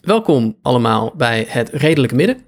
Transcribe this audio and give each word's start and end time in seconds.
Welkom 0.00 0.58
allemaal 0.62 1.12
bij 1.16 1.46
Het 1.48 1.68
Redelijke 1.72 2.14
Midden. 2.14 2.44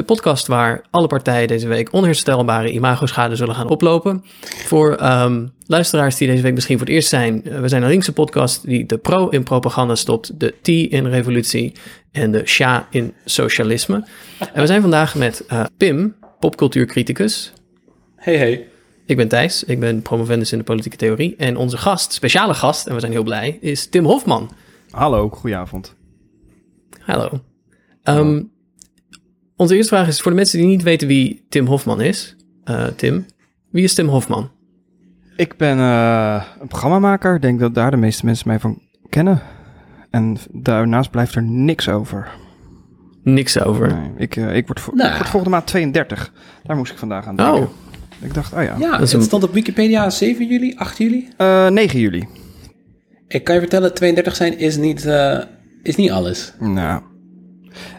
De 0.00 0.06
podcast 0.06 0.46
waar 0.46 0.82
alle 0.90 1.06
partijen 1.06 1.48
deze 1.48 1.68
week 1.68 1.92
onherstelbare 1.92 2.72
imagoschade 2.72 3.36
zullen 3.36 3.54
gaan 3.54 3.68
oplopen. 3.68 4.24
Voor 4.40 4.94
ehm, 4.94 5.46
luisteraars 5.66 6.16
die 6.16 6.28
deze 6.28 6.42
week 6.42 6.54
misschien 6.54 6.78
voor 6.78 6.86
het 6.86 6.94
eerst 6.94 7.08
zijn. 7.08 7.44
eh, 7.44 7.60
we 7.60 7.68
zijn 7.68 7.82
een 7.82 7.88
linkse 7.88 8.12
podcast 8.12 8.66
die 8.66 8.86
de 8.86 8.98
pro 8.98 9.28
in 9.28 9.42
propaganda 9.42 9.94
stopt, 9.94 10.40
de 10.40 10.54
T 10.62 10.68
in 10.68 11.06
revolutie 11.06 11.72
en 12.12 12.30
de 12.32 12.46
SHA 12.46 12.86
in 12.90 13.14
socialisme. 13.24 14.06
En 14.52 14.60
we 14.60 14.66
zijn 14.66 14.80
vandaag 14.80 15.14
met 15.14 15.46
eh, 15.46 15.64
Pim, 15.76 16.14
popcultuurcriticus. 16.38 17.52
Hey, 18.16 18.36
hey. 18.36 18.68
Ik 19.06 19.16
ben 19.16 19.28
Thijs, 19.28 19.64
ik 19.64 19.80
ben 19.80 20.02
promovendus 20.02 20.52
in 20.52 20.58
de 20.58 20.64
politieke 20.64 20.96
theorie. 20.96 21.36
En 21.36 21.56
onze 21.56 21.76
gast, 21.76 22.12
speciale 22.12 22.54
gast, 22.54 22.86
en 22.86 22.94
we 22.94 23.00
zijn 23.00 23.12
heel 23.12 23.22
blij, 23.22 23.58
is 23.60 23.86
Tim 23.88 24.04
Hofman. 24.04 24.50
Hallo, 24.90 25.28
goedenavond. 25.28 25.94
Hallo. 27.00 27.40
Ehm, 28.02 28.42
onze 29.60 29.76
eerste 29.76 29.94
vraag 29.94 30.08
is 30.08 30.20
voor 30.20 30.30
de 30.30 30.36
mensen 30.36 30.58
die 30.58 30.66
niet 30.66 30.82
weten 30.82 31.08
wie 31.08 31.44
Tim 31.48 31.66
Hofman 31.66 32.00
is. 32.00 32.36
Eh, 32.64 32.86
Tim, 32.96 33.26
wie 33.70 33.84
is 33.84 33.94
Tim 33.94 34.08
Hofman? 34.08 34.50
Ik 35.36 35.56
ben 35.56 35.78
eh, 35.78 36.42
een 36.60 36.68
programmamaker. 36.68 37.34
Ik 37.34 37.42
denk 37.42 37.60
dat 37.60 37.74
daar 37.74 37.90
de 37.90 37.96
meeste 37.96 38.24
mensen 38.24 38.48
mij 38.48 38.58
van 38.58 38.82
kennen. 39.08 39.42
En 40.10 40.36
daarnaast 40.52 41.10
blijft 41.10 41.34
er 41.34 41.42
niks 41.42 41.88
over. 41.88 42.28
Niks 43.22 43.60
over. 43.62 43.86
Nee, 43.86 44.10
ik, 44.16 44.36
eh, 44.36 44.56
ik, 44.56 44.66
word 44.66 44.80
vo- 44.80 44.92
Nou. 44.94 45.10
ik 45.10 45.16
word 45.16 45.28
volgende 45.28 45.54
maand 45.56 45.66
32. 45.66 46.32
Daar 46.62 46.76
moest 46.76 46.92
ik 46.92 46.98
vandaag 46.98 47.26
aan 47.26 47.36
denken. 47.36 47.54
Oh, 47.54 47.68
Ik 48.22 48.34
dacht, 48.34 48.52
oh 48.52 48.62
ja. 48.62 48.76
Ja, 48.78 48.90
Dat 48.90 49.00
is 49.00 49.12
het 49.12 49.20
een- 49.20 49.26
stond 49.26 49.42
op 49.42 49.52
Wikipedia 49.52 50.10
7 50.10 50.46
juli, 50.48 50.74
8 50.76 50.98
juli. 50.98 51.28
Eh, 51.36 51.68
9 51.68 52.00
juli. 52.00 52.28
Ik 53.28 53.44
kan 53.44 53.54
je 53.54 53.60
vertellen, 53.60 53.94
32 53.94 54.36
zijn 54.36 54.58
is 54.58 54.76
niet, 54.76 55.04
eh, 55.06 55.38
is 55.82 55.96
niet 55.96 56.10
alles. 56.10 56.54
Nou, 56.58 57.02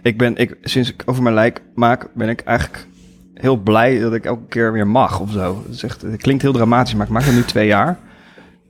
ik 0.02 0.18
ben, 0.18 0.36
ik, 0.36 0.58
sinds 0.62 0.90
ik 0.94 1.02
over 1.06 1.24
mijn 1.24 1.36
lijk 1.36 1.62
maak, 1.76 2.08
ben 2.14 2.30
ik 2.30 2.42
eigenlijk 2.42 2.88
heel 3.34 3.56
blij 3.56 4.00
dat 4.00 4.14
ik 4.14 4.26
elke 4.26 4.48
keer 4.48 4.72
weer 4.74 4.88
mag 4.88 5.20
of 5.20 5.32
zo. 5.32 5.62
Het, 5.66 5.76
is 5.76 5.84
echt, 5.84 6.02
het 6.02 6.22
klinkt 6.22 6.42
heel 6.42 6.54
dramatisch, 6.54 6.96
maar 6.96 7.06
ik 7.06 7.12
maak 7.12 7.24
het 7.24 7.34
nu 7.36 7.44
twee 7.44 7.68
jaar. 7.68 7.98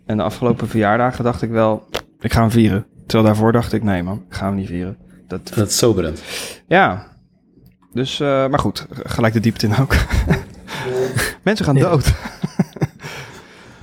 En 0.05 0.17
de 0.17 0.23
afgelopen 0.23 0.67
verjaardagen 0.67 1.23
dacht 1.23 1.41
ik 1.41 1.49
wel, 1.49 1.88
ik 2.19 2.33
ga 2.33 2.41
hem 2.41 2.52
vieren. 2.52 2.85
Terwijl 3.05 3.30
daarvoor 3.30 3.52
dacht 3.52 3.73
ik, 3.73 3.83
nee 3.83 4.03
man, 4.03 4.23
ik 4.30 4.35
ga 4.35 4.45
hem 4.45 4.55
niet 4.55 4.67
vieren. 4.67 4.97
Dat, 5.27 5.52
Dat 5.55 5.69
is 5.69 5.77
soberend. 5.77 6.21
ja. 6.67 7.09
Dus, 7.93 8.19
eh, 8.19 8.47
maar 8.47 8.59
goed, 8.59 8.88
gelijk 8.91 9.33
de 9.33 9.39
diepte 9.39 9.65
in 9.67 9.77
ook. 9.77 9.95
Mensen 11.43 11.65
gaan 11.65 11.75
Ja. 11.75 11.97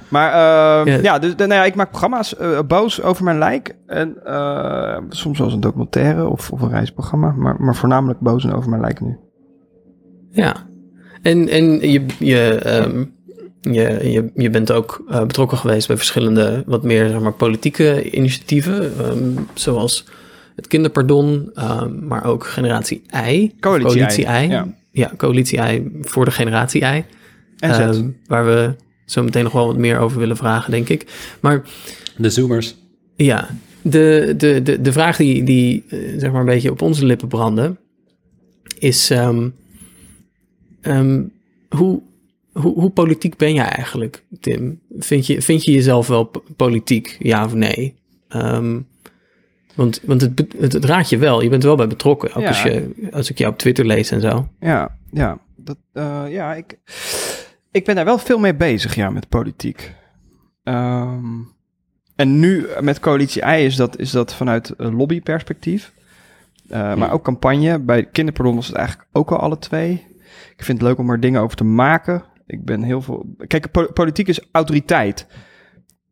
Maar 0.08 0.28
eh, 0.32 0.92
Ja. 0.94 1.02
ja, 1.02 1.18
dus 1.18 1.34
nou 1.34 1.52
ja, 1.52 1.64
ik 1.64 1.74
maak 1.74 1.90
programma's 1.90 2.36
eh, 2.36 2.58
boos 2.66 3.02
over 3.02 3.24
mijn 3.24 3.38
lijk. 3.38 3.76
En 3.86 4.24
eh, 4.24 4.98
soms 5.08 5.38
wel 5.38 5.46
eens 5.46 5.56
een 5.56 5.62
documentaire 5.62 6.28
of, 6.28 6.50
of 6.50 6.60
een 6.60 6.70
reisprogramma. 6.70 7.30
Maar, 7.36 7.56
maar 7.58 7.76
voornamelijk 7.76 8.20
boos 8.20 8.44
en 8.44 8.52
over 8.52 8.70
mijn 8.70 8.82
lijk 8.82 9.00
nu. 9.00 9.16
ja. 10.30 10.66
En, 11.22 11.48
en 11.48 11.90
je, 11.90 12.06
je, 12.18 12.54
ehm, 12.54 13.04
je, 13.60 14.10
je, 14.10 14.30
je 14.34 14.50
bent 14.50 14.72
ook 14.72 15.04
eh, 15.08 15.20
betrokken 15.20 15.58
geweest 15.58 15.86
bij 15.86 15.96
verschillende 15.96 16.62
wat 16.66 16.82
meer 16.82 17.08
zeg 17.08 17.20
maar, 17.20 17.32
politieke 17.32 18.10
initiatieven. 18.10 18.92
ehm, 18.98 19.42
zoals 19.54 20.04
het 20.56 20.66
kinderpardon, 20.66 21.50
ehm, 21.54 22.06
maar 22.06 22.24
ook 22.24 22.46
generatie 22.46 23.02
I. 23.28 23.54
Coalitie 23.60 24.22
I, 24.22 24.44
I. 24.44 24.48
ja. 24.48 24.66
ja, 24.90 25.12
coalitie 25.16 25.58
I 25.58 25.98
voor 26.00 26.24
de 26.24 26.30
generatie 26.30 26.82
I. 26.82 27.04
En. 27.58 27.70
Ehm, 27.70 28.06
waar 28.26 28.44
we 28.46 28.74
zo 29.10 29.22
meteen 29.22 29.44
nog 29.44 29.52
wel 29.52 29.66
wat 29.66 29.76
meer 29.76 29.98
over 29.98 30.18
willen 30.18 30.36
vragen, 30.36 30.70
denk 30.70 30.88
ik. 30.88 31.06
Maar 31.40 31.62
De 32.16 32.30
Zoomers. 32.30 32.74
ja, 33.16 33.48
de, 33.82 34.34
de, 34.36 34.62
de, 34.62 34.80
de 34.80 34.92
vraag 34.92 35.16
die, 35.16 35.42
die 35.44 35.84
eh, 35.88 35.98
zeg 36.18 36.30
maar 36.30 36.40
een 36.40 36.46
beetje 36.46 36.70
op 36.70 36.82
onze 36.82 37.04
lippen 37.06 37.28
brandde, 37.28 37.76
is 38.78 39.10
ehm, 39.10 39.48
ehm, 40.80 41.22
hoe, 41.68 42.00
hoe, 42.52 42.72
hoe 42.74 42.90
politiek 42.90 43.36
ben 43.36 43.54
jij 43.54 43.68
eigenlijk, 43.68 44.24
Tim? 44.40 44.80
Vind 44.98 45.26
je, 45.26 45.42
vind 45.42 45.64
je 45.64 45.72
jezelf 45.72 46.06
wel 46.06 46.30
politiek, 46.56 47.16
ja 47.18 47.44
of 47.44 47.54
nee? 47.54 47.94
Ehm, 48.28 48.78
want 49.74 50.00
want 50.04 50.20
het, 50.20 50.44
het, 50.58 50.72
het 50.72 50.84
raadt 50.84 51.08
je 51.08 51.18
wel, 51.18 51.42
je 51.42 51.48
bent 51.48 51.62
er 51.62 51.68
wel 51.68 51.76
bij 51.76 51.86
betrokken, 51.86 52.34
ook 52.34 52.42
Ja. 52.42 52.48
als, 52.48 52.62
je, 52.62 52.90
als 53.10 53.30
ik 53.30 53.38
jou 53.38 53.52
op 53.52 53.58
Twitter 53.58 53.86
lees 53.86 54.10
en 54.10 54.20
zo. 54.20 54.48
Ja, 54.60 54.96
ja. 55.12 55.38
Dat, 55.56 55.76
eh, 55.92 56.24
ja 56.28 56.54
ik, 56.54 56.78
ik 57.78 57.84
ben 57.84 57.94
daar 57.94 58.04
wel 58.04 58.18
veel 58.18 58.38
mee 58.38 58.54
bezig, 58.54 58.94
ja, 58.94 59.10
met 59.10 59.28
politiek. 59.28 59.94
Ehm, 60.62 61.24
en 62.16 62.38
nu 62.38 62.66
eh, 62.66 62.82
met 62.82 63.00
Coalitie 63.00 63.42
I 63.46 63.64
is 63.64 63.76
dat, 63.76 63.98
is 63.98 64.10
dat 64.10 64.34
vanuit 64.34 64.74
lobbyperspectief. 64.76 65.92
Eh, 66.68 66.94
Maar 66.94 67.12
ook 67.12 67.24
campagne. 67.24 67.78
Bij 67.78 68.04
Kinderpardon 68.04 68.54
was 68.54 68.66
het 68.66 68.76
eigenlijk 68.76 69.08
ook 69.12 69.30
al 69.30 69.38
alle 69.38 69.58
twee. 69.58 70.06
Ik 70.56 70.64
vind 70.64 70.78
het 70.78 70.88
leuk 70.88 70.98
om 70.98 71.10
er 71.10 71.20
dingen 71.20 71.40
over 71.40 71.56
te 71.56 71.64
maken. 71.64 72.22
Ik 72.46 72.64
ben 72.64 72.82
heel 72.82 73.02
veel... 73.02 73.34
Kijk, 73.46 73.70
po- 73.70 73.92
politiek 73.92 74.28
is 74.28 74.40
autoriteit. 74.52 75.26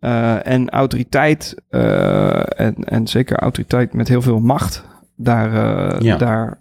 Eh, 0.00 0.46
en 0.46 0.70
autoriteit, 0.70 1.54
en, 1.70 2.74
en 2.84 3.06
zeker 3.06 3.36
autoriteit 3.38 3.92
met 3.92 4.08
heel 4.08 4.22
veel 4.22 4.40
macht, 4.40 4.84
daar, 5.16 6.02
Ja. 6.02 6.16
daar, 6.16 6.58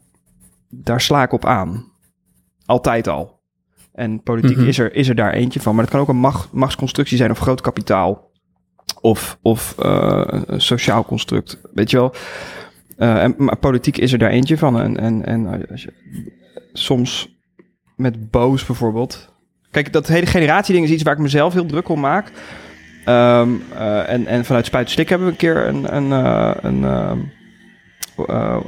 daar 0.70 1.02
sla 1.02 1.24
ik 1.24 1.32
op 1.32 1.46
aan. 1.46 1.92
Altijd 2.66 3.08
al. 3.08 3.35
En 3.96 4.24
politiek 4.24 4.58
Mhm. 4.58 4.68
is, 4.68 4.78
er, 4.80 4.96
is 4.96 5.10
er 5.10 5.16
daar 5.16 5.34
eentje 5.34 5.60
van. 5.60 5.74
Maar 5.76 5.84
het 5.84 5.94
kan 5.94 6.02
ook 6.02 6.08
een 6.08 6.18
macht, 6.18 6.52
machtsconstructie 6.52 7.18
zijn 7.18 7.32
of 7.32 7.40
groot 7.40 7.62
kapitaal. 7.62 8.32
Of, 9.02 9.38
of 9.42 9.76
eh, 9.80 10.24
een 10.46 10.62
sociaal 10.62 11.06
construct. 11.06 11.62
Weet 11.74 11.92
je 11.92 11.98
wel? 11.98 12.14
Eh, 12.98 13.24
en, 13.24 13.36
maar 13.38 13.58
politiek 13.58 13.98
is 13.98 14.12
er 14.12 14.18
daar 14.18 14.30
eentje 14.30 14.58
van. 14.58 14.80
En, 14.80 15.00
en, 15.00 15.26
en 15.26 15.68
als 15.70 15.84
je, 15.84 15.94
soms 16.74 17.38
met 17.96 18.32
boos 18.32 18.66
bijvoorbeeld. 18.66 19.34
Kijk, 19.72 19.94
dat 19.94 20.08
hele 20.08 20.26
generatieding 20.26 20.86
is 20.86 20.92
iets 20.92 21.04
waar 21.04 21.14
ik 21.14 21.20
mezelf 21.20 21.54
heel 21.54 21.66
druk 21.66 21.90
om 21.90 22.00
maak. 22.00 22.32
Ehm, 23.06 23.50
eh, 23.74 24.10
en, 24.10 24.28
en 24.28 24.46
vanuit 24.46 24.66
Spuit 24.66 24.96
hebben 24.96 25.20
we 25.28 25.32
een 25.34 25.36
keer 25.36 25.68
een, 25.68 25.96
een, 25.96 26.12
een, 26.66 26.84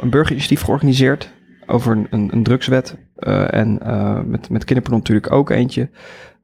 een 0.01 0.09
burgerinitiatief 0.09 0.61
georganiseerd 0.61 1.35
over 1.67 2.05
een, 2.09 2.27
een, 2.31 2.43
drugswet. 2.43 2.97
Eh, 3.15 3.53
en 3.53 3.79
eh, 3.81 4.21
met, 4.21 4.49
met 4.49 4.63
kinderpardon 4.63 4.99
natuurlijk 4.99 5.31
ook 5.31 5.49
eentje. 5.49 5.89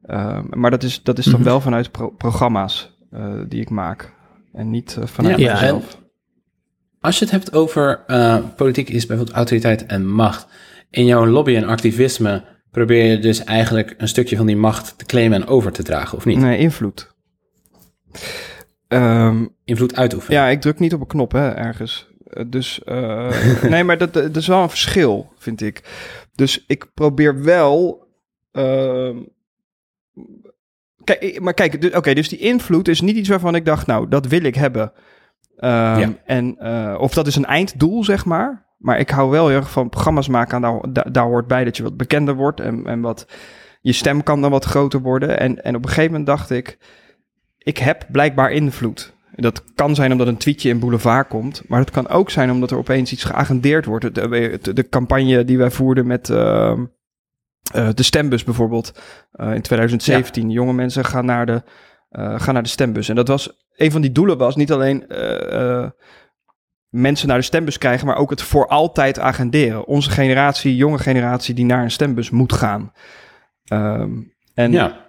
Ehm, 0.06 0.44
maar 0.50 0.70
dat 0.70 0.82
is, 0.82 1.02
dat 1.02 1.18
is 1.18 1.24
dan 1.24 1.34
Mhm. 1.34 1.44
wel 1.44 1.60
vanuit 1.60 1.90
pro- 1.90 2.10
programma's 2.10 2.96
eh, 3.10 3.34
die 3.48 3.60
ik 3.60 3.70
maak. 3.70 4.12
En 4.52 4.70
niet 4.70 4.96
eh, 5.00 5.06
vanuit 5.06 5.38
Ja, 5.38 5.52
mezelf. 5.52 6.02
Als 7.00 7.18
je 7.18 7.24
het 7.24 7.32
hebt 7.34 7.52
over 7.54 8.04
eh, 8.06 8.36
politiek 8.56 8.88
is 8.88 9.06
bijvoorbeeld 9.06 9.36
autoriteit 9.36 9.86
en 9.86 10.06
macht. 10.06 10.46
In 10.90 11.04
jouw 11.06 11.26
lobby 11.26 11.56
en 11.56 11.64
activisme 11.64 12.44
probeer 12.70 13.10
je 13.10 13.18
dus 13.18 13.44
eigenlijk 13.44 13.94
een 13.98 14.08
stukje 14.08 14.36
van 14.36 14.46
die 14.46 14.56
macht 14.56 14.98
te 14.98 15.04
claimen 15.04 15.40
en 15.42 15.46
over 15.48 15.72
te 15.72 15.82
dragen, 15.82 16.16
of 16.18 16.24
niet? 16.24 16.38
Nee, 16.38 16.58
invloed. 16.58 17.14
Ehm, 18.88 19.46
Invloed 19.64 19.96
uitoefenen. 19.96 20.40
ja, 20.40 20.46
ik 20.48 20.60
druk 20.60 20.78
niet 20.78 20.94
op 20.94 21.00
een 21.00 21.06
knop, 21.06 21.32
hè, 21.32 21.48
ergens. 21.50 22.08
Eh, 22.34 22.44
Dus, 22.46 22.82
eh, 22.84 23.62
nee, 23.70 23.84
maar 23.84 23.98
dat, 23.98 24.12
dat 24.12 24.36
is 24.36 24.46
wel 24.46 24.62
een 24.62 24.68
verschil, 24.68 25.32
vind 25.38 25.60
ik. 25.62 25.82
Dus 26.34 26.64
ik 26.66 26.90
probeer 26.94 27.42
wel... 27.42 28.06
ehm, 28.52 29.16
kijk, 31.04 31.40
maar 31.40 31.54
kijk, 31.54 31.80
dus- 31.80 31.92
oké, 31.94 32.14
dus 32.14 32.28
die 32.28 32.38
invloed 32.38 32.88
is 32.88 33.00
niet 33.00 33.16
iets 33.16 33.28
waarvan 33.28 33.54
ik 33.54 33.64
dacht, 33.64 33.86
nou, 33.86 34.08
dat 34.08 34.26
wil 34.26 34.42
ik 34.42 34.54
hebben. 34.54 34.92
Ehm, 35.56 35.98
Ja. 36.00 36.12
en, 36.24 36.56
eh, 36.58 36.96
of 37.00 37.14
dat 37.14 37.26
is 37.26 37.36
een 37.36 37.44
einddoel, 37.44 38.04
zeg 38.04 38.24
maar. 38.24 38.62
Maar 38.78 38.98
ik 38.98 39.10
hou 39.10 39.30
wel 39.30 39.48
heel 39.48 39.56
erg 39.56 39.70
van 39.70 39.88
programma's 39.88 40.28
maken. 40.28 40.56
En 40.56 40.62
daar, 40.62 40.92
daar, 40.92 41.12
daar 41.12 41.24
hoort 41.24 41.46
bij 41.46 41.64
dat 41.64 41.76
je 41.76 41.82
wat 41.82 41.96
bekender 41.96 42.34
wordt. 42.34 42.60
En, 42.60 42.86
en 42.86 43.00
wat, 43.00 43.26
je 43.80 43.92
stem 43.92 44.22
kan 44.22 44.40
dan 44.40 44.50
wat 44.50 44.64
groter 44.64 45.00
worden. 45.00 45.38
En, 45.38 45.64
en 45.64 45.76
op 45.76 45.82
een 45.82 45.88
gegeven 45.88 46.10
moment 46.10 46.26
dacht 46.26 46.50
ik, 46.50 46.78
ik 47.58 47.78
heb 47.78 48.06
blijkbaar 48.12 48.50
invloed. 48.52 49.13
Dat 49.36 49.64
kan 49.74 49.94
zijn 49.94 50.12
omdat 50.12 50.26
een 50.26 50.36
tweetje 50.36 50.68
in 50.68 50.78
Boulevard 50.78 51.28
komt. 51.28 51.62
Maar 51.68 51.80
het 51.80 51.90
kan 51.90 52.08
ook 52.08 52.30
zijn 52.30 52.50
omdat 52.50 52.70
er 52.70 52.76
opeens 52.76 53.12
iets 53.12 53.24
geagendeerd 53.24 53.84
wordt. 53.84 54.14
De, 54.14 54.58
de, 54.62 54.72
de 54.72 54.88
campagne 54.88 55.44
die 55.44 55.58
wij 55.58 55.70
voerden 55.70 56.06
met 56.06 56.30
ehm, 56.30 56.84
eh, 57.72 57.88
de 57.94 58.02
stembus 58.02 58.44
bijvoorbeeld. 58.44 59.00
eh, 59.32 59.54
in 59.54 59.62
2017. 59.62 60.50
Jonge 60.50 60.72
mensen 60.72 61.04
gaan 61.04 61.24
naar, 61.24 61.46
de, 61.46 61.62
eh, 62.08 62.40
gaan 62.40 62.54
naar 62.54 62.62
de 62.62 62.68
stembus. 62.68 63.08
En 63.08 63.14
dat 63.14 63.28
was, 63.28 63.64
een 63.76 63.90
van 63.92 64.00
die 64.00 64.12
doelen 64.12 64.38
was 64.38 64.56
niet 64.56 64.72
alleen... 64.72 65.08
eh, 65.08 65.80
eh, 65.82 65.90
mensen 66.88 67.28
naar 67.28 67.36
de 67.38 67.44
stembus 67.44 67.78
krijgen, 67.78 68.06
maar 68.06 68.16
ook 68.16 68.30
het 68.30 68.42
voor 68.42 68.66
altijd 68.68 69.18
agenderen. 69.18 69.86
Onze 69.86 70.10
generatie, 70.10 70.76
jonge 70.76 70.98
generatie, 70.98 71.54
die 71.54 71.64
naar 71.64 71.82
een 71.82 71.90
stembus 71.90 72.30
moet 72.30 72.52
gaan. 72.52 72.92
Ehm, 73.64 74.10
en 74.54 74.72
Ja, 74.72 75.06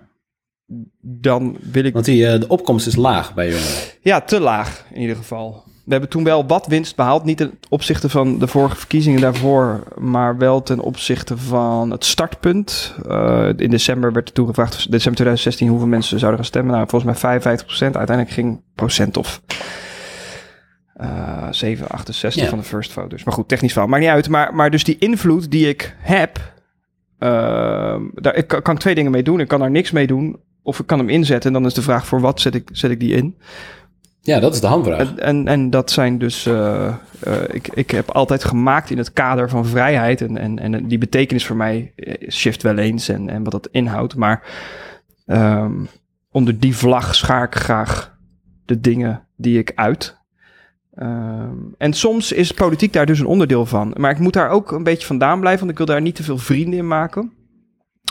dan 1.01 1.57
wil 1.71 1.83
ik... 1.83 1.93
want 1.93 2.05
die, 2.05 2.27
eh, 2.27 2.39
de 2.39 2.47
opkomst 2.47 2.87
is 2.87 2.95
laag 2.95 3.33
bij 3.33 3.49
jongeren. 3.49 3.73
Ja, 4.01 4.21
te 4.21 4.39
laag 4.39 4.85
in 4.93 5.01
ieder 5.01 5.15
geval. 5.15 5.63
we 5.85 5.91
hebben 5.91 6.09
toen 6.09 6.23
wel 6.23 6.45
wat 6.47 6.67
winst 6.67 6.95
behaald. 6.95 7.23
Niet 7.23 7.37
ten 7.37 7.59
opzichte 7.69 8.09
van 8.09 8.39
de 8.39 8.47
vorige 8.47 8.75
verkiezingen 8.75 9.21
daarvoor, 9.21 9.83
maar 9.97 10.37
wel 10.37 10.63
ten 10.63 10.79
opzichte 10.79 11.37
van 11.37 11.91
het 11.91 12.05
startpunt. 12.05 12.95
Eh, 13.07 13.49
in 13.55 13.69
december 13.69 14.11
werd 14.13 14.27
er 14.27 14.33
toegevraagd, 14.33 14.73
december 14.73 15.13
2016, 15.15 15.67
hoeveel 15.67 15.87
mensen 15.87 16.19
zouden 16.19 16.39
gaan 16.39 16.49
stemmen. 16.49 16.73
Nou, 16.73 16.87
volgens 16.89 17.11
mij 17.11 17.19
55 17.19 17.65
procent. 17.67 17.97
Uiteindelijk 17.97 18.35
ging 18.35 18.61
procent 18.75 19.17
of 19.17 19.41
eh 20.93 21.47
7, 21.51 21.87
68 21.87 22.41
Ja. 22.43 22.49
van 22.49 22.57
de 22.59 22.63
first 22.65 22.91
voters. 22.91 23.23
Maar 23.23 23.33
goed, 23.33 23.47
technisch 23.47 23.71
verhaal, 23.71 23.89
maakt 23.89 24.01
niet 24.03 24.11
uit. 24.11 24.29
Maar, 24.29 24.55
maar 24.55 24.71
dus 24.71 24.83
die 24.83 24.97
invloed 24.97 25.51
die 25.51 25.69
ik 25.69 25.95
heb, 25.99 26.53
eh, 27.17 27.29
daar 28.13 28.35
ik 28.35 28.47
kan, 28.47 28.61
kan 28.61 28.77
twee 28.77 28.95
dingen 28.95 29.11
mee 29.11 29.23
doen. 29.23 29.39
Ik 29.39 29.47
kan 29.47 29.59
daar 29.59 29.71
niks 29.71 29.91
mee 29.91 30.07
doen. 30.07 30.39
Of 30.65 30.79
ik 30.79 30.87
kan 30.87 30.99
hem 30.99 31.09
inzetten. 31.09 31.53
En 31.53 31.61
dan 31.61 31.65
is 31.65 31.73
de 31.73 31.81
vraag 31.81 32.07
voor 32.07 32.21
wat 32.21 32.41
zet 32.41 32.55
ik, 32.55 32.69
zet 32.71 32.91
ik 32.91 32.99
die 32.99 33.13
in. 33.15 33.35
Ja, 34.21 34.39
dat 34.39 34.53
is 34.53 34.61
de 34.61 34.67
hamvraag. 34.67 34.99
En, 34.99 35.19
en, 35.19 35.47
en 35.47 35.69
dat 35.69 35.91
zijn 35.91 36.17
dus. 36.17 36.45
eh, 36.45 36.87
eh, 36.87 37.41
ik, 37.51 37.67
ik 37.67 37.91
heb 37.91 38.09
altijd 38.11 38.43
gemaakt 38.43 38.89
in 38.89 38.97
het 38.97 39.13
kader 39.13 39.49
van 39.49 39.65
vrijheid. 39.65 40.21
En, 40.21 40.37
en, 40.37 40.59
en 40.59 40.87
die 40.87 40.97
betekenis 40.97 41.45
voor 41.45 41.55
mij 41.55 41.91
eh, 41.95 42.29
shift 42.29 42.63
wel 42.63 42.77
eens. 42.77 43.09
En, 43.09 43.29
en 43.29 43.43
wat 43.43 43.51
dat 43.51 43.67
inhoudt. 43.71 44.15
Maar 44.15 44.43
ehm, 45.25 45.73
onder 46.31 46.59
die 46.59 46.75
vlag 46.75 47.15
schaar 47.15 47.43
ik 47.43 47.55
graag 47.55 48.17
de 48.65 48.79
dingen 48.79 49.23
die 49.35 49.57
ik 49.57 49.71
uit. 49.75 50.17
Ehm, 50.95 51.57
en 51.77 51.93
soms 51.93 52.31
is 52.31 52.51
politiek 52.51 52.93
daar 52.93 53.05
dus 53.05 53.19
een 53.19 53.25
onderdeel 53.25 53.65
van. 53.65 53.93
Maar 53.97 54.11
ik 54.11 54.19
moet 54.19 54.33
daar 54.33 54.49
ook 54.49 54.71
een 54.71 54.83
beetje 54.83 55.07
vandaan 55.07 55.39
blijven. 55.39 55.59
Want 55.59 55.71
ik 55.71 55.77
wil 55.77 55.95
daar 55.95 56.01
niet 56.01 56.15
te 56.15 56.23
veel 56.23 56.37
vrienden 56.37 56.79
in 56.79 56.87
maken. 56.87 57.31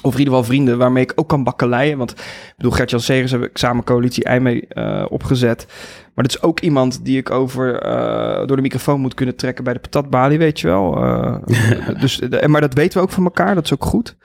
Of 0.04 0.12
in 0.12 0.18
ieder 0.18 0.34
geval 0.34 0.48
vrienden 0.48 0.78
waarmee 0.78 1.02
ik 1.02 1.12
ook 1.14 1.28
kan 1.28 1.44
bakkeleien. 1.44 1.98
Want 1.98 2.10
ik 2.10 2.52
bedoel, 2.56 2.72
Gert-Jan 2.72 3.00
Segers 3.00 3.30
heb 3.30 3.42
ik 3.42 3.58
samen 3.58 3.84
coalitie 3.84 4.24
ei 4.24 4.40
mee 4.40 4.66
eh, 4.68 5.06
opgezet. 5.08 5.66
Maar 6.14 6.24
dat 6.24 6.34
is 6.34 6.42
ook 6.42 6.60
iemand 6.60 7.04
die 7.04 7.18
ik 7.18 7.30
over 7.30 7.78
eh, 7.78 8.46
door 8.46 8.56
de 8.56 8.62
microfoon 8.62 9.00
moet 9.00 9.14
kunnen 9.14 9.36
trekken 9.36 9.64
bij 9.64 9.72
de 9.72 9.78
patatbalie, 9.78 10.38
weet 10.38 10.60
je 10.60 10.66
wel. 10.66 10.96
Eh, 10.96 11.36
dus, 12.00 12.20
maar 12.46 12.60
dat 12.60 12.74
weten 12.74 12.98
we 12.98 13.04
ook 13.04 13.12
van 13.12 13.24
elkaar, 13.24 13.54
dat 13.54 13.64
is 13.64 13.72
ook 13.72 13.84
goed. 13.84 14.16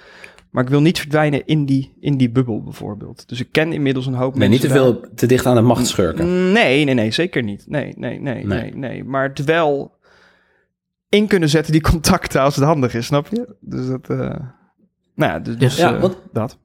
Maar 0.51 0.63
ik 0.63 0.69
wil 0.69 0.81
niet 0.81 0.99
verdwijnen 0.99 1.45
in 1.45 1.65
die, 1.65 1.93
in 1.99 2.17
die 2.17 2.29
bubbel 2.29 2.63
bijvoorbeeld. 2.63 3.27
Dus 3.27 3.39
ik 3.39 3.47
ken 3.51 3.73
inmiddels 3.73 4.05
een 4.05 4.13
hoop 4.13 4.35
Nee, 4.35 4.49
niet 4.49 4.61
te 4.61 4.67
mensen 4.67 4.85
daar. 4.85 4.93
veel 5.01 5.09
te 5.15 5.25
dicht 5.25 5.45
aan 5.45 5.55
de 5.55 5.61
macht 5.61 5.87
schurken. 5.87 6.51
Nee, 6.51 6.83
nee, 6.85 6.93
nee, 6.93 7.11
zeker 7.11 7.43
niet. 7.43 7.65
Nee, 7.67 7.93
nee, 7.97 8.19
nee, 8.19 8.45
nee, 8.45 8.61
Nee. 8.61 8.75
nee. 8.75 9.03
Maar 9.03 9.23
het 9.23 9.43
wel 9.43 9.97
in 11.09 11.27
kunnen 11.27 11.49
zetten 11.49 11.71
die 11.71 11.81
contacten 11.81 12.41
als 12.41 12.55
het 12.55 12.65
handig 12.65 12.93
is, 12.93 13.05
snap 13.05 13.27
je? 13.27 13.55
Dus 13.59 13.87
dat, 13.87 14.07
nou 15.19 15.31
ja, 15.31 15.39
dus, 15.39 15.57
dus, 15.57 15.75
Ja, 15.77 15.93
eh, 15.95 16.01
want- 16.01 16.17
dat. 16.33 16.57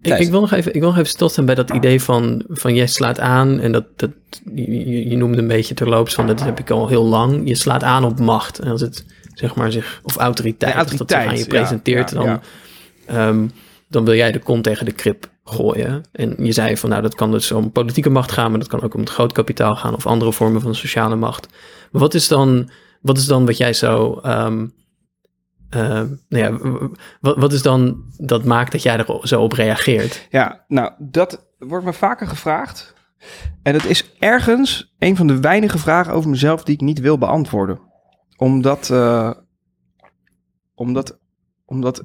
Ik, 0.00 0.18
ik, 0.18 0.30
wil 0.30 0.40
nog 0.40 0.52
even, 0.52 0.74
ik 0.74 0.80
wil 0.80 0.88
nog 0.88 0.98
even 0.98 1.10
stilstaan 1.10 1.44
bij 1.44 1.54
dat 1.54 1.70
idee 1.70 2.00
van, 2.02 2.44
van 2.48 2.74
jij 2.74 2.86
slaat 2.86 3.20
aan 3.20 3.60
en 3.60 3.72
dat, 3.72 3.84
dat 3.96 4.10
je, 4.54 5.08
je- 5.08 5.16
noemde 5.16 5.38
een 5.38 5.46
beetje 5.48 5.74
terloops 5.74 6.14
van 6.14 6.26
dat 6.26 6.40
heb 6.42 6.58
ik 6.58 6.70
al 6.70 6.88
heel 6.88 7.04
lang. 7.04 7.48
Je 7.48 7.54
slaat 7.54 7.82
aan 7.82 8.04
op 8.04 8.18
macht 8.20 8.58
en 8.58 8.70
als 8.70 8.80
het 8.80 9.04
zeg 9.34 9.54
maar 9.54 9.72
zich 9.72 10.00
of 10.02 10.16
autoriteit, 10.16 10.72
Ja, 10.72 10.78
als 10.80 10.90
dat 10.96 11.10
zich 11.10 11.18
aan 11.18 11.34
je 11.36 11.40
ja, 11.40 11.46
presenteert, 11.46 12.10
ja, 12.10 12.16
dan, 12.16 12.26
ja. 12.26 12.40
ehm, 13.06 13.46
dan 13.88 14.04
wil 14.04 14.14
jij 14.14 14.32
de 14.32 14.38
kont 14.38 14.64
tegen 14.64 14.84
de 14.84 14.92
krip 14.92 15.30
gooien. 15.44 16.02
En 16.12 16.34
je 16.38 16.52
zei 16.52 16.76
van 16.76 16.90
nou 16.90 17.02
dat 17.02 17.14
kan 17.14 17.30
dus 17.30 17.52
om 17.52 17.72
politieke 17.72 18.10
macht 18.10 18.32
gaan, 18.32 18.50
maar 18.50 18.58
dat 18.60 18.68
kan 18.68 18.82
ook 18.82 18.94
om 18.94 19.00
het 19.00 19.10
groot 19.10 19.32
kapitaal 19.32 19.76
gaan 19.76 19.94
of 19.94 20.06
andere 20.06 20.32
vormen 20.32 20.60
van 20.60 20.74
sociale 20.74 21.16
macht. 21.16 21.48
Maar 21.90 22.00
wat 22.00 22.14
is 22.14 22.28
dan, 22.28 22.70
wat 23.00 23.18
is 23.18 23.26
dan 23.26 23.46
wat 23.46 23.56
jij 23.56 23.72
zo 23.72 24.18
ehm, 24.22 24.66
ehm, 25.70 26.08
nou 26.28 26.44
ja, 26.44 26.78
wat, 27.20 27.36
wat 27.36 27.52
is 27.52 27.62
dan 27.62 28.04
dat 28.16 28.44
maakt 28.44 28.72
dat 28.72 28.82
jij 28.82 28.96
er 28.96 29.28
zo 29.28 29.42
op 29.42 29.52
reageert? 29.52 30.26
Ja, 30.30 30.64
nou, 30.68 30.92
dat 30.98 31.46
wordt 31.58 31.84
me 31.84 31.92
vaker 31.92 32.26
gevraagd. 32.26 32.94
En 33.62 33.74
het 33.74 33.84
is 33.84 34.12
ergens 34.18 34.94
een 34.98 35.16
van 35.16 35.26
de 35.26 35.40
weinige 35.40 35.78
vragen 35.78 36.12
over 36.12 36.30
mezelf 36.30 36.64
die 36.64 36.74
ik 36.74 36.80
niet 36.80 37.00
wil 37.00 37.18
beantwoorden. 37.18 37.80
Omdat, 38.36 38.90
eh, 38.90 39.30
omdat, 40.74 41.18
omdat, 41.64 42.04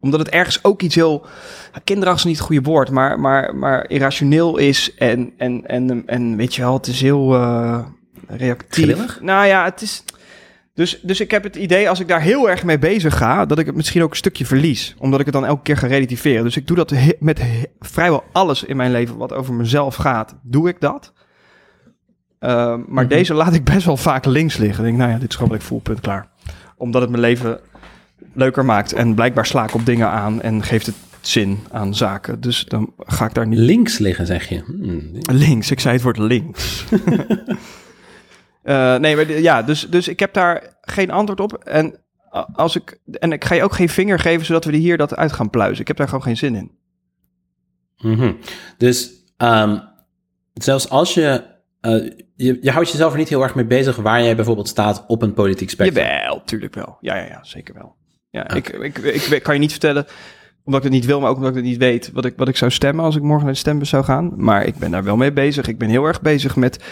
omdat 0.00 0.20
het 0.20 0.28
ergens 0.28 0.64
ook 0.64 0.82
iets 0.82 0.94
heel, 0.94 1.26
ja, 1.72 1.80
kinderachtig 1.84 2.24
is 2.24 2.30
niet 2.30 2.38
het 2.38 2.46
goede 2.46 2.70
woord, 2.70 2.90
maar, 2.90 3.20
maar, 3.20 3.56
maar 3.56 3.88
irrationeel 3.88 4.56
is. 4.56 4.94
En, 4.94 5.32
en, 5.36 5.66
en, 5.66 6.06
en 6.06 6.36
weet 6.36 6.54
je 6.54 6.62
wel, 6.62 6.74
het 6.74 6.86
is 6.86 7.00
heel 7.00 7.34
eh, 7.34 7.86
reactief. 8.26 8.84
Grillig? 8.84 9.20
Nou 9.20 9.46
ja, 9.46 9.64
het 9.64 9.82
is... 9.82 10.04
Dus, 10.80 11.00
dus 11.02 11.20
ik 11.20 11.30
heb 11.30 11.42
het 11.42 11.56
idee, 11.56 11.88
als 11.88 12.00
ik 12.00 12.08
daar 12.08 12.20
heel 12.20 12.50
erg 12.50 12.64
mee 12.64 12.78
bezig 12.78 13.16
ga, 13.16 13.46
dat 13.46 13.58
ik 13.58 13.66
het 13.66 13.74
misschien 13.74 14.02
ook 14.02 14.10
een 14.10 14.16
stukje 14.16 14.46
verlies. 14.46 14.94
Omdat 14.98 15.18
ik 15.20 15.24
het 15.26 15.34
dan 15.34 15.46
elke 15.46 15.62
keer 15.62 15.76
ga 15.76 15.86
relativeren. 15.86 16.44
Dus 16.44 16.56
ik 16.56 16.66
doe 16.66 16.76
dat 16.76 16.90
he- 16.90 17.12
met 17.18 17.38
he- 17.38 17.62
vrijwel 17.80 18.24
alles 18.32 18.64
in 18.64 18.76
mijn 18.76 18.90
leven 18.90 19.16
wat 19.16 19.32
over 19.32 19.54
mezelf 19.54 19.94
gaat, 19.94 20.34
doe 20.42 20.68
ik 20.68 20.80
dat. 20.80 21.12
Ehm, 22.38 22.80
maar 22.88 23.04
Mhm. 23.04 23.08
deze 23.14 23.34
laat 23.34 23.54
ik 23.54 23.64
best 23.64 23.86
wel 23.86 23.96
vaak 23.96 24.24
links 24.24 24.56
liggen. 24.56 24.78
Ik 24.78 24.84
denk, 24.84 24.98
nou 24.98 25.10
ja, 25.10 25.18
dit 25.18 25.28
is 25.28 25.34
gewoon 25.34 25.50
wat 25.50 25.60
ik 25.60 25.66
voel, 25.66 25.80
punt, 25.80 26.00
klaar. 26.00 26.28
Omdat 26.76 27.00
het 27.02 27.10
mijn 27.10 27.22
leven 27.22 27.60
leuker 28.32 28.64
maakt. 28.64 28.92
En 28.92 29.14
blijkbaar 29.14 29.46
sla 29.46 29.64
ik 29.64 29.74
op 29.74 29.86
dingen 29.86 30.08
aan 30.08 30.42
en 30.42 30.62
geeft 30.62 30.86
het 30.86 30.94
zin 31.20 31.58
aan 31.70 31.94
zaken. 31.94 32.40
Dus 32.40 32.64
dan 32.64 32.92
ga 32.98 33.24
ik 33.26 33.34
daar 33.34 33.46
niet 33.46 33.58
Links 33.58 33.98
liggen, 33.98 34.26
zeg 34.26 34.48
je. 34.48 34.62
Hmm, 34.66 35.10
Links, 35.32 35.70
ik 35.70 35.80
zei 35.80 35.94
het 35.94 36.02
woord 36.02 36.18
links. 36.18 36.84
Eh, 38.62 38.96
nee, 38.96 39.16
maar 39.16 39.30
ja, 39.30 39.62
dus, 39.62 39.88
dus 39.88 40.08
ik 40.08 40.20
heb 40.20 40.32
daar 40.32 40.76
geen 40.80 41.10
antwoord 41.10 41.40
op. 41.40 41.54
En, 41.54 42.00
als 42.52 42.76
ik, 42.76 42.98
en 43.12 43.32
ik 43.32 43.44
ga 43.44 43.54
je 43.54 43.62
ook 43.62 43.72
geen 43.72 43.88
vinger 43.88 44.18
geven 44.18 44.46
zodat 44.46 44.64
we 44.64 44.72
er 44.72 44.78
hier 44.78 44.96
dat 44.96 45.16
uit 45.16 45.32
gaan 45.32 45.50
pluizen. 45.50 45.80
Ik 45.80 45.88
heb 45.88 45.96
daar 45.96 46.08
gewoon 46.08 46.22
geen 46.22 46.36
zin 46.36 46.54
in. 46.54 46.70
Mhm. 48.00 48.32
Dus 48.76 49.10
ehm, 49.36 49.78
zelfs 50.54 50.88
als 50.88 51.14
je, 51.14 51.44
eh, 51.80 52.10
je... 52.36 52.58
Je 52.60 52.70
houdt 52.70 52.90
jezelf 52.90 53.12
er 53.12 53.18
niet 53.18 53.28
heel 53.28 53.42
erg 53.42 53.54
mee 53.54 53.64
bezig 53.64 53.96
waar 53.96 54.22
jij 54.22 54.36
bijvoorbeeld 54.36 54.68
staat 54.68 55.04
op 55.06 55.22
een 55.22 55.34
politiek 55.34 55.70
spectrum. 55.70 56.06
Jawel, 56.06 56.42
tuurlijk 56.44 56.74
wel. 56.74 56.96
Ja, 57.00 57.16
ja, 57.16 57.24
ja 57.24 57.44
zeker 57.44 57.74
wel. 57.74 57.94
Ja, 58.30 58.42
Oké. 58.42 58.56
ik, 58.56 58.68
ik, 58.68 58.98
ik, 58.98 59.22
ik 59.22 59.42
kan 59.42 59.54
je 59.54 59.60
niet 59.60 59.70
vertellen, 59.70 60.06
omdat 60.64 60.84
ik 60.84 60.90
het 60.90 61.00
niet 61.00 61.06
wil, 61.06 61.20
maar 61.20 61.30
ook 61.30 61.36
omdat 61.36 61.50
ik 61.50 61.56
het 61.56 61.64
niet 61.64 61.78
weet, 61.78 62.10
wat 62.12 62.24
ik, 62.24 62.34
wat 62.36 62.48
ik 62.48 62.56
zou 62.56 62.70
stemmen 62.70 63.04
als 63.04 63.16
ik 63.16 63.22
morgen 63.22 63.44
naar 63.44 63.52
de 63.52 63.58
stembus 63.58 63.88
zou 63.88 64.04
gaan. 64.04 64.32
Maar 64.36 64.64
ik 64.64 64.76
ben 64.76 64.90
daar 64.90 65.04
wel 65.04 65.16
mee 65.16 65.32
bezig. 65.32 65.66
Ik 65.66 65.78
ben 65.78 65.88
heel 65.88 66.04
erg 66.04 66.20
bezig 66.20 66.56
met... 66.56 66.84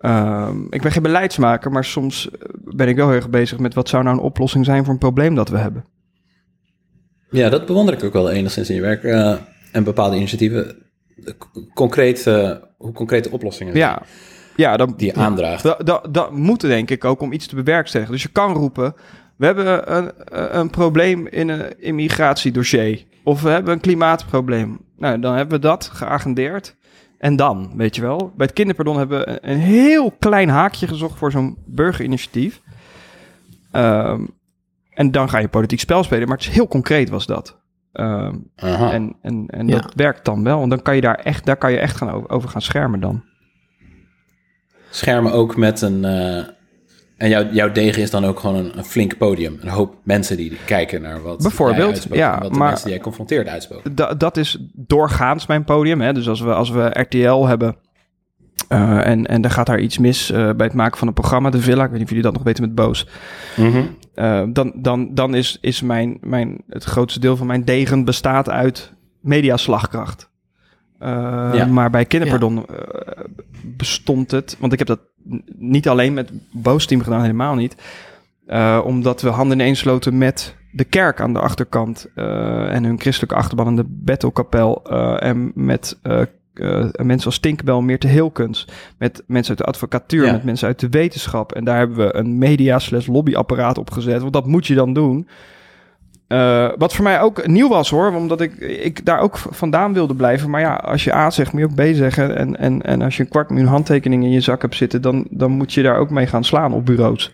ehm, 0.00 0.62
ik 0.70 0.82
ben 0.82 0.92
geen 0.92 1.02
beleidsmaker, 1.02 1.70
maar 1.70 1.84
soms 1.84 2.30
eh, 2.30 2.38
ben 2.64 2.88
ik 2.88 2.96
wel 2.96 3.06
heel 3.06 3.16
erg 3.16 3.30
bezig 3.30 3.58
met 3.58 3.74
wat 3.74 3.88
zou 3.88 4.02
nou 4.02 4.16
een 4.16 4.22
oplossing 4.22 4.64
zijn 4.64 4.84
voor 4.84 4.92
een 4.92 4.98
probleem 4.98 5.34
dat 5.34 5.48
we 5.48 5.56
hebben. 5.58 5.84
Ja, 7.30 7.48
dat 7.48 7.66
bewonder 7.66 7.94
ik 7.94 8.04
ook 8.04 8.12
wel 8.12 8.30
enigszins 8.30 8.68
in 8.68 8.74
je 8.74 8.80
werk. 8.80 9.04
eh, 9.04 9.34
en 9.72 9.84
bepaalde 9.84 10.16
initiatieven. 10.16 10.76
eh, 11.24 11.32
Concreet, 11.74 12.24
hoe 12.76 12.92
concrete 12.92 13.30
oplossingen 13.30 13.76
Ja, 13.76 14.02
ja 14.56 14.76
dan, 14.76 14.94
die 14.96 15.06
je 15.06 15.14
aandraagt. 15.14 15.62
Dat, 15.62 15.86
dat, 15.86 16.08
dat 16.14 16.32
moet 16.32 16.60
denk 16.60 16.90
ik 16.90 17.04
ook 17.04 17.20
om 17.20 17.32
iets 17.32 17.46
te 17.46 17.54
bewerkstelligen. 17.54 18.14
Dus 18.14 18.22
je 18.22 18.28
kan 18.28 18.52
roepen, 18.52 18.94
we 19.36 19.46
hebben 19.46 19.96
een, 19.96 20.12
een 20.58 20.70
probleem 20.70 21.26
in 21.26 21.48
een 21.48 21.80
immigratiedossier. 21.80 23.04
Of 23.24 23.42
we 23.42 23.48
hebben 23.48 23.72
een 23.72 23.80
klimaatprobleem. 23.80 24.78
Nou, 24.96 25.20
dan 25.20 25.34
hebben 25.34 25.60
we 25.60 25.66
dat 25.66 25.90
geagendeerd. 25.92 26.76
En 27.18 27.36
dan, 27.36 27.70
weet 27.76 27.96
je 27.96 28.02
wel. 28.02 28.32
Bij 28.36 28.46
het 28.46 28.54
kinderpardon 28.54 28.98
hebben 28.98 29.18
we 29.18 29.26
een, 29.28 29.50
een 29.50 29.58
heel 29.58 30.10
klein 30.18 30.48
haakje 30.48 30.86
gezocht 30.86 31.18
voor 31.18 31.30
zo'n 31.30 31.56
burgerinitiatief. 31.66 32.60
Ehm, 33.72 34.24
en 34.90 35.10
dan 35.10 35.28
ga 35.28 35.38
je 35.38 35.48
politiek 35.48 35.80
spel 35.80 36.02
spelen. 36.02 36.28
Maar 36.28 36.36
het 36.36 36.46
is 36.46 36.52
heel 36.54 36.68
concreet 36.68 37.08
was 37.08 37.26
dat. 37.26 37.58
Ehm, 37.92 38.34
en 38.90 39.16
en, 39.22 39.44
en 39.46 39.68
Ja. 39.68 39.80
dat 39.80 39.92
werkt 39.94 40.24
dan 40.24 40.42
wel. 40.44 40.62
En 40.62 40.68
dan 40.68 40.82
kan 40.82 40.94
je 40.94 41.00
daar 41.00 41.14
echt, 41.18 41.46
daar 41.46 41.56
kan 41.56 41.72
je 41.72 41.78
echt 41.78 41.96
gaan 41.96 42.10
over, 42.10 42.30
over 42.30 42.48
gaan 42.48 42.62
schermen 42.62 43.00
dan. 43.00 43.24
Schermen 44.90 45.32
ook 45.32 45.56
met 45.56 45.80
een... 45.80 46.04
eh, 46.04 46.44
en 47.16 47.28
jouw, 47.28 47.44
jouw 47.52 47.72
degen 47.72 48.02
is 48.02 48.10
dan 48.10 48.24
ook 48.24 48.40
gewoon 48.40 48.56
een, 48.56 48.78
een 48.78 48.84
flink 48.84 49.16
podium. 49.16 49.58
Een 49.60 49.68
hoop 49.68 49.94
mensen 50.02 50.36
die 50.36 50.56
kijken 50.64 51.02
naar 51.02 51.22
wat 51.22 51.42
Bijvoorbeeld, 51.42 52.06
ja, 52.12 52.38
wat 52.40 52.52
de 52.52 52.58
maar- 52.58 52.66
mensen 52.68 52.84
die 52.84 52.94
jij 52.94 53.02
confronteert 53.02 53.48
uitspoken. 53.48 53.94
Da- 53.94 54.14
dat 54.14 54.36
is 54.36 54.58
doorgaans 54.72 55.46
mijn 55.46 55.64
podium. 55.64 56.00
Hè? 56.00 56.12
Dus 56.12 56.28
als 56.28 56.40
we, 56.40 56.52
als 56.54 56.70
we 56.70 56.84
RTL 57.00 57.44
hebben 57.46 57.76
eh, 58.68 59.06
en, 59.06 59.26
en 59.26 59.42
er 59.44 59.50
gaat 59.50 59.66
daar 59.66 59.80
iets 59.80 59.98
mis 59.98 60.30
eh, 60.30 60.50
bij 60.52 60.66
het 60.66 60.74
maken 60.74 60.98
van 60.98 61.08
een 61.08 61.14
programma, 61.14 61.50
De 61.50 61.60
Villa, 61.60 61.82
ik 61.84 61.88
weet 61.90 61.92
niet 61.92 62.02
of 62.02 62.08
jullie 62.08 62.24
dat 62.24 62.32
nog 62.34 62.42
weten 62.42 62.62
met 62.64 62.74
Boos, 62.74 63.06
Mhm. 63.56 63.82
eh, 64.14 64.42
dan, 64.48 64.72
dan, 64.76 65.14
dan 65.14 65.34
is, 65.34 65.58
is 65.60 65.82
mijn, 65.82 66.18
mijn, 66.20 66.62
het 66.68 66.84
grootste 66.84 67.20
deel 67.20 67.36
van 67.36 67.46
mijn 67.46 67.64
degen 67.64 68.04
bestaat 68.04 68.50
uit 68.50 68.92
mediaslagkracht. 69.20 70.30
Eh, 70.98 71.50
Ja. 71.52 71.66
Maar 71.66 71.90
bij 71.90 72.04
Kinderpardon 72.04 72.66
eh, 72.66 73.24
bestond 73.62 74.30
het, 74.30 74.56
want 74.60 74.72
ik 74.72 74.78
heb 74.78 74.88
dat 74.88 75.00
niet 75.56 75.88
alleen 75.88 76.14
met 76.14 76.30
Boos 76.52 76.86
team 76.86 77.00
gedaan, 77.02 77.20
helemaal 77.20 77.54
niet. 77.54 77.76
Eh, 78.46 78.80
omdat 78.84 79.20
we 79.22 79.28
handen 79.28 79.58
ineens 79.60 79.78
sloten 79.78 80.18
met 80.18 80.56
de 80.72 80.84
kerk 80.84 81.20
aan 81.20 81.32
de 81.32 81.38
achterkant 81.40 82.08
en 82.14 82.84
hun 82.84 83.00
christelijke 83.00 83.34
achterban 83.34 83.66
in 83.68 83.76
de 83.76 83.84
Bethelkapel 83.88 84.84
en 85.18 85.52
met 85.54 85.98
mensen 87.02 87.24
als 87.24 87.38
Tinkerbell, 87.38 87.80
Meerte 87.80 88.06
Hilkens, 88.06 88.68
met 88.98 89.22
mensen 89.26 89.50
uit 89.50 89.58
de 89.58 89.72
advocatuur, 89.72 90.24
Ja. 90.24 90.32
met 90.32 90.44
mensen 90.44 90.66
uit 90.68 90.80
de 90.80 90.88
wetenschap. 90.88 91.52
En 91.52 91.64
daar 91.64 91.78
hebben 91.78 91.96
we 91.96 92.16
een 92.16 92.38
media 92.38 92.78
slash 92.78 93.06
lobbyapparaat 93.06 93.78
op 93.78 93.90
gezet, 93.90 94.20
want 94.20 94.32
dat 94.32 94.46
moet 94.46 94.66
je 94.66 94.74
dan 94.74 94.92
doen. 94.92 95.28
Eh, 96.26 96.70
wat 96.76 96.94
voor 96.94 97.04
mij 97.04 97.20
ook 97.20 97.46
nieuw 97.46 97.68
was 97.68 97.90
hoor, 97.90 98.14
omdat 98.14 98.40
ik, 98.40 98.54
ik 98.58 99.04
daar 99.04 99.20
ook 99.20 99.38
vandaan 99.38 99.92
wilde 99.92 100.14
blijven. 100.14 100.50
Maar 100.50 100.60
ja, 100.60 100.74
als 100.74 101.04
je 101.04 101.14
A 101.14 101.30
zegt, 101.30 101.52
moet 101.52 101.60
je 101.60 101.66
ook 101.66 101.74
B 101.74 101.94
zeggen. 101.96 102.36
En, 102.36 102.56
en, 102.56 102.82
en 102.82 103.02
als 103.02 103.16
je 103.16 103.22
een 103.22 103.28
kwart 103.28 103.50
miljoen 103.50 103.68
handtekeningen 103.68 104.26
in 104.26 104.32
je 104.32 104.40
zak 104.40 104.62
hebt 104.62 104.76
zitten, 104.76 105.02
dan, 105.02 105.26
dan 105.30 105.50
moet 105.50 105.72
je 105.72 105.82
daar 105.82 105.98
ook 105.98 106.10
mee 106.10 106.26
gaan 106.26 106.44
slaan 106.44 106.72
op 106.72 106.86
bureaus. 106.86 107.32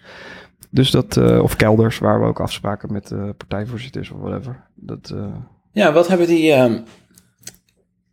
Dus 0.70 0.90
dat, 0.90 1.16
eh, 1.16 1.42
of 1.42 1.56
kelders, 1.56 1.98
waar 1.98 2.20
we 2.20 2.26
ook 2.26 2.40
afspraken 2.40 2.92
met 2.92 3.10
eh, 3.10 3.18
partijvoorzitters 3.36 4.10
of 4.10 4.18
whatever. 4.20 4.60
Dat, 4.74 5.14
Ja, 5.72 5.92
wat 5.92 6.08
hebben 6.08 6.26
die. 6.26 6.52
ehm, 6.52 6.78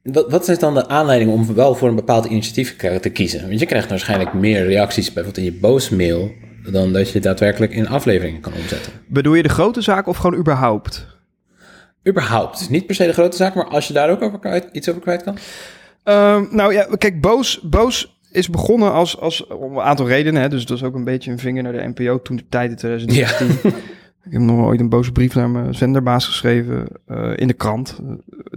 wat, 0.03 0.31
wat 0.31 0.47
is 0.47 0.59
dan 0.59 0.73
de 0.73 0.87
aanleiding 0.87 1.31
om 1.31 1.53
wel 1.55 1.75
voor 1.75 1.89
een 1.89 1.95
bepaald 1.95 2.25
initiatief 2.25 2.75
te 2.75 3.09
kiezen? 3.09 3.47
Want 3.47 3.59
je 3.59 3.65
krijgt 3.65 3.89
waarschijnlijk 3.89 4.33
meer 4.33 4.65
reacties 4.65 5.13
bijvoorbeeld 5.13 5.45
in 5.45 5.53
je 5.53 5.59
boosmail. 5.59 6.31
Dan 6.71 6.93
dat 6.93 7.11
je 7.11 7.19
daadwerkelijk 7.19 7.71
in 7.71 7.87
afleveringen 7.87 8.41
kan 8.41 8.53
omzetten. 8.53 8.91
bedoel 9.07 9.33
je 9.33 9.43
de 9.43 9.49
grote 9.49 9.81
zaak 9.81 10.07
of 10.07 10.17
gewoon 10.17 10.39
überhaupt? 10.39 11.17
Überhaupt. 12.07 12.69
Niet 12.69 12.85
per 12.85 12.95
se 12.95 13.05
de 13.05 13.13
grote 13.13 13.37
zaak, 13.37 13.55
maar 13.55 13.67
als 13.67 13.87
je 13.87 13.93
daar 13.93 14.09
ook 14.09 14.21
over 14.21 14.39
kwijt, 14.39 14.67
iets 14.71 14.89
over 14.89 15.01
kwijt 15.01 15.23
kan. 15.23 15.37
Ehm, 16.03 16.45
nou 16.51 16.73
ja, 16.73 16.87
kijk, 16.97 17.21
Boos, 17.21 17.59
Boos 17.61 18.19
is 18.31 18.49
begonnen 18.49 18.91
als, 18.91 19.19
als, 19.19 19.47
om 19.47 19.77
een 19.77 19.83
aantal 19.83 20.07
redenen. 20.07 20.41
Hè, 20.41 20.49
dus 20.49 20.65
dat 20.65 20.77
is 20.77 20.83
ook 20.83 20.95
een 20.95 21.03
beetje 21.03 21.31
een 21.31 21.39
vinger 21.39 21.63
naar 21.63 21.71
de 21.73 21.91
NPO 21.95 22.21
toen 22.21 22.35
de 22.35 22.45
tijd 22.49 22.69
in 22.71 22.75
2019. 22.77 23.71
Ik 24.25 24.31
heb 24.35 24.41
nog 24.41 24.65
ooit 24.65 24.79
een 24.79 24.89
boze 24.89 25.11
brief 25.11 25.35
naar 25.35 25.49
mijn 25.49 25.75
zenderbaas 25.75 26.25
geschreven 26.25 26.87
eh, 27.05 27.31
in 27.35 27.47
de 27.47 27.53
krant. 27.53 27.99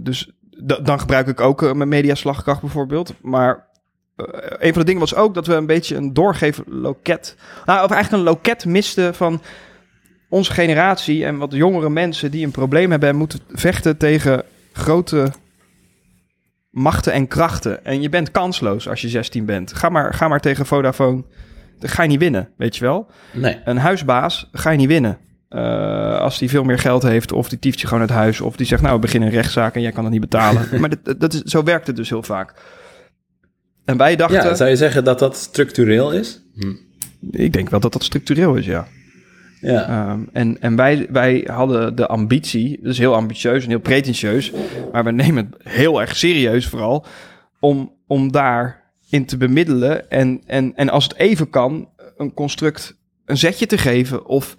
Dus 0.01 0.31
da- 0.57 0.79
dan 0.79 0.99
gebruik 0.99 1.27
ik 1.27 1.39
ook 1.39 1.63
eh, 1.63 1.73
mijn 1.73 1.89
mediaslagkracht 1.89 2.61
bijvoorbeeld. 2.61 3.13
Maar 3.21 3.67
eh, 4.15 4.25
een 4.59 4.73
van 4.73 4.81
de 4.81 4.85
dingen 4.85 4.99
was 4.99 5.15
ook 5.15 5.33
dat 5.33 5.47
we 5.47 5.53
een 5.53 5.65
beetje 5.65 5.95
een 5.95 6.13
doorgeefloket... 6.13 7.35
Nou, 7.65 7.83
of 7.83 7.91
eigenlijk 7.91 8.23
een 8.23 8.29
loket 8.29 8.65
misten 8.65 9.15
van 9.15 9.41
onze 10.29 10.51
generatie... 10.51 11.25
en 11.25 11.37
wat 11.37 11.53
jongere 11.53 11.89
mensen 11.89 12.31
die 12.31 12.45
een 12.45 12.51
probleem 12.51 12.91
hebben... 12.91 13.09
en 13.09 13.15
moeten 13.15 13.39
vechten 13.49 13.97
tegen 13.97 14.43
grote 14.73 15.31
machten 16.69 17.13
en 17.13 17.27
krachten. 17.27 17.85
En 17.85 18.01
je 18.01 18.09
bent 18.09 18.31
kansloos 18.31 18.89
als 18.89 19.01
je 19.01 19.09
16 19.09 19.45
bent. 19.45 19.73
Ga 19.73 19.89
maar, 19.89 20.13
ga 20.13 20.27
maar 20.27 20.39
tegen 20.39 20.65
Vodafone. 20.65 21.23
Ga 21.79 22.03
je 22.03 22.09
niet 22.09 22.19
winnen, 22.19 22.49
weet 22.57 22.75
je 22.75 22.83
wel. 22.83 23.07
Nee. 23.31 23.59
Een 23.65 23.77
huisbaas 23.77 24.49
ga 24.51 24.69
je 24.69 24.77
niet 24.77 24.87
winnen. 24.87 25.17
Eh, 25.49 26.19
als 26.19 26.37
die 26.37 26.49
veel 26.49 26.63
meer 26.63 26.79
geld 26.79 27.03
heeft, 27.03 27.31
of 27.31 27.49
die 27.49 27.59
tieft 27.59 27.79
je 27.79 27.87
gewoon 27.87 28.01
uit 28.01 28.09
huis, 28.09 28.41
of 28.41 28.55
die 28.55 28.65
zegt, 28.65 28.81
nou, 28.81 28.93
we 28.93 29.01
beginnen 29.01 29.29
een 29.29 29.35
rechtszaak 29.35 29.75
en 29.75 29.81
jij 29.81 29.91
kan 29.91 30.03
het 30.03 30.11
niet 30.11 30.21
betalen. 30.21 30.67
maar 30.81 30.89
dat, 30.89 31.19
dat 31.19 31.33
is, 31.33 31.41
zo 31.41 31.63
werkt 31.63 31.87
het 31.87 31.95
dus 31.95 32.09
heel 32.09 32.23
vaak. 32.23 32.53
En 33.85 33.97
wij 33.97 34.15
dachten, 34.15 34.43
Ja, 34.43 34.55
zou 34.55 34.69
je 34.69 34.75
zeggen 34.75 35.03
dat 35.03 35.19
dat 35.19 35.37
structureel 35.37 36.11
is? 36.11 36.41
ik 37.31 37.53
denk 37.53 37.69
wel 37.69 37.79
dat 37.79 37.93
dat 37.93 38.03
structureel 38.03 38.55
is, 38.55 38.65
ja. 38.65 38.87
Ja. 39.61 39.87
Ehm, 39.87 40.19
en 40.31 40.61
en 40.61 40.75
wij, 40.75 41.07
wij 41.09 41.47
hadden 41.51 41.95
de 41.95 42.07
ambitie, 42.07 42.79
dus 42.81 42.97
heel 42.97 43.15
ambitieus 43.15 43.63
en 43.63 43.69
heel 43.69 43.79
pretentieus, 43.79 44.51
maar 44.91 45.03
we 45.03 45.11
nemen 45.11 45.53
het 45.57 45.73
heel 45.73 46.01
erg 46.01 46.15
serieus 46.15 46.67
vooral, 46.67 47.05
om, 47.59 47.93
om 48.07 48.31
daarin 48.31 49.25
te 49.25 49.37
bemiddelen 49.37 50.09
en, 50.09 50.41
en, 50.45 50.75
en 50.75 50.89
als 50.89 51.03
het 51.03 51.15
even 51.15 51.49
kan, 51.49 51.89
een 52.17 52.33
construct 52.33 52.95
een 53.25 53.37
zetje 53.37 53.65
te 53.65 53.77
geven 53.77 54.25
of... 54.25 54.55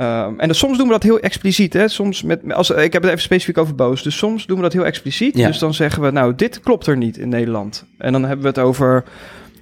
ehm, 0.00 0.38
en 0.38 0.54
soms 0.54 0.76
doen 0.76 0.86
we 0.86 0.92
dat 0.92 1.02
heel 1.02 1.20
expliciet. 1.20 1.72
Hè? 1.72 1.88
Soms 1.88 2.22
met, 2.22 2.52
als, 2.52 2.70
ik 2.70 2.92
heb 2.92 3.02
het 3.02 3.10
even 3.10 3.22
specifiek 3.22 3.58
over 3.58 3.74
boos. 3.74 4.02
Dus 4.02 4.16
soms 4.16 4.46
doen 4.46 4.56
we 4.56 4.62
dat 4.62 4.72
heel 4.72 4.84
expliciet. 4.84 5.36
Ja. 5.36 5.46
Dus 5.46 5.58
dan 5.58 5.74
zeggen 5.74 6.02
we, 6.02 6.10
nou, 6.10 6.34
dit 6.34 6.60
klopt 6.60 6.86
er 6.86 6.96
niet 6.96 7.16
in 7.16 7.28
Nederland. 7.28 7.84
En 7.98 8.12
dan 8.12 8.24
hebben 8.24 8.42
we 8.42 8.48
het 8.48 8.58
over 8.58 9.04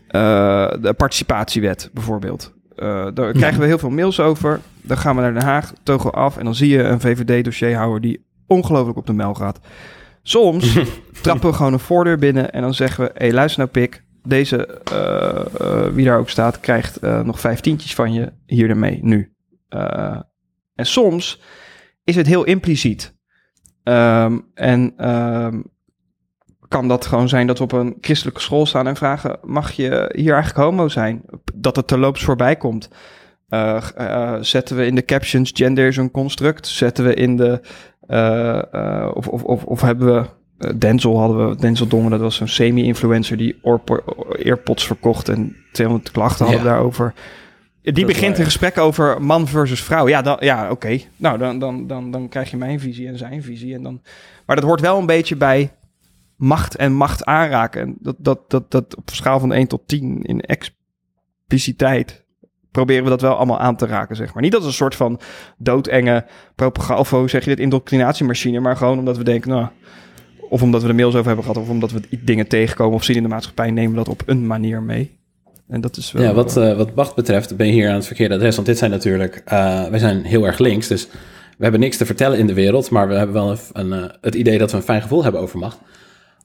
eh, 0.09 0.73
de 0.81 0.93
participatiewet 0.93 1.91
bijvoorbeeld. 1.93 2.53
Eh, 2.77 3.07
daar 3.15 3.33
krijgen 3.33 3.61
we 3.61 3.67
heel 3.67 3.79
veel 3.79 3.91
mails 3.91 4.21
over. 4.21 4.61
Dan 4.83 4.97
gaan 4.97 5.17
we 5.17 5.23
naar 5.23 5.33
Den 5.33 5.43
Haag, 5.43 5.73
togel 5.83 6.13
af. 6.13 6.37
En 6.37 6.45
dan 6.45 6.55
zie 6.55 6.69
je 6.69 6.83
een 6.83 7.01
VVD-dossierhouder 7.01 8.01
die 8.01 8.25
ongelooflijk 8.47 8.99
op 8.99 9.07
de 9.07 9.13
mel 9.13 9.35
gaat. 9.35 9.61
Soms 10.23 10.79
trappen 11.23 11.51
we 11.51 11.57
gewoon 11.57 11.73
een 11.73 11.79
voordeur 11.79 12.19
binnen 12.19 12.53
en 12.53 12.63
dan 12.63 12.75
zeggen 12.75 13.05
we... 13.05 13.11
hé, 13.15 13.25
hey, 13.25 13.33
luister 13.33 13.61
nou 13.61 13.71
pik, 13.71 14.05
deze, 14.23 14.81
eh, 14.93 15.95
wie 15.95 16.05
daar 16.05 16.19
ook 16.19 16.29
staat... 16.29 16.61
krijgt 16.61 17.01
nog 17.01 17.41
vijf 17.41 17.61
tientjes 17.61 17.95
van 17.95 18.13
je 18.13 18.33
hier 18.47 18.69
ermee, 18.69 18.99
nu. 19.03 19.33
Eh, 19.69 20.21
en 20.75 20.87
soms 20.87 21.41
is 22.05 22.17
het 22.17 22.27
heel 22.27 22.45
impliciet. 22.45 23.15
Ehm, 23.83 24.39
en 24.55 24.93
ehm, 24.97 25.61
kan 26.69 26.89
dat 26.89 27.07
gewoon 27.07 27.29
zijn 27.29 27.47
dat 27.47 27.59
we 27.59 27.65
op 27.65 27.73
een 27.73 27.97
christelijke 28.01 28.41
school 28.41 28.67
staan 28.67 28.87
en 28.87 28.97
vragen: 28.97 29.39
mag 29.43 29.73
je 29.73 30.13
hier 30.17 30.33
eigenlijk 30.33 30.65
homo 30.65 30.89
zijn? 30.89 31.23
Dat 31.55 31.77
het 31.77 31.87
terloops 31.87 32.23
voorbij 32.25 32.57
komt. 32.57 32.89
Eh, 33.49 33.83
eh, 33.97 34.43
zetten 34.43 34.77
we 34.77 34.87
in 34.87 34.95
de 34.95 35.05
captions 35.05 35.51
gender 35.55 35.87
is 35.87 35.97
een 35.97 36.11
construct? 36.11 36.67
Zetten 36.67 37.05
we 37.05 37.15
in 37.15 37.37
de. 37.37 37.61
of, 39.15 39.29
of, 39.29 39.43
of, 39.43 39.65
of 39.65 39.81
hebben 39.81 40.15
we. 40.15 40.27
Denzel 40.79 41.19
hadden 41.19 41.49
we. 41.49 41.57
Denzel 41.57 41.87
Dongen, 41.87 42.11
dat 42.11 42.21
was 42.21 42.37
zo'n 42.37 42.49
semi-influencer 42.49 43.37
die 43.37 43.61
earpods 44.43 44.87
verkocht 44.87 45.29
en 45.29 45.57
200 45.73 46.11
klachten 46.11 46.47
hadden 46.47 46.65
Ja. 46.65 46.71
daarover. 46.71 47.15
Die 47.83 48.07
begint 48.07 48.39
een 48.39 48.45
gesprek 48.45 48.79
over 48.79 49.23
man 49.23 49.49
versus 49.49 49.83
vrouw. 49.83 50.09
Ja, 50.09 50.23
dan, 50.23 50.37
ja 50.41 50.71
oké. 50.71 50.99
Nou, 51.17 51.39
dan, 51.39 51.59
dan, 51.59 51.87
dan, 51.87 52.11
dan 52.11 52.29
krijg 52.29 52.51
je 52.51 52.57
mijn 52.57 52.81
visie 52.81 53.09
en 53.09 53.19
zijn 53.19 53.43
visie. 53.43 53.75
En 53.75 53.83
dan... 53.83 54.03
Maar 54.47 54.57
dat 54.57 54.65
hoort 54.65 54.81
wel 54.81 54.99
een 54.99 55.07
beetje 55.07 55.37
bij 55.37 55.73
macht 56.37 56.77
en 56.77 56.93
macht 56.93 57.25
aanraken. 57.25 57.81
En 57.81 57.97
dat, 58.01 58.17
dat, 58.19 58.51
dat, 58.51 58.71
dat 58.71 58.97
op 58.97 59.11
schaal 59.11 59.41
van 59.41 59.53
1 59.53 59.67
tot 59.67 59.83
10 59.87 60.23
in 60.23 60.41
expliciteit 60.41 62.27
proberen 62.71 63.05
we 63.05 63.11
dat 63.11 63.21
wel 63.21 63.37
allemaal 63.37 63.59
aan 63.59 63.77
te 63.77 63.87
raken, 63.87 64.17
zeg 64.17 64.35
maar. 64.35 64.43
Niet 64.43 64.55
als 64.55 64.65
een 64.65 64.73
soort 64.73 64.95
van 64.95 65.21
doodenge 65.57 66.27
propaganda, 66.55 67.29
zeg 67.29 67.45
je 67.45 67.51
dit, 67.51 67.59
indoctrinatiemachine, 67.59 68.61
maar 68.61 68.77
gewoon 68.77 68.99
omdat 68.99 69.17
we 69.17 69.25
denken, 69.25 69.51
nou, 69.51 69.67
of 70.49 70.63
omdat 70.63 70.83
we 70.83 70.89
er 70.89 70.95
mails 70.95 71.15
over 71.15 71.27
hebben 71.27 71.45
gehad, 71.45 71.63
of 71.63 71.69
omdat 71.69 71.91
we 71.91 72.03
dingen 72.11 72.49
tegenkomen 72.49 72.95
of 72.95 73.05
zien 73.05 73.17
in 73.17 73.23
de 73.23 73.29
maatschappij, 73.29 73.71
nemen 73.71 73.91
we 73.91 73.97
dat 73.97 74.09
op 74.09 74.23
een 74.27 74.47
manier 74.47 74.83
mee. 74.83 75.19
En 75.69 75.81
dat 75.81 75.97
is 75.97 76.13
wel... 76.13 76.23
Ja, 76.23 76.35
wat, 76.35 76.57
eh, 76.57 76.77
wat 76.77 76.95
macht 76.95 77.15
betreft 77.15 77.57
ben 77.57 77.67
je 77.67 77.73
hier 77.73 77.89
aan 77.89 77.95
het 77.95 78.07
verkeerde 78.07 78.35
adres. 78.35 78.55
Want 78.55 78.67
dit 78.67 78.79
zijn 78.79 78.91
natuurlijk, 78.91 79.43
eh, 79.45 79.85
wij 79.85 79.99
zijn 79.99 80.25
heel 80.25 80.47
erg 80.47 80.59
links, 80.59 80.87
dus 80.87 81.09
we 81.57 81.63
hebben 81.63 81.81
niks 81.81 81.97
te 81.97 82.07
vertellen 82.07 82.39
in 82.39 82.47
de 82.47 82.55
wereld, 82.55 82.91
maar 82.91 83.09
we 83.09 83.15
hebben 83.15 83.35
wel 83.35 83.51
een, 83.51 83.93
een, 83.93 84.13
het 84.21 84.35
idee 84.35 84.59
dat 84.59 84.71
we 84.71 84.77
een 84.77 84.83
fijn 84.83 85.03
gevoel 85.03 85.23
hebben 85.23 85.41
over 85.41 85.59
macht. 85.59 85.79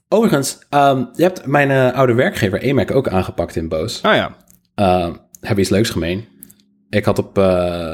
Overigens, 0.08 0.58
ehm, 0.70 1.04
je 1.14 1.22
hebt 1.22 1.46
mijn 1.46 1.94
oude 1.94 2.14
werkgever 2.14 2.62
EMAC 2.62 2.94
ook 2.94 3.08
aangepakt 3.08 3.56
in 3.56 3.68
Boos. 3.68 4.02
Ah 4.02 4.14
ja. 4.14 4.36
Uh, 4.76 5.14
hebben 5.40 5.58
iets 5.58 5.68
leuks 5.68 5.90
gemeen. 5.90 6.24
Ik, 6.90 7.04
had 7.04 7.18
op, 7.18 7.38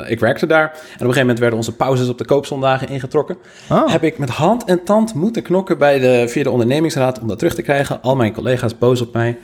ik 0.08 0.20
werkte 0.20 0.46
daar 0.46 0.62
en 0.62 0.76
op 0.76 0.80
een 0.82 0.99
gegeven 0.99 1.20
moment 1.20 1.38
werden 1.38 1.58
onze 1.58 1.76
pauzes 1.76 2.08
op 2.08 2.18
de 2.18 2.25
koopzondagen 2.25 2.88
ingetrokken. 2.88 3.37
Oh. 3.70 3.92
Heb 3.92 4.02
ik 4.02 4.18
met 4.18 4.30
hand 4.30 4.64
en 4.64 4.84
tand 4.84 5.14
moeten 5.14 5.42
knokken 5.42 5.78
bij 5.78 5.99
de, 5.99 6.28
via 6.28 6.42
de 6.42 6.50
ondernemingsraad 6.50 7.20
om 7.20 7.28
dat 7.28 7.38
terug 7.38 7.54
te 7.54 7.62
krijgen. 7.62 8.02
Al 8.02 8.16
mijn 8.16 8.32
collega's 8.32 8.78
boos 8.78 9.00
op 9.00 9.12
mij. 9.12 9.38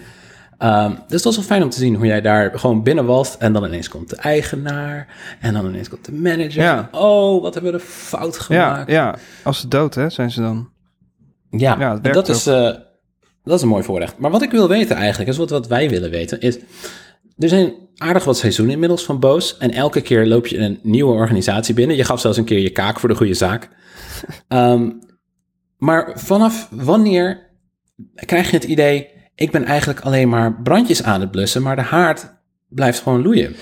Ehm, 0.58 0.90
dus 0.90 1.00
het 1.08 1.24
was 1.24 1.36
wel 1.36 1.44
fijn 1.44 1.62
om 1.62 1.70
te 1.70 1.78
zien 1.78 1.94
hoe 1.94 2.06
jij 2.06 2.20
daar 2.20 2.58
gewoon 2.58 2.82
binnenwalst 2.82 3.34
en 3.34 3.52
dan 3.52 3.64
ineens 3.64 3.88
komt 3.88 4.10
de 4.10 4.16
eigenaar 4.16 5.08
en 5.40 5.52
dan 5.52 5.66
ineens 5.66 5.88
komt 5.88 6.04
de 6.04 6.12
manager. 6.12 6.62
Ja. 6.62 6.88
Oh, 6.92 7.42
wat 7.42 7.54
hebben 7.54 7.72
we 7.72 7.78
er 7.78 7.84
fout 7.84 8.34
Ja, 8.48 8.70
gemaakt. 8.70 8.90
ja, 8.90 9.14
als 9.42 9.60
ze 9.60 9.68
dood 9.68 9.94
hè, 9.94 10.10
zijn 10.10 10.30
ze 10.30 10.40
dan. 10.40 10.68
Ja, 11.50 11.76
Ja, 11.78 11.96
dat, 11.96 12.28
is, 12.28 12.46
eh, 12.46 12.70
dat 13.44 13.56
is 13.56 13.62
een 13.62 13.68
mooi 13.68 13.82
voorrecht. 13.82 14.18
Maar 14.18 14.30
wat 14.30 14.42
ik 14.42 14.50
wil 14.50 14.68
weten 14.68 14.96
eigenlijk, 14.96 15.30
is 15.30 15.36
wat, 15.36 15.50
wat 15.50 15.66
wij 15.66 15.90
willen 15.90 16.10
weten, 16.10 16.40
is... 16.40 16.58
Er 17.38 17.48
zijn 17.48 17.72
aardig 17.96 18.24
wat 18.24 18.36
seizoenen 18.38 18.74
inmiddels 18.74 19.04
van 19.04 19.20
Boos. 19.20 19.56
En 19.58 19.70
elke 19.70 20.00
keer 20.00 20.26
loop 20.26 20.46
je 20.46 20.58
een 20.58 20.78
nieuwe 20.82 21.12
organisatie 21.12 21.74
binnen. 21.74 21.96
Je 21.96 22.04
gaf 22.04 22.20
zelfs 22.20 22.36
een 22.38 22.44
keer 22.44 22.58
je 22.58 22.70
kaak 22.70 23.00
voor 23.00 23.08
de 23.08 23.14
goede 23.14 23.34
zaak. 23.34 23.68
Ehm, 24.48 24.90
maar 25.78 26.12
vanaf 26.14 26.68
wanneer 26.70 27.50
krijg 28.14 28.50
je 28.50 28.56
het 28.56 28.64
idee... 28.64 29.14
ik 29.36 29.50
ben 29.50 29.64
eigenlijk 29.64 30.00
alleen 30.00 30.28
maar 30.28 30.62
brandjes 30.62 31.02
aan 31.02 31.20
het 31.20 31.30
blussen... 31.30 31.62
maar 31.62 31.76
de 31.76 31.82
haard 31.82 32.32
blijft 32.68 33.00
gewoon 33.00 33.22
loeien? 33.22 33.56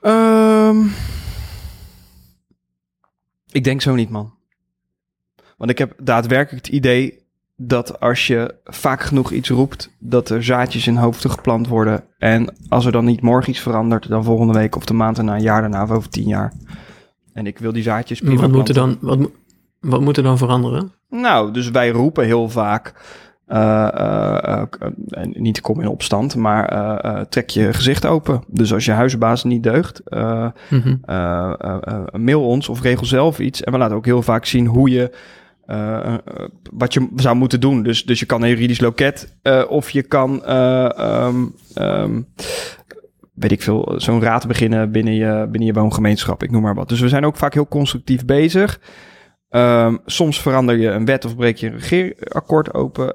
Ehm, 0.00 0.86
ik 3.50 3.64
denk 3.64 3.80
zo 3.80 3.94
niet, 3.94 4.10
man. 4.10 4.34
Want 5.56 5.70
ik 5.70 5.78
heb 5.78 5.94
daadwerkelijk 6.02 6.66
het 6.66 6.74
idee 6.74 7.22
dat 7.56 8.00
als 8.00 8.26
je 8.26 8.54
vaak 8.64 9.02
genoeg 9.02 9.30
iets 9.30 9.48
roept, 9.48 9.90
dat 9.98 10.28
er 10.28 10.44
zaadjes 10.44 10.86
in 10.86 10.96
hoofden 10.96 11.30
geplant 11.30 11.68
worden. 11.68 12.04
En 12.18 12.54
als 12.68 12.86
er 12.86 12.92
dan 12.92 13.04
niet 13.04 13.20
morgen 13.20 13.50
iets 13.50 13.60
verandert, 13.60 14.08
dan 14.08 14.24
volgende 14.24 14.52
week 14.52 14.76
of 14.76 14.84
de 14.84 14.94
maand 14.94 15.18
erna, 15.18 15.34
een 15.34 15.42
jaar 15.42 15.60
daarna 15.60 15.82
of 15.82 15.90
over 15.90 16.10
tien 16.10 16.28
jaar. 16.28 16.52
En 17.32 17.46
ik 17.46 17.58
wil 17.58 17.72
die 17.72 17.82
zaadjes 17.82 18.20
Wat 18.20 18.34
planten. 18.34 18.50
moet, 18.50 18.68
er 18.68 18.74
dan, 18.74 18.98
wat, 19.00 19.30
wat 19.80 20.00
moet 20.00 20.16
er 20.16 20.22
dan 20.22 20.38
veranderen? 20.38 20.92
Nou, 21.08 21.52
dus 21.52 21.70
wij 21.70 21.90
roepen 21.90 22.24
heel 22.24 22.48
vaak. 22.48 22.94
Eh, 23.54 23.88
eh, 23.94 24.62
eh, 25.10 25.24
niet 25.32 25.60
kom 25.60 25.80
in 25.80 25.86
opstand, 25.88 26.36
maar 26.36 27.28
trek 27.28 27.50
je 27.50 27.72
gezicht 27.72 28.06
open. 28.06 28.42
Dus 28.46 28.72
als 28.72 28.84
je 28.84 28.92
huisbaas 28.92 29.44
niet 29.44 29.62
deugt, 29.62 30.02
Mhm. 30.70 30.96
mail 32.24 32.46
ons 32.46 32.68
of 32.68 32.82
regel 32.82 33.06
zelf 33.06 33.38
iets. 33.38 33.62
En 33.62 33.72
we 33.72 33.78
laten 33.78 33.96
ook 33.96 34.04
heel 34.04 34.22
vaak 34.22 34.44
zien 34.44 34.66
hoe 34.66 34.90
je. 34.90 35.10
wat 36.76 36.94
je 36.94 37.08
zou 37.16 37.36
moeten 37.36 37.60
doen. 37.60 37.82
Dus, 37.82 38.04
dus 38.04 38.20
je 38.20 38.26
kan 38.26 38.42
een 38.42 38.48
juridisch 38.48 38.80
loket. 38.80 39.36
of 39.68 39.90
je 39.90 40.02
kan. 40.02 40.44
eh, 40.44 40.98
ehm, 40.98 41.44
ehm, 41.74 42.20
weet 43.34 43.52
ik 43.52 43.62
veel, 43.62 43.94
zo'n 43.96 44.22
raad 44.22 44.46
beginnen 44.46 44.90
binnen 44.92 45.14
je, 45.14 45.48
binnen 45.50 45.64
je 45.64 45.72
woongemeenschap. 45.80 46.42
Ik 46.42 46.50
noem 46.50 46.62
maar 46.62 46.74
wat. 46.74 46.88
Dus 46.88 47.00
we 47.00 47.08
zijn 47.08 47.24
ook 47.24 47.36
vaak 47.36 47.54
heel 47.54 47.68
constructief 47.68 48.24
bezig. 48.24 48.80
Ehm, 49.48 49.96
soms 50.06 50.40
verander 50.40 50.76
je 50.76 50.88
een 50.88 51.04
wet 51.04 51.24
of 51.24 51.36
breek 51.36 51.56
je 51.56 51.66
een 51.66 51.72
regeerakkoord 51.72 52.74
open. 52.74 53.14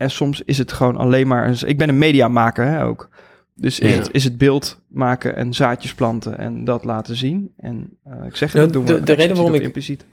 En 0.00 0.10
soms 0.10 0.42
is 0.44 0.58
het 0.58 0.72
gewoon 0.72 0.96
alleen 0.96 1.26
maar... 1.26 1.48
Een, 1.48 1.56
ik 1.68 1.78
ben 1.78 1.88
een 1.88 1.98
mediamaker 1.98 2.64
hè, 2.66 2.84
ook. 2.84 3.08
Dus 3.54 3.76
Ja. 3.76 3.86
het, 3.88 4.08
is 4.12 4.24
het 4.24 4.38
beeld 4.38 4.80
maken 4.88 5.36
en 5.36 5.54
zaadjes 5.54 5.94
planten 5.94 6.38
en 6.38 6.64
dat 6.64 6.84
laten 6.84 7.16
zien. 7.16 7.52
En 7.58 7.90
eh, 8.04 8.12
ik 8.26 8.36
zeg, 8.36 8.52
Nou, 8.54 8.64
dat 8.64 8.74
doen 8.74 8.84
de- 8.84 8.94
we 8.94 9.02
de 9.02 9.12
reden 9.12 9.36
waarom 9.36 9.54
ik- 9.54 9.62
impliciet. 9.62 10.04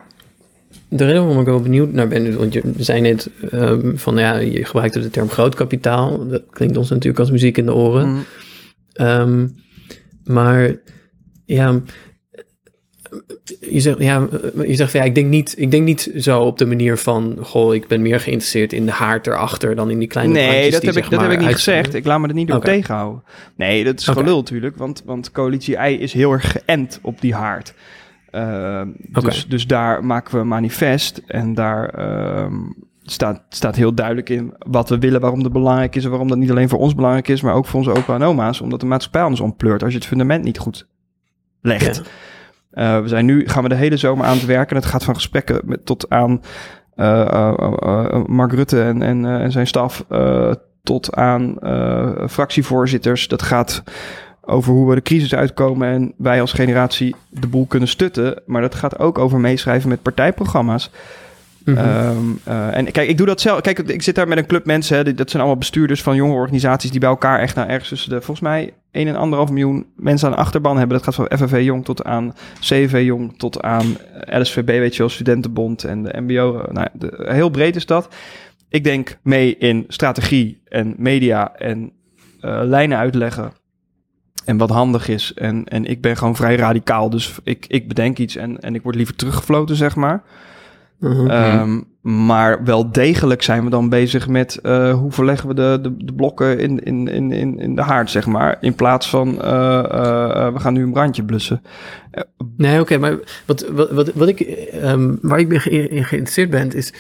De 0.90 1.06
reden 1.06 1.22
waarom 1.24 1.40
ik 1.40 1.46
wel 1.46 1.62
benieuwd 1.62 1.92
naar 1.92 2.08
ben, 2.08 2.38
want 2.38 2.54
je 2.54 2.64
zei 2.78 3.02
net 3.02 3.30
ehm, 3.52 3.96
van 3.96 4.18
ja, 4.18 4.36
je 4.38 4.66
gebruikte 4.66 5.00
de 5.00 5.10
term 5.10 5.30
groot 5.30 5.56
kapitaal. 5.56 6.28
Dat 6.28 6.44
klinkt 6.50 6.78
ons 6.78 6.90
natuurlijk 6.90 7.20
als 7.20 7.32
muziek 7.32 7.58
in 7.58 7.66
de 7.66 7.74
oren. 7.74 8.08
Mm. 8.10 8.24
Ehm, 8.94 9.48
maar 10.24 10.76
ja, 11.46 11.82
je 13.60 13.80
zegt, 13.80 14.00
ja, 14.00 14.28
je 14.66 14.76
zegt 14.76 14.92
van, 14.92 15.00
ja, 15.00 15.06
ik 15.06 15.16
denk, 15.16 15.28
niet, 15.28 15.56
ik 15.58 15.72
denk 15.72 15.84
niet 15.84 16.12
zo 16.18 16.42
op 16.42 16.58
de 16.58 16.66
manier 16.66 16.98
van, 16.98 17.38
goh, 17.42 17.76
ik 17.76 17.88
ben 17.88 18.02
meer 18.02 18.20
geïnteresseerd 18.20 18.74
in 18.74 18.86
de 18.86 18.92
haard 18.92 19.28
erachter 19.28 19.76
dan 19.76 19.90
in 19.90 20.00
die 20.00 20.08
kleine 20.08 20.34
Nee, 20.34 20.72
dat 20.72 20.82
die, 20.82 20.90
heb, 20.90 21.04
ik, 21.04 21.10
dat 21.10 21.22
heb 21.22 21.32
ik 21.32 21.40
niet 21.40 21.54
gezegd. 21.54 21.94
Ik 21.94 22.06
laat 22.06 22.20
me 22.20 22.28
er 22.28 22.34
niet 22.34 22.48
door 22.48 22.64
tegenhouden. 22.64 23.24
Nee, 23.56 23.84
dat 23.84 24.00
is 24.00 24.08
gelul 24.08 24.38
natuurlijk. 24.38 24.78
Want, 24.78 25.04
want 25.06 25.32
coalitie 25.32 25.76
I 25.90 26.00
is 26.00 26.14
heel 26.14 26.32
erg 26.32 26.52
geënt 26.52 27.00
op 27.02 27.22
die 27.22 27.34
haard. 27.34 27.74
Uh, 28.32 28.82
dus, 29.10 29.48
dus 29.48 29.68
daar 29.68 30.06
maken 30.06 30.34
we 30.34 30.40
een 30.40 30.48
manifest. 30.48 31.22
En 31.28 31.54
daar 31.54 31.90
ehm, 31.90 32.56
staat, 33.04 33.42
staat 33.50 33.76
heel 33.76 33.94
duidelijk 33.94 34.30
in 34.30 34.54
wat 34.58 34.90
we 34.90 34.98
willen, 34.98 35.22
waarom 35.22 35.44
dat 35.44 35.52
belangrijk 35.52 35.96
is. 35.96 36.04
En 36.04 36.10
waarom 36.10 36.28
dat 36.28 36.38
niet 36.38 36.52
alleen 36.52 36.70
voor 36.70 36.80
ons 36.80 36.96
belangrijk 36.96 37.28
is, 37.28 37.42
maar 37.42 37.54
ook 37.54 37.66
voor 37.66 37.80
onze 37.80 37.92
opa 37.92 38.16
en 38.16 38.24
oma's. 38.24 38.62
Omdat 38.62 38.80
de 38.80 38.86
maatschappij 38.86 39.22
anders 39.22 39.42
ontpleurt 39.42 39.84
als 39.84 39.92
je 39.92 39.98
het 39.98 40.08
fundament 40.08 40.44
niet 40.44 40.58
goed 40.58 40.88
legt. 41.62 41.96
Ja. 41.96 42.04
Uh, 42.78 43.00
we 43.00 43.08
zijn 43.08 43.26
nu, 43.26 43.48
gaan 43.48 43.64
we 43.64 43.70
de 43.70 43.76
hele 43.76 43.98
zomer 43.98 44.26
aan 44.26 44.36
het 44.36 44.46
werken. 44.46 44.76
En 44.76 44.82
het 44.82 44.92
gaat 44.92 45.04
van 45.04 45.16
gesprekken 45.16 45.62
met, 45.64 45.86
tot 45.86 46.10
aan 46.10 46.42
uh, 46.96 47.54
uh, 47.84 48.26
Mark 48.26 48.54
Rutte 48.54 48.82
en, 48.82 49.02
en, 49.02 49.26
en 49.26 49.52
zijn 49.52 49.68
staf. 49.68 50.06
tot 50.84 51.16
aan 51.16 51.58
fractievoorzitters. 52.30 53.28
Dat 53.28 53.42
gaat 53.42 53.84
over 54.42 54.74
hoe 54.74 54.90
we 54.90 54.96
de 54.96 55.02
crisis 55.02 55.36
uitkomen 55.36 55.88
en 55.88 56.14
wij 56.18 56.42
als 56.42 56.54
generatie 56.54 57.16
de 57.30 57.48
boel 57.48 57.66
kunnen 57.66 57.90
stutten. 57.90 58.42
Maar 58.46 58.62
dat 58.62 58.76
gaat 58.76 59.00
ook 59.00 59.18
over 59.18 59.40
meeschrijven 59.40 59.90
met 59.90 60.02
partijprogramma's. 60.02 60.92
-hmm. 61.76 62.18
um, 62.18 62.40
uh, 62.48 62.78
en 62.78 62.92
kijk, 62.92 63.10
ik 63.10 63.18
doe 63.18 63.28
dat 63.28 63.42
zelf. 63.42 63.62
Kijk, 63.62 63.80
ik 63.80 64.02
zit 64.02 64.16
daar 64.16 64.28
met 64.28 64.38
een 64.38 64.46
club 64.46 64.66
mensen. 64.66 64.98
Hè, 64.98 65.14
dat 65.14 65.30
zijn 65.30 65.42
allemaal 65.42 65.60
bestuurders 65.60 66.02
van 66.02 66.16
jonge 66.16 66.34
organisaties 66.34 66.92
die 66.92 67.00
bij 67.00 67.10
elkaar 67.10 67.40
echt 67.40 67.56
naar 67.56 67.68
ergens 67.68 67.90
tussen 67.90 68.10
de 68.10 68.16
volgens 68.16 68.40
mij 68.40 68.74
1 68.92 69.08
en 69.08 69.48
1,5 69.48 69.54
miljoen 69.54 69.86
mensen 69.96 70.28
aan 70.28 70.34
de 70.34 70.40
achterban 70.40 70.78
hebben. 70.78 70.98
Dat 70.98 71.06
gaat 71.06 71.16
van 71.16 71.38
FNV 71.38 71.62
Jong 71.64 71.86
tot 71.86 72.04
aan 72.04 72.34
CV 72.60 73.02
Jong 73.06 73.38
tot 73.38 73.62
aan 73.62 73.98
LSVB, 74.26 74.68
weet 74.68 74.96
je 74.96 75.10
Studentenbond 75.10 75.84
en 75.84 76.04
de 76.04 76.22
MBO. 76.22 76.66
Nou, 76.72 76.88
de, 76.94 77.26
heel 77.30 77.50
breed 77.50 77.76
is 77.76 77.86
dat. 77.86 78.16
Ik 78.70 78.84
denk 78.84 79.18
mee 79.24 79.58
in 79.58 79.86
strategie 79.88 80.62
en 80.66 80.94
media 80.98 81.56
en 81.56 81.92
uh, 82.42 82.60
lijnen 82.64 82.98
uitleggen. 82.98 83.52
En 84.46 84.58
wat 84.58 84.70
handig 84.70 85.08
is. 85.08 85.34
En, 85.34 85.66
en 85.66 85.86
ik 85.86 86.02
ben 86.02 86.18
gewoon 86.18 86.36
vrij 86.36 86.56
radicaal. 86.56 87.10
Dus 87.10 87.36
ik, 87.44 87.66
ik 87.68 87.88
bedenk 87.88 88.18
iets 88.18 88.36
en, 88.36 88.60
en 88.60 88.76
ik 88.76 88.82
word 88.82 88.96
liever 88.96 89.16
teruggefloten, 89.16 89.76
zeg 89.76 89.96
maar. 89.96 90.24
Mhm. 91.00 91.26
Uh 91.26 91.28
-huh. 91.28 91.62
um, 91.62 91.84
maar 92.02 92.64
wel 92.64 92.92
degelijk 92.92 93.42
zijn 93.42 93.64
we 93.64 93.70
dan 93.70 93.90
bezig 93.90 94.28
met 94.28 94.60
uh, 94.64 94.94
hoe 94.94 95.12
verleggen 95.12 95.48
we 95.48 95.54
de, 95.54 95.80
de, 95.82 96.06
de 96.06 96.14
blokken 96.14 96.60
in, 96.60 96.84
in, 96.84 97.08
in, 97.08 97.60
in, 97.60 97.76
de 97.76 97.82
haard, 97.82 98.10
zeg 98.10 98.26
maar. 98.26 98.58
In 98.62 98.76
plaats 98.76 99.10
van 99.10 99.28
uh, 99.28 99.34
uh, 99.42 100.54
we 100.54 100.60
gaan 100.60 100.74
nu 100.74 100.84
een 100.84 100.92
brandje 100.92 101.24
blussen. 101.24 101.62
Nee, 102.58 102.82
oké, 102.82 102.82
okay, 102.82 102.98
maar 102.98 103.20
wat, 103.46 103.68
wat, 103.72 103.92
wat, 103.92 104.14
wat 104.14 104.28
ik, 104.28 104.68
um, 104.84 105.18
waar 105.22 105.40
ik 105.40 105.66
in 105.66 106.04
geïnteresseerd 106.04 106.50
ben, 106.50 106.72
is 106.72 106.94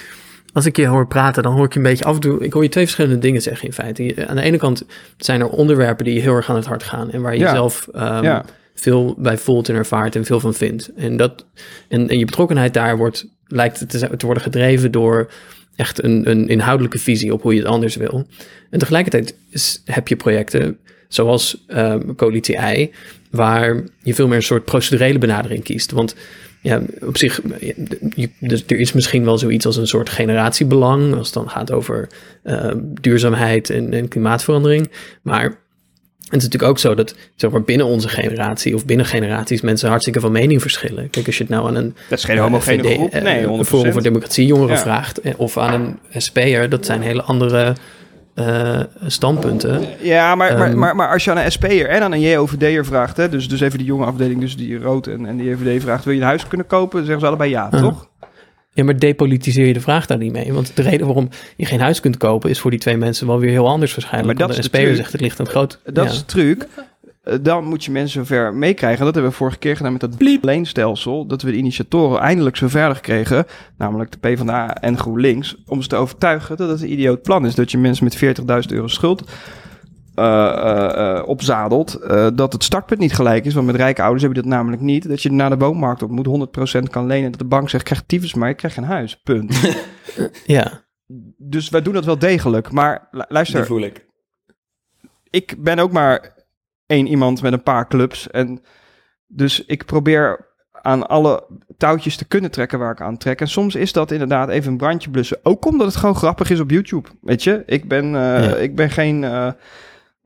als 0.54 0.66
ik 0.66 0.75
je 0.75 0.88
hoor 0.88 1.08
praten, 1.08 1.44
dan 1.44 1.54
hoor 1.54 1.66
ik 1.66 1.74
je 1.74 1.80
een 1.80 1.86
beetje 1.86 2.06
af 2.06 2.16
en 2.16 2.22
toe. 2.22 2.44
Ik 2.44 2.54
hoor 2.54 2.63
je 2.63 2.70
twee 2.70 2.84
verschillende 2.84 3.20
dingen 3.20 3.42
zeggen 3.42 3.68
in 3.68 3.74
feite. 3.74 4.27
Aan 4.27 4.36
de 4.36 4.41
ene 4.41 4.58
kant 4.58 4.86
zijn 5.17 5.41
er 5.41 5.50
onderwerpen 5.50 6.06
die 6.06 6.13
je 6.13 6.19
heel 6.19 6.36
erg 6.36 6.50
aan 6.50 6.56
het 6.56 6.65
hart 6.65 6.84
gaan 6.84 7.12
en 7.12 7.21
waar 7.21 7.34
je 7.34 7.39
Ja. 7.39 7.54
zelf 7.54 7.88
um, 7.95 8.02
Ja. 8.02 8.45
veel 8.74 9.15
bij 9.17 9.38
voelt 9.38 9.69
en 9.69 9.76
ervaart 9.76 10.15
en 10.15 10.26
veel 10.26 10.39
van 10.39 10.54
vindt. 10.54 10.91
En, 10.95 11.17
dat, 11.17 11.45
en, 11.88 12.10
en 12.10 12.19
je 12.19 12.26
betrokkenheid 12.26 12.74
daar 12.74 12.98
wordt, 12.98 13.28
lijkt 13.47 13.79
het 13.79 13.89
te, 13.89 14.17
te 14.17 14.25
worden 14.25 14.43
gedreven 14.43 14.91
door 14.91 15.31
echt 15.75 16.03
een, 16.03 16.29
een 16.29 16.47
inhoudelijke 16.47 16.99
visie 16.99 17.33
op 17.33 17.41
hoe 17.41 17.53
je 17.53 17.60
het 17.60 17.69
anders 17.69 17.95
wil. 17.95 18.27
En 18.69 18.79
tegelijkertijd 18.79 19.36
heb 19.86 20.07
je 20.07 20.15
projecten 20.15 20.77
zoals 21.07 21.65
um, 21.67 22.15
Coalitie 22.15 22.57
I, 22.77 22.91
waar 23.31 23.83
je 24.01 24.13
veel 24.13 24.27
meer 24.27 24.36
een 24.36 24.43
soort 24.43 24.65
procedurele 24.65 25.19
benadering 25.19 25.63
kiest. 25.63 25.91
Want 25.91 26.15
ja, 26.62 26.81
op 27.01 27.17
zich, 27.17 27.41
dus 28.39 28.63
er 28.67 28.79
is 28.79 28.93
misschien 28.93 29.23
wel 29.23 29.38
zoiets 29.38 29.65
als 29.65 29.77
een 29.77 29.88
soort 29.88 30.10
generatiebelang, 30.10 31.15
als 31.15 31.25
het 31.25 31.33
dan 31.33 31.49
gaat 31.49 31.71
over 31.71 32.07
uh, 32.43 32.71
duurzaamheid 33.01 33.69
en, 33.69 33.93
en, 33.93 34.07
klimaatverandering. 34.07 34.91
Maar 35.21 35.60
het 36.30 36.36
is 36.36 36.44
natuurlijk 36.44 36.72
ook 36.72 36.80
zo 36.80 36.96
dat 36.96 37.16
zeg 37.36 37.52
maar, 37.52 37.62
binnen 37.62 37.86
onze 37.86 38.10
generatie 38.10 38.76
of 38.76 38.86
binnen 38.86 39.06
generaties 39.06 39.62
mensen 39.62 39.90
hartstikke 39.90 40.20
van 40.20 40.32
mening 40.32 40.62
verschillen. 40.62 41.10
Kijk, 41.10 41.26
als 41.26 41.38
je 41.38 41.44
het 41.44 41.52
nou 41.52 41.68
aan 41.68 41.76
een. 41.76 41.96
Dat 42.10 42.18
is 42.18 42.24
geen 42.26 42.38
homogene 42.38 42.84
VD, 42.84 42.96
groep. 42.96 43.22
Nee, 43.22 43.46
100%. 43.46 43.50
een 43.50 43.66
Forum 43.66 43.92
voor 43.92 44.02
Democratie 44.04 44.46
jongeren 44.46 44.76
Ja. 44.76 44.82
vraagt, 44.82 45.22
eh, 45.22 45.34
of 45.38 45.58
aan 45.58 45.74
een 45.74 46.22
SP'er, 46.22 46.70
dat 46.70 46.86
zijn 46.86 47.02
hele 47.02 47.22
andere 47.22 47.76
uh, 48.36 48.80
standpunten. 49.06 49.82
Ja, 50.02 50.36
maar, 50.36 50.50
Ehm, 50.50 50.58
maar, 50.60 50.78
maar, 50.78 50.96
maar 50.96 51.12
als 51.12 51.24
je 51.24 51.32
aan 51.32 51.38
een 51.38 51.52
SP'er 51.52 51.88
en 51.90 52.02
aan 52.02 52.12
een 52.13 52.20
JOVD'er 52.22 52.86
vraagt, 52.86 53.18
hè, 53.18 53.30
dus, 53.30 53.50
dus 53.50 53.62
even 53.62 53.78
die 53.78 53.88
jonge 53.88 54.06
afdeling, 54.06 54.40
dus 54.42 54.58
die 54.58 54.78
rood 54.80 55.08
en, 55.08 55.26
en 55.26 55.38
die 55.38 55.50
JVD 55.50 55.82
vraagt, 55.82 56.04
wil 56.04 56.13
je 56.13 56.20
een 56.20 56.26
huis 56.26 56.48
kunnen 56.48 56.68
kopen? 56.68 56.98
Dan 56.98 57.06
zeggen 57.06 57.20
ze 57.22 57.28
allebei 57.28 57.50
ja, 57.50 57.70
toch? 57.70 58.08
Ja, 58.78 58.84
maar 58.84 59.00
depolitiseer 59.00 59.66
je 59.68 59.74
de 59.74 59.82
vraag 59.82 60.06
daar 60.06 60.18
niet 60.18 60.32
mee. 60.32 60.54
Want 60.54 60.76
de 60.76 60.82
reden 60.82 61.06
waarom 61.06 61.30
je 61.56 61.66
geen 61.66 61.80
huis 61.80 62.00
kunt 62.00 62.18
kopen 62.18 62.50
is 62.50 62.60
voor 62.60 62.72
die 62.72 62.80
twee 62.80 62.98
mensen 62.98 63.28
wel 63.28 63.40
weer 63.40 63.50
heel 63.50 63.68
anders 63.68 63.96
waarschijnlijk. 63.96 64.40
Maar 64.40 64.48
dat 64.48 64.56
de 64.56 64.62
de 64.62 64.78
SP'er 64.78 64.96
zegt 64.96 65.12
het 65.12 65.22
ligt 65.22 65.40
een 65.40 65.48
groot... 65.48 65.80
Dat 65.86 66.06
ja. 66.06 66.12
is 66.12 66.18
de 66.18 66.26
truc. 66.26 66.68
Eh, 67.24 67.36
Dan 67.42 67.63
moet 67.63 67.86
je 67.86 67.92
mensen 67.92 68.26
zover 68.26 68.54
meekrijgen. 68.54 69.06
Dat 69.06 69.13
hebben 69.13 69.32
we 69.32 69.38
vorige 69.38 69.58
keer 69.58 69.76
gedaan 69.76 69.92
met 69.92 70.02
dat 70.02 70.16
leenstelsel. 70.42 71.26
Dat 71.26 71.42
we 71.42 71.52
de 71.52 71.58
initiatoren 71.58 72.20
eindelijk 72.20 72.56
zo 72.56 72.68
verder 72.68 73.00
kregen. 73.00 73.46
Namelijk 73.78 74.12
de 74.12 74.18
PvdA 74.18 74.76
en 74.76 74.98
GroenLinks. 74.98 75.56
Om 75.66 75.82
ze 75.82 75.88
te 75.88 75.96
overtuigen 75.96 76.58
dat 76.58 76.70
het 76.70 76.82
een 76.82 76.92
idioot 76.92 77.22
plan 77.22 77.46
is. 77.46 77.56
Dat 77.56 77.72
je 77.72 77.78
mensen 77.78 78.04
met 78.04 78.40
40.000 78.70 78.74
euro 78.74 78.88
schuld 78.88 79.24
opzadelt. 81.25 81.97
Uh, 82.03 82.27
dat 82.34 82.53
het 82.53 82.63
startpunt 82.63 82.99
niet 82.99 83.13
gelijk 83.13 83.45
is. 83.45 83.53
Want 83.53 83.65
met 83.65 83.75
rijke 83.75 84.01
ouders 84.01 84.23
heb 84.23 84.34
je 84.36 84.41
dat 84.41 84.49
namelijk 84.51 84.82
niet. 84.82 85.08
Dat 85.10 85.21
je 85.21 85.32
naar 85.32 85.49
de 85.49 85.58
woonmarkt 85.58 86.03
op 86.03 86.10
moet 86.12 86.49
100% 86.80 86.89
kan 86.89 87.06
lenen. 87.06 87.30
Dat 87.32 87.39
de 87.39 87.45
bank 87.45 87.69
zegt, 87.69 87.84
krijg 87.84 88.03
tyfus 88.06 88.34
maar, 88.34 88.49
ik 88.49 88.58
krijg 88.58 88.73
geen 88.73 88.84
huis. 88.84 89.21
Punt. 89.21 89.77
ja. 90.45 90.86
Dus 91.38 91.69
wij 91.69 91.82
doen 91.82 91.93
dat 91.93 92.06
wel 92.06 92.19
degelijk. 92.19 92.71
Maar 92.71 93.08
lu- 93.12 93.23
luister, 93.27 93.58
Die 93.60 93.67
voel 93.67 93.82
ik. 93.82 94.06
ik 95.30 95.56
ben 95.63 95.80
ook 95.80 95.91
maar 95.91 96.36
één 96.86 97.08
iemand 97.08 97.41
met 97.41 97.53
een 97.53 97.63
paar 97.63 97.88
clubs. 97.88 98.30
En 98.30 98.62
dus 99.27 99.65
ik 99.65 99.86
probeer 99.86 100.45
aan 100.82 101.08
alle 101.08 101.47
touwtjes 101.77 102.15
te 102.17 102.25
kunnen 102.25 102.51
trekken 102.51 102.80
waar 102.80 102.91
ik 102.91 103.01
aan 103.01 103.17
trek. 103.17 103.41
En 103.41 103.47
soms 103.47 103.75
is 103.75 103.93
dat 103.93 104.12
inderdaad 104.12 104.49
even 104.49 104.71
een 104.71 104.77
brandje 104.77 105.10
blussen. 105.10 105.38
Ook 105.43 105.65
omdat 105.65 105.88
het 105.88 105.95
gewoon 105.95 106.15
grappig 106.15 106.49
is 106.49 106.60
op 106.60 106.69
YouTube. 106.71 107.10
Weet 107.21 107.43
je, 107.43 107.63
ik 107.65 107.88
ben, 107.88 108.06
uh, 108.06 108.12
Ja. 108.49 108.56
ik 108.56 108.75
ben 108.75 108.89
geen 108.89 109.23
uh, 109.23 109.51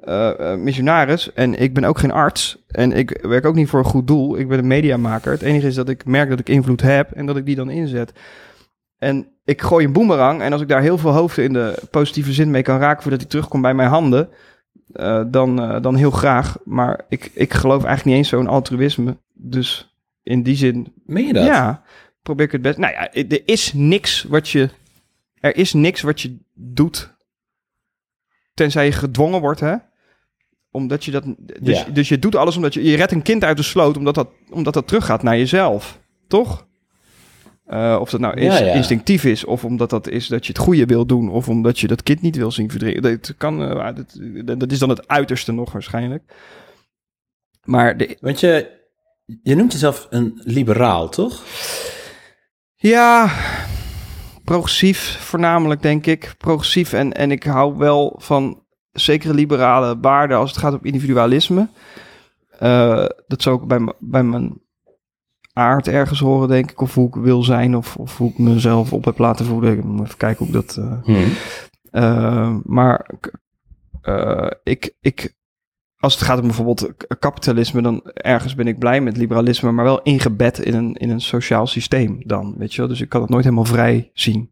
uh, 0.05 0.55
missionaris 0.55 1.33
en 1.33 1.61
ik 1.61 1.73
ben 1.73 1.83
ook 1.83 1.99
geen 1.99 2.11
arts. 2.11 2.63
En 2.67 2.91
ik 2.91 3.19
werk 3.21 3.45
ook 3.45 3.55
niet 3.55 3.69
voor 3.69 3.79
een 3.79 3.85
goed 3.85 4.07
doel. 4.07 4.37
Ik 4.37 4.47
ben 4.47 4.59
een 4.59 4.67
mediamaker. 4.67 5.31
Het 5.31 5.41
enige 5.41 5.67
is 5.67 5.75
dat 5.75 5.89
ik 5.89 6.05
merk 6.05 6.29
dat 6.29 6.39
ik 6.39 6.49
invloed 6.49 6.81
heb 6.81 7.11
en 7.11 7.25
dat 7.25 7.37
ik 7.37 7.45
die 7.45 7.55
dan 7.55 7.69
inzet. 7.69 8.13
En 8.97 9.27
ik 9.43 9.61
gooi 9.61 9.85
een 9.85 9.93
boemerang. 9.93 10.41
En 10.41 10.51
als 10.51 10.61
ik 10.61 10.67
daar 10.67 10.81
heel 10.81 10.97
veel 10.97 11.11
hoofden 11.11 11.43
in 11.43 11.53
de 11.53 11.81
positieve 11.91 12.33
zin 12.33 12.51
mee 12.51 12.61
kan 12.61 12.79
raken 12.79 13.01
voordat 13.01 13.21
hij 13.21 13.29
terugkomt 13.29 13.61
bij 13.61 13.73
mijn 13.73 13.89
handen. 13.89 14.29
Uh, 14.93 15.23
dan, 15.27 15.61
uh, 15.61 15.81
dan 15.81 15.95
heel 15.95 16.11
graag. 16.11 16.57
Maar 16.63 17.05
ik, 17.09 17.31
ik 17.33 17.53
geloof 17.53 17.83
eigenlijk 17.83 18.05
niet 18.05 18.15
eens 18.15 18.29
zo'n 18.29 18.47
altruïsme. 18.47 19.17
Dus 19.33 19.95
in 20.23 20.43
die 20.43 20.55
zin. 20.55 20.93
Meen 21.05 21.27
je 21.27 21.33
dat? 21.33 21.45
Ja, 21.45 21.83
probeer 22.21 22.45
ik 22.45 22.51
het 22.51 22.61
best. 22.61 22.77
Nou 22.77 22.93
ja, 22.93 23.13
er 23.13 23.41
is 23.45 23.73
niks 23.73 24.23
wat 24.23 24.49
je. 24.49 24.69
Er 25.39 25.55
is 25.55 25.73
niks 25.73 26.01
wat 26.01 26.21
je 26.21 26.37
doet. 26.53 27.13
Tenzij 28.53 28.85
je 28.85 28.91
gedwongen 28.91 29.41
wordt, 29.41 29.59
hè? 29.59 29.75
Omdat 30.71 31.05
je 31.05 31.11
dat. 31.11 31.23
Dus, 31.61 31.79
Ja. 31.79 31.85
dus 31.89 32.09
je 32.09 32.19
doet 32.19 32.35
alles 32.35 32.55
omdat 32.55 32.73
je. 32.73 32.83
Je 32.83 32.95
redt 32.95 33.11
een 33.11 33.21
kind 33.21 33.43
uit 33.43 33.57
de 33.57 33.63
sloot, 33.63 33.97
omdat 33.97 34.15
dat, 34.15 34.29
omdat 34.49 34.73
dat 34.73 34.87
teruggaat 34.87 35.23
naar 35.23 35.37
jezelf. 35.37 35.99
Toch? 36.27 36.67
Uh, 37.67 37.97
of 37.99 38.09
dat 38.09 38.19
nou 38.19 38.39
is, 38.39 38.59
Ja, 38.59 38.65
ja. 38.65 38.73
instinctief 38.73 39.23
is, 39.23 39.45
of 39.45 39.65
omdat 39.65 39.89
dat 39.89 40.07
is 40.07 40.27
dat 40.27 40.45
je 40.45 40.51
het 40.53 40.61
goede 40.61 40.85
wil 40.85 41.05
doen, 41.05 41.29
of 41.29 41.49
omdat 41.49 41.79
je 41.79 41.87
dat 41.87 42.03
kind 42.03 42.21
niet 42.21 42.35
wil 42.35 42.51
zien 42.51 42.69
verdringen. 42.69 43.01
Dat, 43.01 43.33
kan, 43.37 43.61
uh, 43.61 43.89
dat, 44.45 44.59
dat 44.59 44.71
is 44.71 44.79
dan 44.79 44.89
het 44.89 45.07
uiterste 45.07 45.51
nog 45.51 45.71
waarschijnlijk. 45.71 46.23
Maar 47.63 47.97
de, 47.97 48.17
Want 48.19 48.39
je, 48.39 48.79
je 49.43 49.55
noemt 49.55 49.71
jezelf 49.71 50.07
een 50.09 50.41
liberaal, 50.43 51.09
toch? 51.09 51.43
ja, 52.75 53.31
progressief 54.43 55.17
voornamelijk, 55.19 55.81
denk 55.81 56.05
ik. 56.05 56.33
Progressief 56.37 56.93
en, 56.93 57.13
en 57.13 57.31
ik 57.31 57.43
hou 57.43 57.77
wel 57.77 58.15
van 58.17 58.60
zekere 58.91 59.33
liberale 59.33 59.97
waarden 60.01 60.37
als 60.37 60.49
het 60.49 60.59
gaat 60.59 60.73
om 60.73 60.79
individualisme. 60.81 61.69
eh, 62.59 63.05
dat 63.27 63.41
zou 63.41 63.55
ook 63.55 63.67
bij, 63.67 63.93
bij 63.99 64.23
mijn 64.23 64.61
aard 65.53 65.87
ergens 65.87 66.19
horen, 66.19 66.47
denk 66.47 66.71
ik. 66.71 66.81
Of 66.81 66.93
hoe 66.95 67.07
ik 67.07 67.15
wil 67.15 67.43
zijn, 67.43 67.75
of, 67.75 67.95
of 67.95 68.17
hoe 68.17 68.29
ik 68.29 68.37
mezelf 68.37 68.93
op 68.93 69.05
heb 69.05 69.17
laten 69.17 69.45
voeden. 69.45 69.77
Ik 69.77 69.83
moet 69.83 70.05
even 70.05 70.17
kijken 70.17 70.45
hoe 70.45 70.47
ik 70.47 70.53
dat... 70.67 70.77
eh, 70.77 71.03
Hm. 71.03 71.29
eh, 71.91 72.55
maar 72.63 73.09
ik, 74.63 74.93
ik, 75.01 75.35
als 75.97 76.13
het 76.13 76.23
gaat 76.23 76.39
om 76.39 76.45
bijvoorbeeld 76.45 76.93
kapitalisme, 77.19 77.81
dan 77.81 78.01
ergens 78.13 78.55
ben 78.55 78.67
ik 78.67 78.79
blij 78.79 79.01
met 79.01 79.17
liberalisme, 79.17 79.71
maar 79.71 79.85
wel 79.85 80.01
ingebed 80.01 80.59
in 80.59 80.73
een, 80.73 80.93
in 80.93 81.09
een 81.09 81.21
sociaal 81.21 81.67
systeem 81.67 82.21
dan, 82.25 82.55
weet 82.57 82.73
je 82.73 82.79
wel. 82.79 82.89
Dus 82.89 83.01
ik 83.01 83.09
kan 83.09 83.21
het 83.21 83.29
nooit 83.29 83.43
helemaal 83.43 83.65
vrij 83.65 84.09
zien 84.13 84.49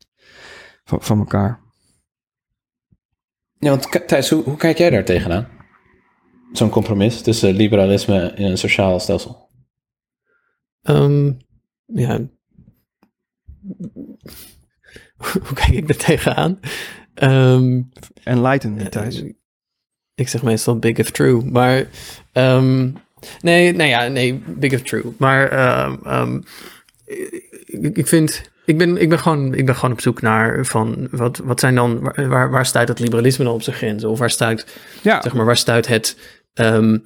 van, 0.84 1.02
van 1.02 1.20
elkaar. 1.20 1.60
Ja, 3.60 3.70
want 3.70 4.08
Thijs, 4.08 4.30
hoe, 4.30 4.44
hoe 4.44 4.58
kijk 4.58 4.78
jij 4.78 4.90
daar 4.90 5.06
tegenaan? 5.06 5.48
Zo'n 6.52 6.70
compromis 6.70 7.22
tussen 7.22 7.56
liberalisme 7.56 8.20
en 8.20 8.44
een 8.46 8.58
sociaal 8.58 9.00
stelsel. 9.00 9.50
Ehm, 10.82 11.32
ja. 11.86 12.20
Hoe 15.18 15.54
kijk 15.54 15.70
ik 15.70 15.90
er 15.90 15.98
tegenaan? 15.98 16.60
Ehm, 17.14 17.82
Enlighten 18.24 18.74
me, 18.74 18.90
Thijs. 18.90 19.22
Eh, 19.22 19.30
Ik 20.16 20.28
zeg 20.28 20.44
meestal 20.44 20.80
big 20.80 20.98
if 20.98 21.12
true, 21.12 21.46
maar 21.46 21.88
ehm, 22.32 22.92
nee, 23.42 23.72
nou 23.74 23.90
ja, 23.90 24.08
nee, 24.08 24.34
big 24.36 24.72
if 24.72 24.82
true. 24.82 25.14
Maar 25.18 25.50
ehm, 25.52 25.98
ehm, 26.06 26.42
ik, 27.66 27.98
ik 27.98 28.08
vind, 28.08 28.49
ik 28.70 28.78
ben, 28.78 28.98
ik 28.98 29.10
ben 29.10 29.20
gewoon, 29.20 29.54
ik 29.54 29.66
ben 29.66 29.76
gewoon 29.76 29.92
op 29.92 30.02
zoek 30.02 30.22
naar 30.22 30.66
van 30.66 31.08
wat, 31.12 31.38
wat 31.38 31.60
zijn 31.60 31.76
dan, 31.76 32.00
waar, 32.16 32.50
waar, 32.52 32.66
stuit 32.66 32.88
het 32.88 33.00
liberalisme 33.00 33.44
dan 33.46 33.54
op 33.54 33.62
zijn 33.62 33.76
grenzen? 33.76 34.10
Of 34.10 34.20
waar 34.20 34.30
stuit, 34.30 34.66
Ja, 35.02 35.22
zeg 35.22 35.34
maar, 35.34 35.46
waar 35.46 35.58
stuit 35.58 35.88
het, 35.88 36.18
ehm, 36.54 36.98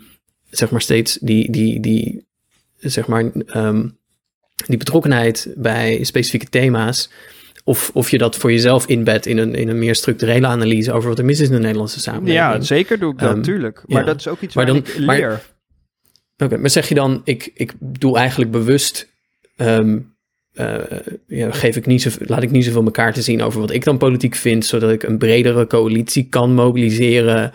zeg 0.50 0.70
maar 0.70 0.82
steeds 0.82 1.18
die, 1.22 1.52
die, 1.52 1.80
die, 1.80 2.26
zeg 2.80 3.08
maar, 3.08 3.32
ehm, 3.46 3.88
die 4.66 4.78
betrokkenheid 4.78 5.54
bij 5.56 6.04
specifieke 6.04 6.50
thema's. 6.50 7.10
Of, 7.64 7.92
of 7.94 8.10
je 8.10 8.18
dat 8.18 8.36
voor 8.38 8.52
jezelf 8.52 8.86
inbedt 8.88 9.26
in 9.26 9.38
een, 9.38 9.56
in 9.56 9.70
een 9.70 9.80
meer 9.80 9.96
structurele 9.96 10.48
analyse 10.48 10.92
over 10.92 11.10
wat 11.10 11.20
er 11.20 11.26
mis 11.26 11.40
is 11.40 11.48
in 11.48 11.54
de 11.54 11.60
Nederlandse 11.60 12.00
samenleving. 12.00 12.38
ja, 12.38 12.62
zeker 12.62 13.00
doe 13.00 13.12
ik 13.14 13.20
dat, 13.20 13.28
Ehm, 13.30 13.38
natuurlijk. 13.38 13.84
Maar 13.88 14.00
ja. 14.00 14.06
dat 14.06 14.20
is 14.20 14.28
ook 14.28 14.42
iets 14.42 14.56
Maar 14.56 14.66
waar 14.66 14.74
dan- 14.74 14.84
ik 14.86 15.06
maar- 15.06 15.16
leer. 15.18 15.42
Oké, 16.38 16.58
maar 16.58 16.70
zeg 16.70 16.90
je 16.90 16.96
dan, 16.96 17.22
ik, 17.24 17.52
ik 17.54 17.74
doe 17.80 18.18
eigenlijk 18.18 18.52
bewust, 18.52 19.10
ehm, 19.56 20.00
eh, 20.54 20.76
ja, 21.28 21.52
geef 21.52 21.76
ik 21.76 21.86
niet 21.86 22.02
zo, 22.02 22.10
laat 22.20 22.42
ik 22.44 22.52
niet 22.52 22.66
zoveel 22.66 22.84
elkaar 22.84 23.14
te 23.14 23.22
zien 23.22 23.42
over 23.42 23.60
wat 23.60 23.72
ik 23.72 23.84
dan 23.84 23.98
politiek 23.98 24.36
vind, 24.36 24.66
zodat 24.66 24.92
ik 24.92 25.04
een 25.04 25.18
bredere 25.18 25.68
coalitie 25.68 26.28
kan 26.30 26.54
mobiliseren. 26.54 27.52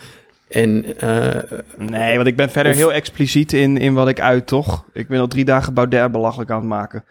En 0.48 0.84
eh, 0.98 1.42
Nee, 1.76 2.16
want 2.16 2.28
ik 2.28 2.36
ben 2.36 2.50
verder 2.50 2.72
Of- 2.72 2.78
heel 2.78 2.92
expliciet 2.92 3.52
in, 3.52 3.76
in 3.78 3.94
wat 3.94 4.08
ik 4.08 4.20
uit, 4.20 4.46
toch? 4.46 4.84
Ik 4.92 5.08
ben 5.08 5.20
al 5.20 5.26
drie 5.26 5.44
dagen 5.44 5.74
Baudet 5.74 6.12
belachelijk 6.12 6.50
aan 6.50 6.58
het 6.58 6.68
maken. 6.68 7.04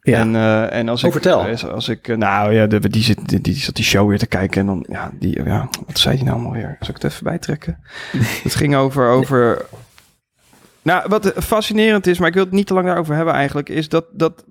ja, 0.00 0.18
En, 0.18 0.34
eh, 0.36 0.72
en 0.78 0.88
als 0.88 1.00
Oh, 1.02 1.06
ik, 1.06 1.12
vertel. 1.12 1.70
Als, 1.70 1.88
ik, 1.88 2.16
nou 2.16 2.54
ja, 2.54 2.66
de, 2.66 2.88
die, 2.88 3.02
zit, 3.02 3.28
die, 3.28 3.40
die 3.40 3.54
zat 3.54 3.74
die 3.74 3.84
show 3.84 4.08
weer 4.08 4.18
te 4.18 4.26
kijken 4.26 4.60
en 4.60 4.66
dan, 4.66 4.86
ja, 4.88 5.10
die, 5.18 5.44
ja, 5.44 5.68
wat 5.86 5.98
zei 5.98 6.14
die 6.16 6.24
nou 6.24 6.36
allemaal 6.36 6.54
weer? 6.54 6.76
Zal 6.80 6.94
ik 6.94 7.02
het 7.02 7.12
even 7.12 7.24
bijtrekken? 7.24 7.78
het 8.42 8.54
ging 8.54 8.76
over, 8.76 9.08
over, 9.10 9.64
nou, 10.82 11.08
wat 11.08 11.32
fascinerend 11.36 12.06
is, 12.06 12.18
maar 12.18 12.28
ik 12.28 12.34
wil 12.34 12.44
het 12.44 12.52
niet 12.52 12.66
te 12.66 12.74
lang 12.74 12.86
daarover 12.86 13.14
hebben 13.14 13.34
eigenlijk, 13.34 13.68
is 13.68 13.88
dat, 13.88 14.04
dat 14.12 14.44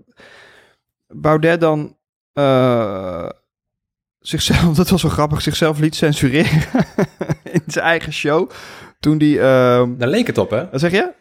Baudet 1.13 1.62
dan 1.62 1.97
eh, 2.34 3.30
zichzelf, 4.19 4.76
dat 4.76 4.89
was 4.89 5.02
wel 5.02 5.12
grappig, 5.12 5.41
zichzelf 5.41 5.80
liet 5.80 5.95
censureren 5.95 6.62
in 7.52 7.63
zijn 7.65 7.86
eigen 7.86 8.13
show. 8.13 8.50
Toen 9.00 9.17
die, 9.17 9.39
ehm, 9.39 9.97
Daar 9.97 10.10
leek 10.10 10.28
het 10.28 10.38
op, 10.38 10.50
hè? 10.50 10.69
wat 10.69 10.80
zeg 10.80 10.91
je? 10.91 11.12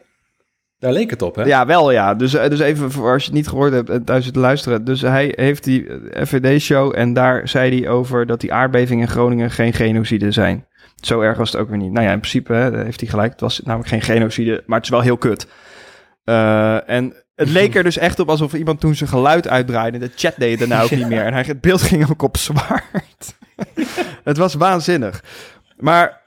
Daar 0.79 0.93
leek 0.93 1.11
het 1.11 1.23
op, 1.23 1.35
hè? 1.35 1.45
Ja, 1.45 1.67
wel 1.67 1.91
ja. 1.91 2.15
Dus, 2.15 2.35
eh, 2.35 2.49
dus 2.51 2.61
even 2.61 2.91
voor 2.91 3.13
als 3.13 3.23
je 3.23 3.29
het 3.29 3.37
niet 3.37 3.49
gehoord 3.49 3.73
hebt 3.73 3.91
en 3.91 4.05
thuis 4.05 4.25
zit 4.25 4.33
te 4.33 4.41
luisteren. 4.41 4.85
Dus 4.85 5.01
hij 5.01 5.33
heeft 5.37 5.65
die 5.65 5.87
eh, 5.87 6.27
FVD-show 6.27 6.93
en 6.97 7.13
daar 7.13 7.49
zei 7.49 7.81
hij 7.81 7.91
over 7.91 8.27
dat 8.27 8.41
die 8.41 8.53
aardbevingen 8.53 9.07
in 9.07 9.13
Groningen 9.13 9.51
geen 9.51 9.73
genocide 9.73 10.31
zijn. 10.31 10.67
Zo 11.01 11.21
erg 11.21 11.39
was 11.39 11.53
het 11.53 11.61
ook 11.61 11.69
weer 11.69 11.79
niet. 11.79 11.93
Nou 11.93 12.07
ja, 12.07 12.13
in 12.13 12.19
principe 12.19 12.53
hè, 12.53 12.83
heeft 12.85 13.01
hij 13.01 13.09
gelijk. 13.09 13.33
Het 13.33 13.41
was 13.41 13.61
namelijk 13.61 13.89
geen 13.89 14.03
genocide, 14.03 14.63
maar 14.67 14.77
het 14.77 14.87
is 14.87 14.93
wel 14.93 15.01
heel 15.01 15.17
kut. 15.17 15.47
Eh, 16.25 16.89
en 16.89 17.15
het 17.41 17.51
leek 17.59 17.75
er 17.75 17.83
dus 17.83 17.99
echt 17.99 18.21
op 18.21 18.29
alsof 18.29 18.55
iemand 18.55 18.81
toen 18.81 18.95
zijn 18.95 19.11
geluid 19.11 19.49
uitdraaide. 19.49 19.99
De 19.99 20.11
chat 20.15 20.35
deed 20.37 20.51
het 20.51 20.69
daarna 20.69 20.85
ook 20.85 20.91
niet 21.01 21.09
meer. 21.09 21.25
En 21.25 21.33
hij, 21.33 21.43
het 21.43 21.61
beeld 21.61 21.83
ging 21.83 22.11
ook 22.11 22.23
op 22.23 22.37
zwart. 22.37 23.37
het 24.31 24.37
was 24.37 24.55
waanzinnig. 24.55 25.25
Maar 25.77 26.21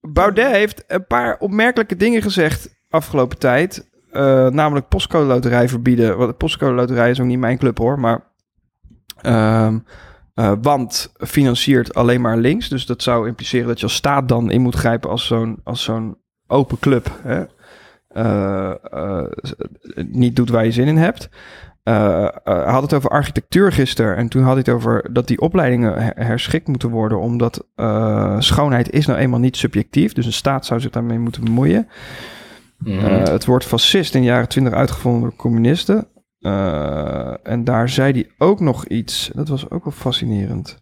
Baudet 0.00 0.50
heeft 0.50 0.84
een 0.86 1.06
paar 1.06 1.38
opmerkelijke 1.38 1.96
dingen 1.96 2.22
gezegd 2.22 2.80
afgelopen 2.90 3.38
tijd. 3.38 3.90
Eh, 4.10 4.46
namelijk 4.46 4.88
postcode 4.88 5.26
loterij 5.26 5.68
verbieden. 5.68 6.16
Want 6.16 6.30
de 6.30 6.36
postcode 6.36 6.74
loterij 6.74 7.10
is 7.10 7.20
ook 7.20 7.26
niet 7.26 7.38
mijn 7.38 7.58
club 7.58 7.78
hoor, 7.78 7.98
maar... 7.98 8.20
ehm, 9.20 9.78
eh, 10.34 10.52
want 10.62 11.12
financiert 11.18 11.94
alleen 11.94 12.20
maar 12.20 12.36
links. 12.36 12.68
Dus 12.68 12.86
dat 12.86 13.02
zou 13.02 13.28
impliceren 13.28 13.66
dat 13.66 13.78
je 13.78 13.86
als 13.86 13.94
staat 13.94 14.28
dan 14.28 14.50
in 14.50 14.60
moet 14.60 14.74
grijpen 14.74 15.10
als 15.10 15.26
zo'n, 15.26 15.60
als 15.64 15.82
zo'n 15.82 16.16
open 16.46 16.78
club. 16.78 17.18
Hè? 17.22 17.44
Eh, 18.14 18.70
eh, 18.90 19.26
niet 20.06 20.36
doet 20.36 20.50
waar 20.50 20.64
je 20.64 20.72
zin 20.72 20.86
in 20.86 20.96
hebt. 20.96 21.28
Hij 21.82 22.32
had 22.44 22.82
het 22.82 22.94
over 22.94 23.10
architectuur 23.10 23.72
gisteren. 23.72 24.16
En 24.16 24.28
toen 24.28 24.42
had 24.42 24.50
hij 24.50 24.58
het 24.58 24.68
over 24.68 25.12
dat 25.12 25.28
die 25.28 25.40
opleidingen 25.40 26.02
her- 26.02 26.26
herschikt 26.26 26.68
moeten 26.68 26.90
worden. 26.90 27.20
Omdat 27.20 27.66
schoonheid 28.38 28.90
is 28.90 29.06
nou 29.06 29.18
eenmaal 29.18 29.40
niet 29.40 29.56
subjectief. 29.56 30.12
Dus 30.12 30.26
een 30.26 30.32
staat 30.32 30.66
zou 30.66 30.80
zich 30.80 30.90
daarmee 30.90 31.18
moeten 31.18 31.44
bemoeien. 31.44 31.88
Mhm. 32.78 33.30
Het 33.30 33.44
woord 33.44 33.64
fascist 33.64 34.14
in 34.14 34.20
de 34.20 34.26
jaren 34.26 34.48
twintig 34.48 34.72
uitgevonden 34.72 35.20
door 35.22 35.36
communisten. 35.36 36.06
En 37.42 37.64
daar 37.64 37.88
zei 37.88 38.12
hij 38.12 38.30
ook 38.38 38.60
nog 38.60 38.86
iets. 38.86 39.30
Dat 39.34 39.48
was 39.48 39.70
ook 39.70 39.84
wel 39.84 39.92
fascinerend. 39.92 40.81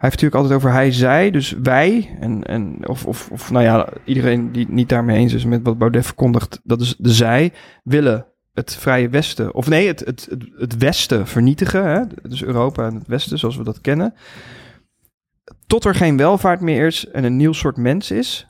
Hij 0.00 0.08
heeft 0.08 0.22
natuurlijk 0.22 0.34
altijd 0.34 0.54
over 0.54 0.80
hij, 0.80 0.92
zij, 0.92 1.30
dus 1.30 1.50
wij. 1.62 2.16
En, 2.20 2.44
en, 2.44 2.88
of, 2.88 3.06
of, 3.06 3.30
of 3.30 3.50
nou 3.50 3.64
ja, 3.64 3.88
iedereen 4.04 4.52
die 4.52 4.66
niet 4.68 4.88
daarmee 4.88 5.18
eens 5.18 5.32
is 5.32 5.44
met 5.44 5.60
wat 5.62 5.78
Baudet 5.78 6.06
verkondigt, 6.06 6.60
dat 6.64 6.80
is 6.80 6.94
de 6.98 7.12
zij, 7.12 7.52
willen 7.82 8.26
het 8.52 8.76
vrije 8.76 9.08
Westen, 9.08 9.54
of 9.54 9.68
nee, 9.68 9.86
het, 9.86 10.00
het, 10.00 10.28
het, 10.56 10.76
Westen 10.76 11.26
vernietigen. 11.26 11.84
Hè? 11.84 12.02
Dus 12.22 12.42
Europa 12.42 12.86
en 12.86 12.94
het 12.94 13.06
Westen, 13.06 13.38
zoals 13.38 13.56
we 13.56 13.64
dat 13.64 13.80
kennen. 13.80 14.14
Tot 15.66 15.84
er 15.84 15.94
geen 15.94 16.16
welvaart 16.16 16.60
meer 16.60 16.86
is 16.86 17.06
en 17.06 17.24
een 17.24 17.36
nieuw 17.36 17.52
soort 17.52 17.76
mens 17.76 18.10
is. 18.10 18.48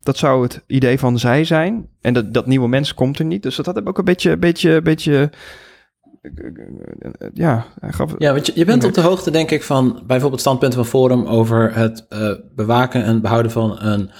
Dat 0.00 0.16
zou 0.16 0.42
het 0.42 0.64
idee 0.66 0.98
van 0.98 1.18
zij 1.18 1.44
zijn. 1.44 1.88
En 2.00 2.14
dat, 2.14 2.34
dat 2.34 2.46
nieuwe 2.46 2.68
mens 2.68 2.94
komt 2.94 3.18
er 3.18 3.24
niet. 3.24 3.42
Dus 3.42 3.56
dat 3.56 3.66
had 3.66 3.86
ook 3.86 3.98
een 3.98 4.04
beetje, 4.04 4.36
beetje, 4.36 4.82
beetje... 4.82 5.30
Ja, 7.34 7.64
hij 7.80 7.92
gaf... 7.92 8.14
Ja, 8.18 8.32
want 8.32 8.46
je, 8.46 8.52
je 8.54 8.64
bent 8.64 8.84
op 8.84 8.94
de 8.94 9.00
hoogte, 9.00 9.30
denk 9.30 9.50
ik, 9.50 9.62
van 9.62 10.02
bijvoorbeeld 10.06 10.40
standpunten 10.40 10.78
van 10.78 10.88
Forum 10.88 11.26
over 11.26 11.74
het 11.74 12.06
eh, 12.08 12.32
bewaken 12.54 13.04
en 13.04 13.20
behouden 13.20 13.50
van 13.52 13.80
een 13.80 14.10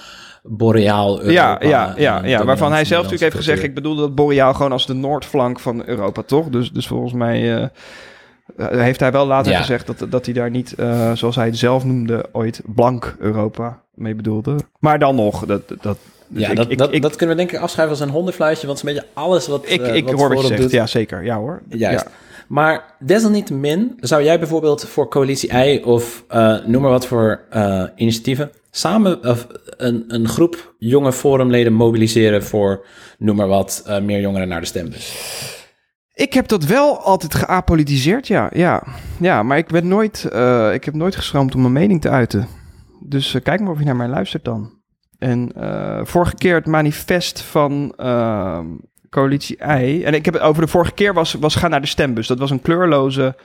boreaal 0.43 1.21
Europa. 1.21 1.31
Ja, 1.31 1.57
ja, 1.59 1.93
ja, 1.97 2.25
ja, 2.25 2.45
waarvan 2.45 2.71
hij 2.71 2.85
zelf 2.85 3.03
natuurlijk 3.03 3.33
heeft 3.33 3.45
gezegd... 3.45 3.63
ik 3.63 3.73
bedoelde 3.73 4.01
dat 4.01 4.15
Boreaal 4.15 4.53
gewoon 4.53 4.71
als 4.71 4.85
de 4.85 4.93
noordflank 4.93 5.59
van 5.59 5.85
Europa, 5.85 6.21
toch? 6.21 6.49
Dus, 6.49 6.71
dus 6.71 6.87
volgens 6.87 7.13
mij 7.13 7.57
eh, 8.55 8.67
heeft 8.67 8.99
hij 8.99 9.11
wel 9.11 9.25
later 9.25 9.51
Ja. 9.51 9.59
gezegd... 9.59 9.87
Dat, 9.87 10.11
dat 10.11 10.25
hij 10.25 10.33
daar 10.33 10.49
niet, 10.49 10.73
eh, 10.73 11.11
zoals 11.11 11.35
hij 11.35 11.45
het 11.45 11.57
zelf 11.57 11.85
noemde, 11.85 12.25
ooit 12.31 12.61
blank 12.65 13.15
Europa 13.19 13.81
mee 13.93 14.15
bedoelde. 14.15 14.55
Maar 14.79 14.99
dan 14.99 15.15
nog, 15.15 15.45
dat... 15.45 15.61
dat 15.81 15.97
Ja, 16.27 16.49
ik, 16.49 16.55
dat, 16.55 16.71
ik, 16.71 16.77
dat, 16.77 16.93
ik, 16.93 17.01
dat 17.01 17.15
kunnen 17.15 17.35
we 17.35 17.41
denk 17.41 17.53
ik 17.53 17.59
afschrijven 17.59 17.93
als 17.95 18.03
een 18.03 18.09
hondenfluitje, 18.13 18.67
want 18.67 18.79
het 18.79 18.89
is 18.89 18.95
een 18.95 19.01
beetje 19.01 19.21
alles 19.21 19.47
wat 19.47 19.63
ik, 19.69 19.81
eh, 19.81 19.95
ik 19.95 20.05
wat 20.05 20.13
hoor 20.13 20.29
wat 20.29 20.41
je 20.41 20.47
zegt. 20.47 20.61
doet. 20.61 20.71
Ja, 20.71 20.87
zeker. 20.87 21.23
Ja 21.23 21.37
hoor. 21.37 21.61
Juist. 21.69 22.03
Ja. 22.03 22.11
Maar 22.47 22.95
desalniettemin 22.99 23.97
zou 23.99 24.23
jij 24.23 24.39
bijvoorbeeld 24.39 24.85
voor 24.85 25.09
coalitie 25.09 25.53
I 25.53 25.83
of 25.83 26.23
eh, 26.27 26.55
noem 26.65 26.81
maar 26.81 26.91
wat 26.91 27.07
voor 27.07 27.41
eh, 27.49 27.83
initiatieven 27.95 28.51
samen 28.71 29.25
of 29.25 29.47
een, 29.77 30.03
een 30.07 30.27
groep 30.27 30.75
jonge 30.77 31.13
forumleden 31.13 31.73
mobiliseren 31.73 32.43
voor 32.43 32.85
noem 33.17 33.35
maar 33.35 33.47
wat 33.47 33.83
eh, 33.85 34.01
meer 34.01 34.21
jongeren 34.21 34.47
naar 34.47 34.59
de 34.59 34.65
stembus. 34.65 35.15
Ik 36.13 36.33
heb 36.33 36.47
dat 36.47 36.65
wel 36.65 36.99
altijd 36.99 37.35
geapolitiseerd, 37.35 38.27
ja. 38.27 38.49
Ja, 38.53 38.83
ja 39.19 39.43
maar 39.43 39.57
ik, 39.57 39.67
ben 39.67 39.87
nooit, 39.87 40.25
eh, 40.25 40.73
ik 40.73 40.83
heb 40.83 40.93
nooit 40.93 41.15
geschroomd 41.15 41.55
om 41.55 41.61
mijn 41.61 41.73
mening 41.73 42.01
te 42.01 42.09
uiten. 42.09 42.47
Dus 42.99 43.37
kijk 43.43 43.59
maar 43.59 43.71
of 43.71 43.79
je 43.79 43.85
naar 43.85 43.95
mij 43.95 44.07
luistert 44.07 44.45
dan. 44.45 44.81
En 45.23 45.51
eh, 45.55 46.05
vorige 46.05 46.35
keer 46.35 46.55
het 46.55 46.65
manifest 46.65 47.41
van 47.41 47.93
ehm, 47.97 48.67
coalitie 49.09 49.57
I. 49.57 50.03
En 50.03 50.13
ik 50.13 50.25
heb 50.25 50.33
het 50.33 50.43
over 50.43 50.61
de 50.61 50.67
vorige 50.67 50.93
keer 50.93 51.13
was, 51.13 51.33
was 51.33 51.55
ga 51.55 51.67
naar 51.67 51.81
de 51.81 51.87
stembus. 51.87 52.27
Dat 52.27 52.39
was 52.39 52.51
een 52.51 52.61
kleurloze, 52.61 53.35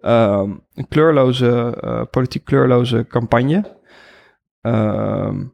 ehm, 0.00 0.50
een 0.74 0.88
kleurloze, 0.88 1.76
eh, 1.80 2.02
politiek 2.10 2.44
kleurloze 2.44 3.06
campagne. 3.08 3.76
Ehm, 4.60 5.44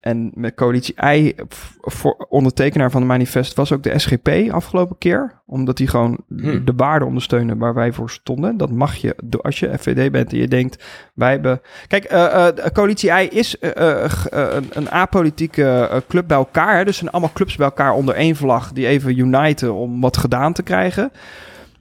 En 0.00 0.30
met 0.34 0.54
coalitie 0.54 0.94
I, 1.04 1.34
voor 1.80 2.26
ondertekenaar 2.28 2.90
van 2.90 3.00
het 3.00 3.10
manifest, 3.10 3.54
was 3.54 3.72
ook 3.72 3.82
de 3.82 3.98
SGP 3.98 4.28
afgelopen 4.50 4.98
keer. 4.98 5.42
Omdat 5.46 5.76
die 5.76 5.86
gewoon 5.86 6.18
Hmm. 6.28 6.64
de 6.64 6.72
waarden 6.76 7.08
ondersteunen 7.08 7.58
waar 7.58 7.74
wij 7.74 7.92
voor 7.92 8.10
stonden. 8.10 8.56
Dat 8.56 8.70
mag 8.70 8.94
je, 8.94 9.16
als 9.42 9.58
je 9.58 9.78
FVD 9.78 10.12
bent 10.12 10.32
en 10.32 10.38
je 10.38 10.48
denkt, 10.48 10.84
wij 11.14 11.30
hebben... 11.30 11.60
Kijk, 11.86 12.08
de 12.08 12.70
coalitie 12.72 13.10
I 13.10 13.28
is 13.30 13.58
eh, 13.58 14.04
een, 14.30 14.70
een 14.72 14.90
apolitieke 14.90 16.02
club 16.08 16.28
bij 16.28 16.36
elkaar. 16.36 16.76
Hè? 16.76 16.84
Dus 16.84 16.96
zijn 16.96 17.10
allemaal 17.10 17.32
clubs 17.34 17.56
bij 17.56 17.66
elkaar 17.66 17.92
onder 17.92 18.14
één 18.14 18.36
vlag 18.36 18.72
die 18.72 18.86
even 18.86 19.18
uniten 19.18 19.74
om 19.74 20.00
wat 20.00 20.16
gedaan 20.16 20.52
te 20.52 20.62
krijgen. 20.62 21.12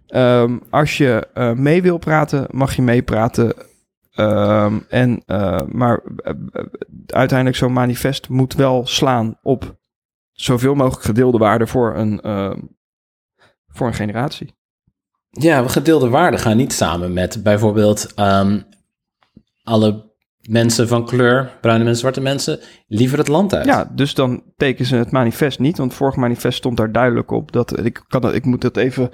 Ehm, 0.07 0.57
als 0.69 0.97
je 0.97 1.27
mee 1.55 1.81
wil 1.81 1.97
praten, 1.97 2.45
mag 2.51 2.75
je 2.75 2.81
meepraten. 2.81 3.53
Ehm, 4.17 4.79
en, 4.89 5.23
eh, 5.25 5.61
maar 5.67 6.01
eh, 6.17 6.33
eh, 6.51 6.65
uiteindelijk 7.07 7.57
zo'n 7.57 7.73
manifest 7.73 8.29
moet 8.29 8.53
wel 8.53 8.85
slaan 8.85 9.37
op 9.41 9.77
zoveel 10.31 10.75
mogelijk 10.75 11.05
gedeelde 11.05 11.37
waarden 11.37 11.67
voor 11.67 11.95
een, 11.95 12.21
ehm, 12.21 12.59
voor 13.67 13.87
een 13.87 13.93
generatie. 13.93 14.55
Ja, 15.29 15.67
gedeelde 15.67 16.09
waarden 16.09 16.39
gaan 16.39 16.57
niet 16.57 16.73
samen 16.73 17.13
met 17.13 17.43
bijvoorbeeld 17.43 18.13
ehm, 18.13 18.61
alle 19.63 20.06
mensen 20.47 20.87
van 20.87 21.05
kleur, 21.05 21.51
bruine 21.61 21.83
mensen, 21.83 22.01
zwarte 22.01 22.21
mensen, 22.21 22.59
liever 22.87 23.17
het 23.17 23.27
land 23.27 23.53
uit. 23.55 23.65
Ja, 23.65 23.91
dus 23.95 24.13
dan 24.13 24.43
tekenen 24.57 24.87
ze 24.87 24.95
het 24.95 25.11
manifest 25.11 25.59
niet. 25.59 25.77
Want 25.77 25.93
vorig 25.93 26.15
manifest 26.15 26.57
stond 26.57 26.77
daar 26.77 26.91
duidelijk 26.91 27.31
op 27.31 27.51
dat 27.51 27.85
ik 27.85 28.03
kan 28.07 28.21
dat, 28.21 28.33
ik 28.33 28.45
moet 28.45 28.61
dat 28.61 28.77
even, 28.77 29.09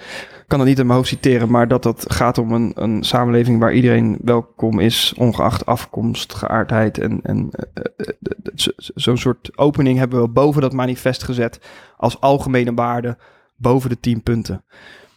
kan 0.47 0.57
dat 0.59 0.67
niet 0.67 0.79
in 0.79 0.85
mijn 0.85 0.97
hoofd 0.97 1.09
citeren, 1.09 1.51
maar 1.51 1.67
dat 1.67 1.83
dat 1.83 2.11
gaat 2.13 2.37
om 2.37 2.51
een, 2.51 2.71
een 2.75 3.03
samenleving 3.03 3.59
waar 3.59 3.73
iedereen 3.73 4.17
welkom 4.23 4.79
is, 4.79 5.13
ongeacht 5.17 5.65
afkomst, 5.65 6.33
geaardheid 6.33 6.97
en, 6.97 7.19
en 7.23 7.49
eh, 7.51 7.83
eh, 7.95 8.07
eh, 8.07 8.51
zo- 8.55 8.71
zo'n 8.75 9.17
soort 9.17 9.57
opening 9.57 9.97
hebben 9.97 10.21
we 10.21 10.27
boven 10.29 10.61
dat 10.61 10.73
manifest 10.73 11.23
gezet 11.23 11.59
als 11.97 12.19
algemene 12.19 12.73
waarde 12.73 13.17
boven 13.55 13.89
de 13.89 13.99
tien 13.99 14.23
punten. 14.23 14.63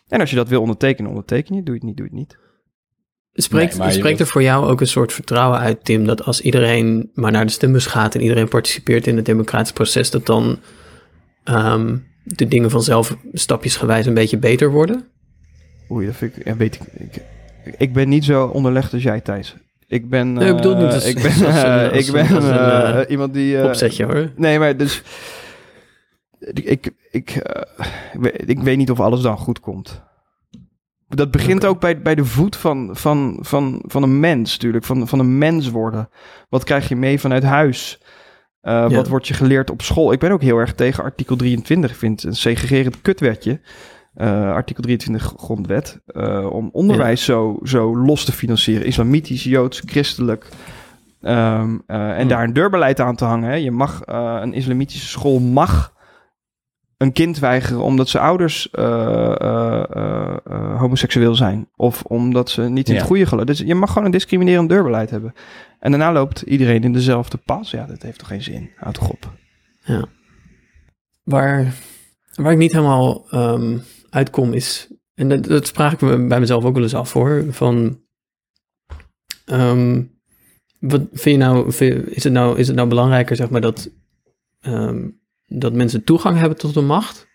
En 0.08 0.20
als 0.20 0.30
je 0.30 0.36
dat 0.36 0.48
wil 0.48 0.60
ondertekenen, 0.60 1.10
onderteken 1.10 1.54
je. 1.54 1.62
Doe 1.62 1.74
je 1.74 1.80
het 1.80 1.88
niet, 1.88 1.96
doe 1.96 2.06
je 2.06 2.10
het 2.12 2.20
niet. 2.20 2.38
Spreekt, 3.38 3.78
Nee, 3.78 3.90
spreekt 3.92 4.20
er 4.20 4.26
voor 4.26 4.42
jou 4.42 4.66
ook 4.66 4.80
een 4.80 4.86
soort 4.86 5.12
vertrouwen 5.12 5.58
uit, 5.58 5.84
Tim, 5.84 6.06
dat 6.06 6.24
als 6.24 6.40
iedereen 6.40 7.10
maar 7.14 7.32
naar 7.32 7.46
de 7.46 7.52
stembus 7.52 7.86
gaat 7.86 8.14
en 8.14 8.20
iedereen 8.20 8.48
participeert 8.48 9.06
in 9.06 9.16
het 9.16 9.24
democratisch 9.24 9.72
proces, 9.72 10.10
dat 10.10 10.26
dan 10.26 10.58
ehm, 11.44 11.96
de 12.22 12.48
dingen 12.48 12.70
vanzelf 12.70 13.16
stapjesgewijs 13.32 14.06
een 14.06 14.14
beetje 14.14 14.38
beter 14.38 14.70
worden? 14.70 15.04
Oei, 15.90 16.06
dat 16.06 16.16
vind 16.16 16.36
ik, 16.36 16.44
ja, 16.44 16.56
weet 16.56 16.74
ik, 16.74 16.80
ik. 17.14 17.22
Ik 17.78 17.92
ben 17.92 18.08
niet 18.08 18.24
zo 18.24 18.46
onderlegd 18.46 18.92
als 18.92 19.02
jij, 19.02 19.20
Thijs. 19.20 19.56
Ik 19.88 20.08
ben. 20.08 20.32
Nee, 20.32 20.48
ik 20.48 20.56
bedoel 20.56 20.74
niet 20.76 20.86
eh, 20.88 20.94
als- 20.94 21.04
ik 21.04 21.14
ben, 21.22 21.24
als 21.32 21.40
een- 21.40 21.52
eh, 21.54 21.92
als 21.92 22.06
ik 22.06 22.12
ben 22.12 22.34
als 22.36 22.44
een, 22.44 22.58
eh, 22.58 23.10
iemand 23.10 23.34
die. 23.34 23.58
eh, 23.58 23.64
Opzetje 23.64 24.04
hoor. 24.04 24.30
Nee, 24.36 24.58
maar 24.58 24.76
dus. 24.76 25.02
Ik, 26.38 26.58
ik, 26.58 26.90
ik, 27.10 27.30
ik 27.30 27.42
weet- 28.20 28.42
ik 28.50 28.58
weet 28.58 28.76
niet 28.76 28.90
of 28.90 29.00
alles 29.00 29.20
dan 29.20 29.38
goed 29.38 29.60
komt. 29.60 30.02
Dat 31.08 31.30
begint 31.30 31.64
ook 31.66 31.80
bij, 31.80 32.02
bij 32.02 32.14
de 32.14 32.24
voet 32.24 32.56
van, 32.56 32.88
van, 32.92 33.38
van, 33.40 33.82
van 33.86 34.02
een 34.02 34.20
mens, 34.20 34.52
natuurlijk. 34.52 34.84
Van, 34.84 35.08
van 35.08 35.18
een 35.18 35.38
mens 35.38 35.70
worden. 35.70 36.08
Wat 36.48 36.64
krijg 36.64 36.88
je 36.88 36.96
mee 36.96 37.20
vanuit 37.20 37.42
huis? 37.42 38.00
Eh, 38.60 38.72
Ja. 38.72 38.88
Wat 38.88 39.08
wordt 39.08 39.28
je 39.28 39.34
geleerd 39.34 39.70
op 39.70 39.82
school? 39.82 40.12
Ik 40.12 40.18
ben 40.18 40.30
ook 40.30 40.42
heel 40.42 40.58
erg 40.58 40.74
tegen 40.74 41.04
artikel 41.04 41.36
23. 41.36 41.90
Ik 41.90 41.96
vind 41.96 42.20
het 42.22 42.30
een 42.30 42.36
segregerend 42.36 43.00
kutwetje. 43.02 43.60
eh, 44.14 44.52
artikel 44.52 44.82
23 44.82 45.34
grondwet. 45.36 46.00
eh, 46.06 46.46
om 46.52 46.68
onderwijs 46.72 47.24
zo, 47.24 47.58
zo 47.62 47.96
los 47.96 48.24
te 48.24 48.32
financieren. 48.32 48.86
Islamitisch, 48.86 49.44
joods, 49.44 49.82
christelijk. 49.86 50.48
Ehm, 51.20 51.78
eh, 51.86 52.10
en 52.10 52.18
Hmm. 52.20 52.28
daar 52.28 52.44
een 52.44 52.52
deurbeleid 52.52 53.00
aan 53.00 53.16
te 53.16 53.24
hangen. 53.24 53.48
Hè. 53.48 53.54
Je 53.56 53.70
mag, 53.70 54.00
een 54.06 54.52
islamitische 54.52 55.06
school 55.08 55.38
mag 55.40 55.92
een 56.96 57.12
kind 57.12 57.38
weigeren 57.38 57.80
omdat 57.82 58.08
zijn 58.08 58.22
ouders 58.22 58.70
eh, 58.70 59.40
eh, 59.40 59.84
eh, 60.44 60.78
homoseksueel 60.80 61.34
zijn. 61.34 61.68
Of 61.76 62.02
omdat 62.02 62.50
ze 62.50 62.62
niet 62.62 62.88
in 62.88 62.94
Ja. 62.94 62.98
het 63.00 63.08
goede 63.08 63.26
geloven. 63.26 63.46
Dus 63.46 63.58
je 63.58 63.74
mag 63.74 63.88
gewoon 63.88 64.04
een 64.04 64.10
discriminerend 64.10 64.68
deurbeleid 64.68 65.10
hebben. 65.10 65.34
En 65.80 65.90
daarna 65.90 66.12
loopt 66.12 66.40
iedereen 66.40 66.82
in 66.84 66.92
dezelfde 66.92 67.36
pas. 67.36 67.70
Ja, 67.70 67.86
dat 67.86 68.02
heeft 68.02 68.18
toch 68.18 68.28
geen 68.28 68.42
zin? 68.42 68.70
Houd 68.76 68.94
toch 68.94 69.10
op. 69.10 69.32
Waar, 71.22 71.74
waar 72.34 72.52
ik 72.52 72.58
niet 72.58 72.72
helemaal 72.72 73.26
ehm, 73.30 73.78
uitkom 74.10 74.52
is, 74.52 74.92
en 75.14 75.28
dat, 75.28 75.44
dat 75.44 75.68
vraag 75.70 75.92
ik 75.92 76.00
me 76.00 76.26
bij 76.26 76.40
mezelf 76.40 76.64
ook 76.64 76.74
wel 76.74 76.82
eens 76.82 76.94
af 76.94 77.12
hoor, 77.12 77.44
van 77.50 78.00
ehm, 79.44 80.02
wat 80.80 81.00
vind 81.12 81.22
je 81.22 81.36
nou, 81.36 81.72
vind- 81.72 82.08
is 82.08 82.24
het 82.24 82.32
nou, 82.32 82.58
is 82.58 82.66
het 82.66 82.76
nou 82.76 82.88
belangrijker 82.88 83.36
zeg 83.36 83.50
maar 83.50 83.60
dat, 83.60 83.90
ehm, 84.60 85.08
dat 85.46 85.72
mensen 85.72 86.04
toegang 86.04 86.38
hebben 86.38 86.58
tot 86.58 86.74
de 86.74 86.80
macht? 86.80 87.26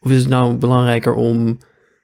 Of 0.00 0.10
is 0.10 0.18
het 0.18 0.28
nou 0.28 0.54
belangrijker 0.54 1.14
om 1.14 1.58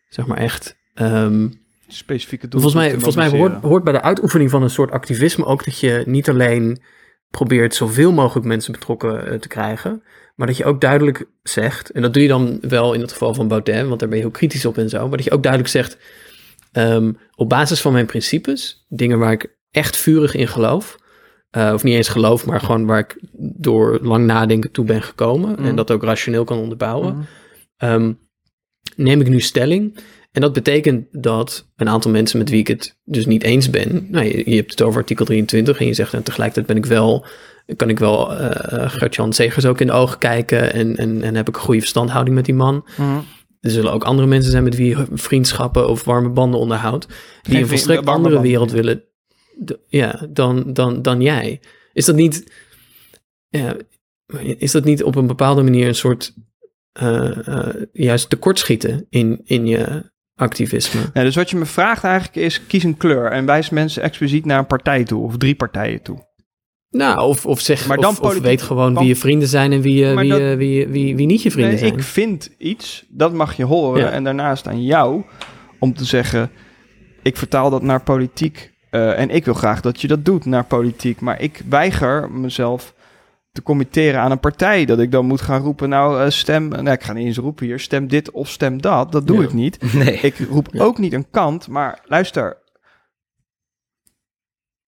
zeg 0.08 0.26
maar 0.26 0.38
echt 0.38 0.76
ehm, 0.94 1.48
Specifieke 1.92 2.48
doel. 2.48 2.60
Volgens 2.60 2.82
mij, 2.82 2.92
volgens 2.92 3.16
mij 3.16 3.38
hoort, 3.38 3.62
hoort 3.62 3.84
bij 3.84 3.92
de 3.92 4.02
uitoefening 4.02 4.50
van 4.50 4.62
een 4.62 4.70
soort 4.70 4.90
activisme 4.90 5.44
ook 5.44 5.64
dat 5.64 5.78
je 5.78 6.02
niet 6.06 6.28
alleen 6.28 6.82
probeert 7.30 7.74
zoveel 7.74 8.12
mogelijk 8.12 8.46
mensen 8.46 8.72
betrokken 8.72 9.26
eh, 9.26 9.38
te 9.38 9.48
krijgen, 9.48 10.02
maar 10.34 10.46
dat 10.46 10.56
je 10.56 10.64
ook 10.64 10.80
duidelijk 10.80 11.24
zegt, 11.42 11.90
en 11.90 12.02
dat 12.02 12.12
doe 12.12 12.22
je 12.22 12.28
dan 12.28 12.58
wel 12.60 12.92
in 12.92 13.00
het 13.00 13.12
geval 13.12 13.34
van 13.34 13.48
Baudet, 13.48 13.86
want 13.86 14.00
daar 14.00 14.08
ben 14.08 14.18
je 14.18 14.24
heel 14.24 14.32
kritisch 14.32 14.64
op 14.64 14.78
en 14.78 14.88
zo, 14.88 15.08
maar 15.08 15.16
dat 15.16 15.26
je 15.26 15.32
ook 15.32 15.42
duidelijk 15.42 15.72
zegt, 15.72 15.98
ehm, 16.72 17.12
op 17.34 17.48
basis 17.48 17.80
van 17.80 17.92
mijn 17.92 18.06
principes, 18.06 18.86
dingen 18.88 19.18
waar 19.18 19.32
ik 19.32 19.56
echt 19.70 19.96
vurig 19.96 20.34
in 20.34 20.48
geloof, 20.48 20.98
eh, 21.52 21.70
of 21.74 21.82
niet 21.82 21.94
eens 21.94 22.08
geloof, 22.08 22.46
maar 22.46 22.60
gewoon 22.60 22.86
waar 22.86 22.98
ik 22.98 23.18
door 23.38 23.98
lang 24.02 24.26
nadenken 24.26 24.70
toe 24.70 24.84
ben 24.84 25.02
gekomen 25.02 25.50
Mhm. 25.52 25.64
en 25.64 25.76
dat 25.76 25.90
ook 25.90 26.02
rationeel 26.02 26.44
kan 26.44 26.58
onderbouwen, 26.58 27.12
Mhm. 27.14 27.22
Ehm, 27.76 28.12
neem 28.96 29.20
ik 29.20 29.28
nu 29.28 29.40
stelling. 29.40 29.98
En 30.32 30.40
dat 30.40 30.52
betekent 30.52 31.06
dat 31.10 31.68
een 31.76 31.88
aantal 31.88 32.10
mensen 32.10 32.38
met 32.38 32.50
wie 32.50 32.58
ik 32.58 32.68
het 32.68 32.98
dus 33.04 33.26
niet 33.26 33.42
eens 33.42 33.70
ben. 33.70 34.06
Nou, 34.10 34.24
je, 34.26 34.50
je 34.50 34.56
hebt 34.56 34.70
het 34.70 34.82
over 34.82 35.00
artikel 35.00 35.24
23 35.24 35.80
en 35.80 35.86
je 35.86 35.94
zegt 35.94 36.12
en 36.14 36.22
tegelijkertijd 36.22 36.66
ben 36.66 36.76
ik 36.76 36.86
wel, 36.86 37.24
kan 37.76 37.88
ik 37.88 37.98
wel 37.98 38.36
eh 38.36 38.90
Gert-Jan 38.90 39.32
Segers 39.32 39.64
ook 39.66 39.80
in 39.80 39.86
de 39.86 39.92
ogen 39.92 40.18
kijken 40.18 40.72
en, 40.72 40.96
en, 40.96 41.22
en 41.22 41.34
heb 41.34 41.48
ik 41.48 41.54
een 41.54 41.62
goede 41.62 41.80
verstandhouding 41.80 42.36
met 42.36 42.44
die 42.44 42.54
man. 42.54 42.84
Mhm. 42.96 43.18
Er 43.60 43.70
zullen 43.70 43.92
ook 43.92 44.04
andere 44.04 44.28
mensen 44.28 44.50
zijn 44.50 44.64
met 44.64 44.76
wie 44.76 44.88
je 44.88 45.06
vriendschappen 45.12 45.88
of 45.88 46.04
warme 46.04 46.28
banden 46.28 46.60
onderhoudt, 46.60 47.06
die 47.06 47.16
Geen 47.52 47.62
een 47.62 47.68
volstrekt 47.68 48.06
andere 48.06 48.40
wereld 48.40 48.70
willen 48.70 49.04
ja, 49.86 50.26
dan, 50.30 50.72
dan, 50.72 51.02
dan 51.02 51.20
jij. 51.20 51.60
Is 51.92 52.04
dat 52.04 52.14
niet, 52.16 52.52
ja, 53.48 53.76
is 54.40 54.72
dat 54.72 54.84
niet 54.84 55.02
op 55.02 55.14
een 55.14 55.26
bepaalde 55.26 55.62
manier 55.62 55.88
een 55.88 55.94
soort 55.94 56.34
eh, 56.92 57.48
eh, 57.48 57.74
juist 57.92 58.30
tekortschieten 58.30 59.06
in, 59.08 59.40
in 59.44 59.66
je 59.66 60.10
activisme? 60.34 61.00
Ja, 61.14 61.22
dus 61.22 61.34
wat 61.36 61.50
je 61.50 61.56
me 61.56 61.66
vraagt 61.66 62.04
eigenlijk 62.04 62.36
is, 62.36 62.66
kies 62.66 62.82
een 62.84 62.96
kleur 62.96 63.30
en 63.30 63.46
wijs 63.46 63.70
mensen 63.70 64.02
expliciet 64.02 64.44
naar 64.44 64.58
een 64.58 64.66
partij 64.66 65.04
toe 65.04 65.22
of 65.22 65.36
drie 65.36 65.54
partijen 65.54 66.02
toe. 66.02 66.30
Nou, 66.90 67.28
of, 67.28 67.46
of 67.46 67.60
zeg, 67.60 67.86
Maar 67.86 67.96
dan 67.96 68.20
of, 68.20 68.38
weet 68.38 68.62
gewoon 68.62 68.98
wie 68.98 69.06
je 69.06 69.16
vrienden 69.16 69.48
zijn 69.48 69.72
en 69.72 69.80
wie, 69.80 70.06
eh, 70.10 70.18
wie, 70.18 70.28
dat- 70.30 70.40
eh, 70.40 70.56
wie, 70.56 70.86
wie, 70.88 71.16
wie 71.16 71.26
niet 71.26 71.42
je 71.42 71.50
vrienden 71.50 71.74
Nee, 71.74 71.82
zijn. 71.82 71.92
ik 71.98 72.02
vind 72.02 72.50
iets, 72.58 73.04
dat 73.08 73.32
mag 73.32 73.56
je 73.56 73.64
horen. 73.64 74.00
Ja. 74.00 74.10
En 74.10 74.24
daarnaast 74.24 74.68
aan 74.68 74.82
jou 74.84 75.22
om 75.78 75.94
te 75.94 76.04
zeggen, 76.04 76.50
ik 77.22 77.36
vertaal 77.36 77.70
dat 77.70 77.82
naar 77.82 78.02
politiek. 78.02 78.71
Eh, 78.92 79.18
en 79.18 79.30
ik 79.30 79.44
wil 79.44 79.54
graag 79.54 79.80
dat 79.80 80.00
je 80.00 80.08
dat 80.08 80.24
doet 80.24 80.44
naar 80.44 80.64
politiek. 80.64 81.20
Maar 81.20 81.40
ik 81.40 81.62
weiger 81.68 82.30
mezelf 82.30 82.94
te 83.52 83.62
committeren 83.62 84.20
aan 84.20 84.30
een 84.30 84.40
partij. 84.40 84.84
Dat 84.84 84.98
ik 84.98 85.10
dan 85.10 85.26
moet 85.26 85.40
gaan 85.40 85.62
roepen, 85.62 85.88
nou 85.88 86.20
eh, 86.22 86.30
stem, 86.30 86.68
nou 86.68 86.90
ik 86.90 87.02
ga 87.02 87.12
niet 87.12 87.26
eens 87.26 87.36
roepen 87.36 87.66
hier, 87.66 87.80
stem 87.80 88.08
dit 88.08 88.30
of 88.30 88.48
stem 88.48 88.80
dat. 88.80 89.12
Dat 89.12 89.26
doe 89.26 89.42
ik 89.42 89.52
niet. 89.52 89.78
Nee. 89.94 90.14
Ik 90.20 90.38
roep 90.38 90.68
Ja. 90.70 90.82
ook 90.82 90.98
niet 90.98 91.12
een 91.12 91.30
kant, 91.30 91.68
maar 91.68 92.00
luister. 92.04 92.60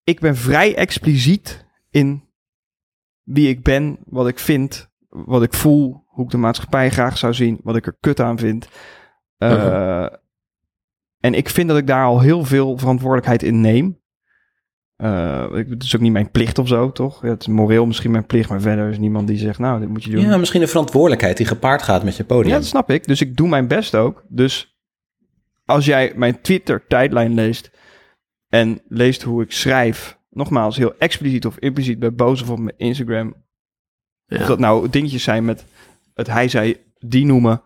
Ik 0.05 0.21
ben 0.21 0.37
vrij 0.37 0.77
expliciet 0.77 1.67
in 1.91 2.25
wie 3.23 3.49
ik 3.49 3.63
ben, 3.63 3.99
wat 4.05 4.29
ik 4.29 4.39
vind, 4.39 4.89
wat 5.09 5.43
ik 5.43 5.55
voel, 5.55 6.05
hoe 6.07 6.25
ik 6.25 6.31
de 6.31 6.37
maatschappij 6.37 6.91
graag 6.91 7.19
zou 7.19 7.35
zien, 7.35 7.61
wat 7.63 7.77
ik 7.77 7.87
er 7.87 7.97
kut 8.01 8.21
aan 8.21 8.39
vind. 8.39 8.69
Mhm. 9.39 10.09
En 11.25 11.35
ik 11.35 11.49
vind 11.49 11.69
dat 11.69 11.79
ik 11.79 11.87
daar 11.87 12.05
al 12.05 12.21
heel 12.21 12.45
veel 12.45 12.79
verantwoordelijkheid 12.79 13.43
in 13.43 13.61
neem. 13.61 14.01
Eh, 14.97 15.53
het 15.53 15.83
is 15.83 15.95
ook 15.97 16.03
niet 16.03 16.13
mijn 16.13 16.31
plicht 16.31 16.59
of 16.59 16.69
zo, 16.69 16.93
toch? 16.93 17.23
Ja, 17.23 17.29
het 17.29 17.41
is 17.41 17.47
moreel 17.47 17.87
misschien 17.87 18.11
mijn 18.11 18.27
plicht, 18.27 18.49
maar 18.49 18.61
verder 18.61 18.91
is 18.91 18.99
niemand 18.99 19.29
die 19.29 19.39
zegt, 19.39 19.59
nou, 19.59 19.81
dit 19.81 19.89
moet 19.89 20.05
je 20.05 20.11
doen. 20.11 20.21
Ja, 20.21 20.37
misschien 20.37 20.63
een 20.63 20.69
verantwoordelijkheid 20.69 21.37
die 21.37 21.47
gepaard 21.47 21.83
gaat 21.83 22.05
met 22.05 22.17
je 22.17 22.25
podium. 22.25 22.49
Ja, 22.49 22.57
dat 22.59 22.67
snap 22.67 22.91
ik. 22.91 23.07
Dus 23.07 23.21
ik 23.21 23.37
doe 23.37 23.49
mijn 23.49 23.69
best 23.69 23.95
ook. 23.95 24.25
Dus 24.29 24.79
als 25.65 25.85
jij 25.85 26.13
mijn 26.17 26.41
Twitter-tijdlijn 26.41 27.35
leest 27.35 27.71
en 28.49 28.81
leest 28.89 29.23
hoe 29.23 29.43
ik 29.43 29.53
schrijf, 29.53 30.19
nogmaals, 30.31 30.77
heel 30.77 30.95
expliciet 30.99 31.47
of 31.47 31.59
impliciet 31.59 31.99
bij 31.99 32.15
Boos 32.15 32.43
of 32.43 32.51
op 32.51 32.59
mijn 32.59 32.77
Instagram, 32.77 33.35
Ja. 34.27 34.41
of 34.41 34.47
dat 34.47 34.59
nou 34.59 34.89
dingetjes 34.89 35.23
zijn 35.23 35.45
met 35.45 35.65
het 36.15 36.27
hij, 36.27 36.49
zij, 36.49 36.85
die 36.99 37.25
noemen 37.27 37.63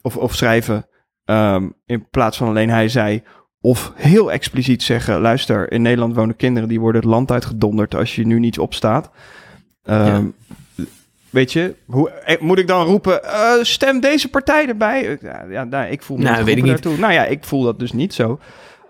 of, 0.00 0.16
of 0.16 0.34
schrijven, 0.34 0.87
ehm, 1.28 1.68
in 1.86 2.06
plaats 2.10 2.36
van 2.36 2.48
alleen 2.48 2.70
hij, 2.70 2.88
zij, 2.88 3.22
of 3.60 3.92
heel 3.94 4.32
expliciet 4.32 4.82
zeggen, 4.82 5.20
luister, 5.20 5.72
in 5.72 5.82
Nederland 5.82 6.14
wonen 6.14 6.36
kinderen 6.36 6.68
die 6.68 6.80
worden 6.80 7.00
het 7.00 7.10
land 7.10 7.30
uitgedonderd 7.30 7.94
als 7.94 8.14
je 8.14 8.26
nu 8.26 8.38
niet 8.38 8.58
opstaat. 8.58 9.10
Ehm, 9.82 10.24
Weet 11.30 11.52
je, 11.52 11.74
hoe, 11.86 12.10
eh, 12.10 12.40
moet 12.40 12.58
ik 12.58 12.66
dan 12.66 12.86
roepen, 12.86 13.24
eh, 13.24 13.52
stem 13.62 14.00
deze 14.00 14.28
partij 14.28 14.68
erbij? 14.68 15.18
Ja, 15.50 15.64
nou, 15.64 15.90
ik 15.90 16.02
voel 16.02 16.16
me 16.16 16.22
Nou, 16.22 16.36
niet 16.36 16.44
weet 16.44 16.56
ik 16.56 16.66
daartoe. 16.66 16.98
Nou 16.98 17.12
ja, 17.12 17.24
ik 17.24 17.44
voel 17.44 17.62
dat 17.62 17.78
dus 17.78 17.92
niet 17.92 18.14
zo. 18.14 18.38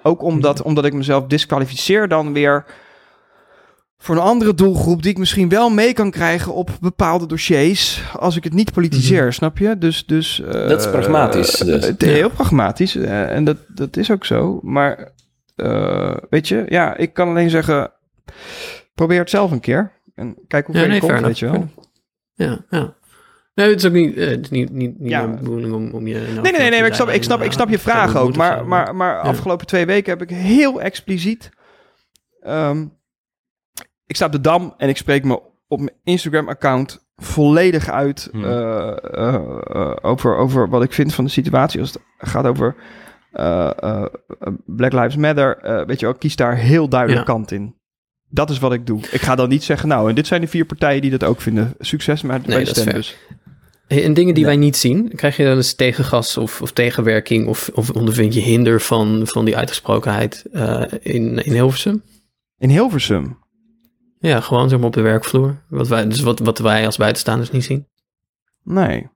Ook 0.03 0.23
omdat, 0.23 0.63
omdat 0.63 0.85
ik 0.85 0.93
mezelf 0.93 1.27
disqualificeer 1.27 2.09
dan 2.09 2.33
weer 2.33 2.65
voor 3.99 4.15
een 4.15 4.23
andere 4.23 4.55
doelgroep 4.55 5.03
die 5.03 5.11
ik 5.11 5.19
misschien 5.19 5.49
wel 5.49 5.71
mee 5.71 5.93
kan 5.93 6.11
krijgen 6.11 6.55
op 6.55 6.71
bepaalde 6.81 7.27
dossiers 7.27 8.03
als 8.19 8.37
ik 8.37 8.45
het 8.45 8.53
niet 8.53 8.73
politiseer, 8.73 9.33
snap 9.33 9.59
je? 9.59 9.79
Dus, 9.79 10.07
dus 10.07 10.41
eh, 10.41 10.69
Dat 10.69 10.81
is 10.81 10.91
pragmatisch, 10.91 11.57
dus. 11.57 11.87
het 11.87 12.03
is 12.03 12.13
heel 12.13 12.31
pragmatisch 12.31 12.97
eh, 12.97 13.35
en 13.35 13.45
dat, 13.45 13.57
dat 13.69 13.97
is 13.97 14.11
ook 14.11 14.25
zo. 14.25 14.61
Maar 14.63 15.13
eh, 15.57 16.17
weet 16.31 16.49
je, 16.49 16.65
ja, 16.69 16.97
ik 16.97 17.13
kan 17.13 17.29
alleen 17.29 17.51
zeggen, 17.51 17.93
probeer 18.95 19.19
het 19.19 19.31
zelf 19.31 19.51
een 19.51 19.61
keer 19.61 19.93
en 20.15 20.37
kijk 20.49 20.67
hoe 20.67 20.75
Ja, 20.75 20.81
ver 20.81 20.93
je 20.93 21.01
nee, 21.01 21.01
komt, 21.01 21.13
fair 21.13 21.27
weet 21.27 21.39
je 21.39 21.51
wel. 21.51 21.69
Ja, 22.35 22.65
ja. 22.71 22.97
Nee, 23.55 23.69
het 23.71 23.79
is 23.79 23.87
ook 23.87 23.93
niet, 23.93 24.17
eh, 24.17 24.29
het 24.29 24.41
is 24.41 24.51
niet, 24.51 24.71
niet, 24.71 24.99
niet 24.99 25.11
Ja. 25.11 25.27
mijn 25.27 25.39
bedoeling 25.39 25.73
om, 25.73 25.91
om 25.91 26.07
je... 26.07 26.15
in 26.15 26.35
Nee, 26.35 26.43
nee, 26.43 26.53
nee, 26.53 26.71
nee, 26.71 26.79
maar 26.81 26.89
ik 26.89 26.95
snap, 26.95 27.09
ik 27.09 27.23
snap, 27.23 27.43
ik 27.43 27.53
snap 27.53 27.69
je 27.69 27.79
vraag 27.79 28.17
ook. 28.17 28.37
Maar, 28.37 28.67
maar, 28.67 28.95
maar 28.97 29.19
afgelopen 29.21 29.67
twee 29.67 29.87
weken 29.87 30.19
heb 30.19 30.23
ik 30.31 30.37
heel 30.37 30.81
expliciet... 30.81 31.51
ehm, 32.41 32.87
ik 34.09 34.17
sta 34.17 34.27
op 34.27 34.33
de 34.33 34.41
Dam 34.41 34.75
en 34.77 34.89
ik 34.89 34.97
spreek 34.97 35.25
me 35.25 35.41
op 35.69 35.79
mijn 35.79 35.97
Instagram-account 36.05 37.07
volledig 37.17 37.89
uit 37.91 38.29
Hmm. 38.33 38.45
eh, 38.45 38.97
eh, 39.13 39.97
over, 40.03 40.37
over 40.37 40.69
wat 40.69 40.83
ik 40.83 40.93
vind 40.93 41.15
van 41.15 41.25
de 41.25 41.31
situatie. 41.31 41.81
Als 41.81 41.93
het 41.93 42.01
gaat 42.19 42.47
over 42.47 42.75
eh, 43.33 44.05
Black 44.67 44.93
Lives 44.93 45.17
Matter, 45.17 45.59
weet 45.87 46.01
je 46.01 46.07
wel, 46.07 46.15
ik 46.15 46.21
kies 46.21 46.37
daar 46.37 46.57
heel 46.57 46.89
duidelijk 46.89 47.21
Ja. 47.27 47.33
kant 47.33 47.51
in. 47.53 47.75
Dat 48.31 48.51
is 48.51 48.59
wat 48.59 48.73
ik 48.73 48.87
doe. 48.87 49.01
Ik 49.11 49.21
ga 49.21 49.35
dan 49.35 49.49
niet 49.49 49.65
zeggen, 49.65 49.89
nou, 49.89 50.09
en 50.09 50.15
dit 50.15 50.27
zijn 50.27 50.41
de 50.41 50.47
vier 50.47 50.65
partijen 50.65 51.01
die 51.03 51.11
dat 51.11 51.25
ook 51.25 51.41
vinden. 51.41 51.75
Succes 51.79 52.23
met 52.23 52.43
bij 52.47 52.65
de 52.65 53.15
en 53.89 54.15
dingen 54.15 54.35
die 54.35 54.45
Nee. 54.45 54.55
wij 54.55 54.57
niet 54.57 54.77
zien, 54.77 55.13
krijg 55.15 55.37
je 55.37 55.45
dan 55.45 55.57
eens 55.57 55.75
tegengas 55.75 56.37
of, 56.37 56.63
of 56.63 56.73
tegenwerking 56.73 57.47
of, 57.47 57.71
of 57.75 57.91
ondervind 57.91 58.35
je 58.35 58.41
hinder 58.41 58.81
van, 58.81 59.27
van 59.27 59.45
die 59.45 59.57
uitgesprokenheid 59.57 60.45
in, 61.03 61.45
in 61.45 61.53
Hilversum? 61.53 62.03
In 62.59 62.71
Hilversum. 62.71 63.39
Ja, 64.21 64.41
gewoon 64.41 64.69
zeg 64.69 64.79
maar 64.79 64.87
op 64.87 64.95
de 64.95 65.01
werkvloer. 65.01 65.63
Wat 65.69 65.89
wij, 65.89 66.09
dus 66.09 66.21
wat, 66.21 66.39
wat 66.39 66.59
wij 66.59 66.87
als 66.87 66.97
buitenstaanders 66.97 67.51
niet 67.51 67.65
zien. 67.65 67.87
Nee. 68.63 69.09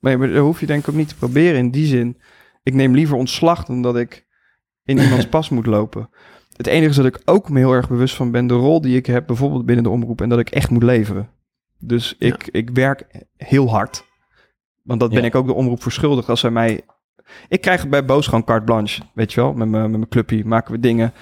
Nee, 0.00 0.16
maar 0.16 0.28
dat 0.28 0.42
hoef 0.42 0.60
je 0.60 0.66
denk 0.66 0.82
ik 0.82 0.88
ook 0.88 0.94
niet 0.94 1.08
te 1.08 1.16
proberen 1.16 1.58
in 1.58 1.70
die 1.70 1.86
zin. 1.86 2.20
Ik 2.62 2.74
neem 2.74 2.94
liever 2.94 3.16
ontslag 3.16 3.64
dan 3.64 3.82
dat 3.82 3.96
ik 3.96 4.26
in 4.82 4.98
iemands 4.98 5.26
pas 5.36 5.48
moet 5.48 5.66
lopen. 5.66 6.10
Het 6.56 6.66
enige 6.66 6.90
is 6.90 6.96
dat 6.96 7.06
ik 7.06 7.20
ook 7.24 7.48
me 7.48 7.58
heel 7.58 7.72
erg 7.72 7.88
bewust 7.88 8.14
van 8.14 8.30
ben 8.30 8.46
de 8.46 8.54
rol 8.54 8.80
die 8.80 8.96
ik 8.96 9.06
heb 9.06 9.26
bijvoorbeeld 9.26 9.66
binnen 9.66 9.84
de 9.84 9.90
omroep 9.90 10.20
en 10.20 10.28
dat 10.28 10.38
ik 10.38 10.50
echt 10.50 10.70
moet 10.70 10.82
leveren. 10.82 11.30
Dus 11.78 12.14
ik, 12.18 12.48
ik 12.50 12.70
werk 12.70 13.26
heel 13.36 13.70
hard. 13.70 14.04
Want 14.82 15.00
dat 15.00 15.10
ben 15.10 15.20
Ja. 15.20 15.26
ik 15.26 15.34
ook 15.34 15.46
de 15.46 15.54
omroep 15.54 15.82
verschuldigd 15.82 16.28
als 16.28 16.40
zij 16.40 16.50
mij... 16.50 16.80
Ik 17.48 17.60
krijg 17.60 17.88
bij 17.88 18.04
Boos 18.04 18.26
gewoon 18.26 18.44
carte 18.44 18.64
blanche, 18.64 19.02
weet 19.14 19.32
je 19.32 19.40
wel. 19.40 19.52
Met 19.52 19.68
mijn, 19.68 19.82
met 19.82 19.98
mijn 19.98 20.08
clubje 20.08 20.44
maken 20.44 20.72
we 20.72 20.80
dingen. 20.80 21.12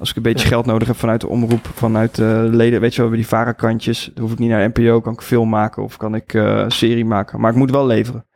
Als 0.00 0.10
ik 0.10 0.16
een 0.16 0.22
beetje 0.22 0.44
Ja. 0.44 0.52
geld 0.52 0.66
nodig 0.66 0.88
heb 0.88 0.96
vanuit 0.96 1.20
de 1.20 1.28
omroep, 1.28 1.66
vanuit 1.66 2.14
de 2.14 2.48
leden, 2.52 2.80
weet 2.80 2.94
je 2.94 3.02
wel, 3.02 3.10
die 3.10 3.26
varenkantjes. 3.26 4.10
Dan 4.14 4.22
hoef 4.24 4.32
ik 4.32 4.38
niet 4.38 4.50
naar 4.50 4.68
NPO, 4.74 5.00
kan 5.00 5.12
ik 5.12 5.20
film 5.20 5.48
maken 5.48 5.82
of 5.82 5.96
kan 5.96 6.14
ik 6.14 6.34
eh, 6.34 6.64
serie 6.68 7.04
maken. 7.04 7.40
Maar 7.40 7.50
ik 7.50 7.56
moet 7.56 7.70
wel 7.70 7.86
leveren. 7.86 8.26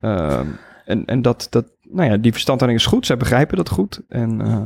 Ehm, 0.00 0.46
en 0.84 1.04
en 1.04 1.22
dat, 1.22 1.46
dat, 1.50 1.66
nou 1.82 2.10
ja, 2.10 2.16
die 2.16 2.32
verstandhouding 2.32 2.82
is 2.82 2.88
goed. 2.88 3.06
Zij 3.06 3.16
begrijpen 3.16 3.56
dat 3.56 3.68
goed. 3.68 4.02
En 4.08 4.40
eh, 4.40 4.60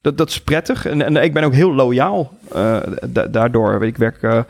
dat, 0.00 0.18
dat 0.18 0.28
is 0.28 0.42
prettig. 0.42 0.86
En, 0.86 1.02
en 1.02 1.16
ik 1.16 1.32
ben 1.32 1.44
ook 1.44 1.52
heel 1.54 1.74
loyaal 1.74 2.32
eh, 2.52 2.80
da- 3.08 3.26
daardoor. 3.26 3.84
Ik 3.84 3.96
werk 3.96 4.22
eh, 4.22 4.42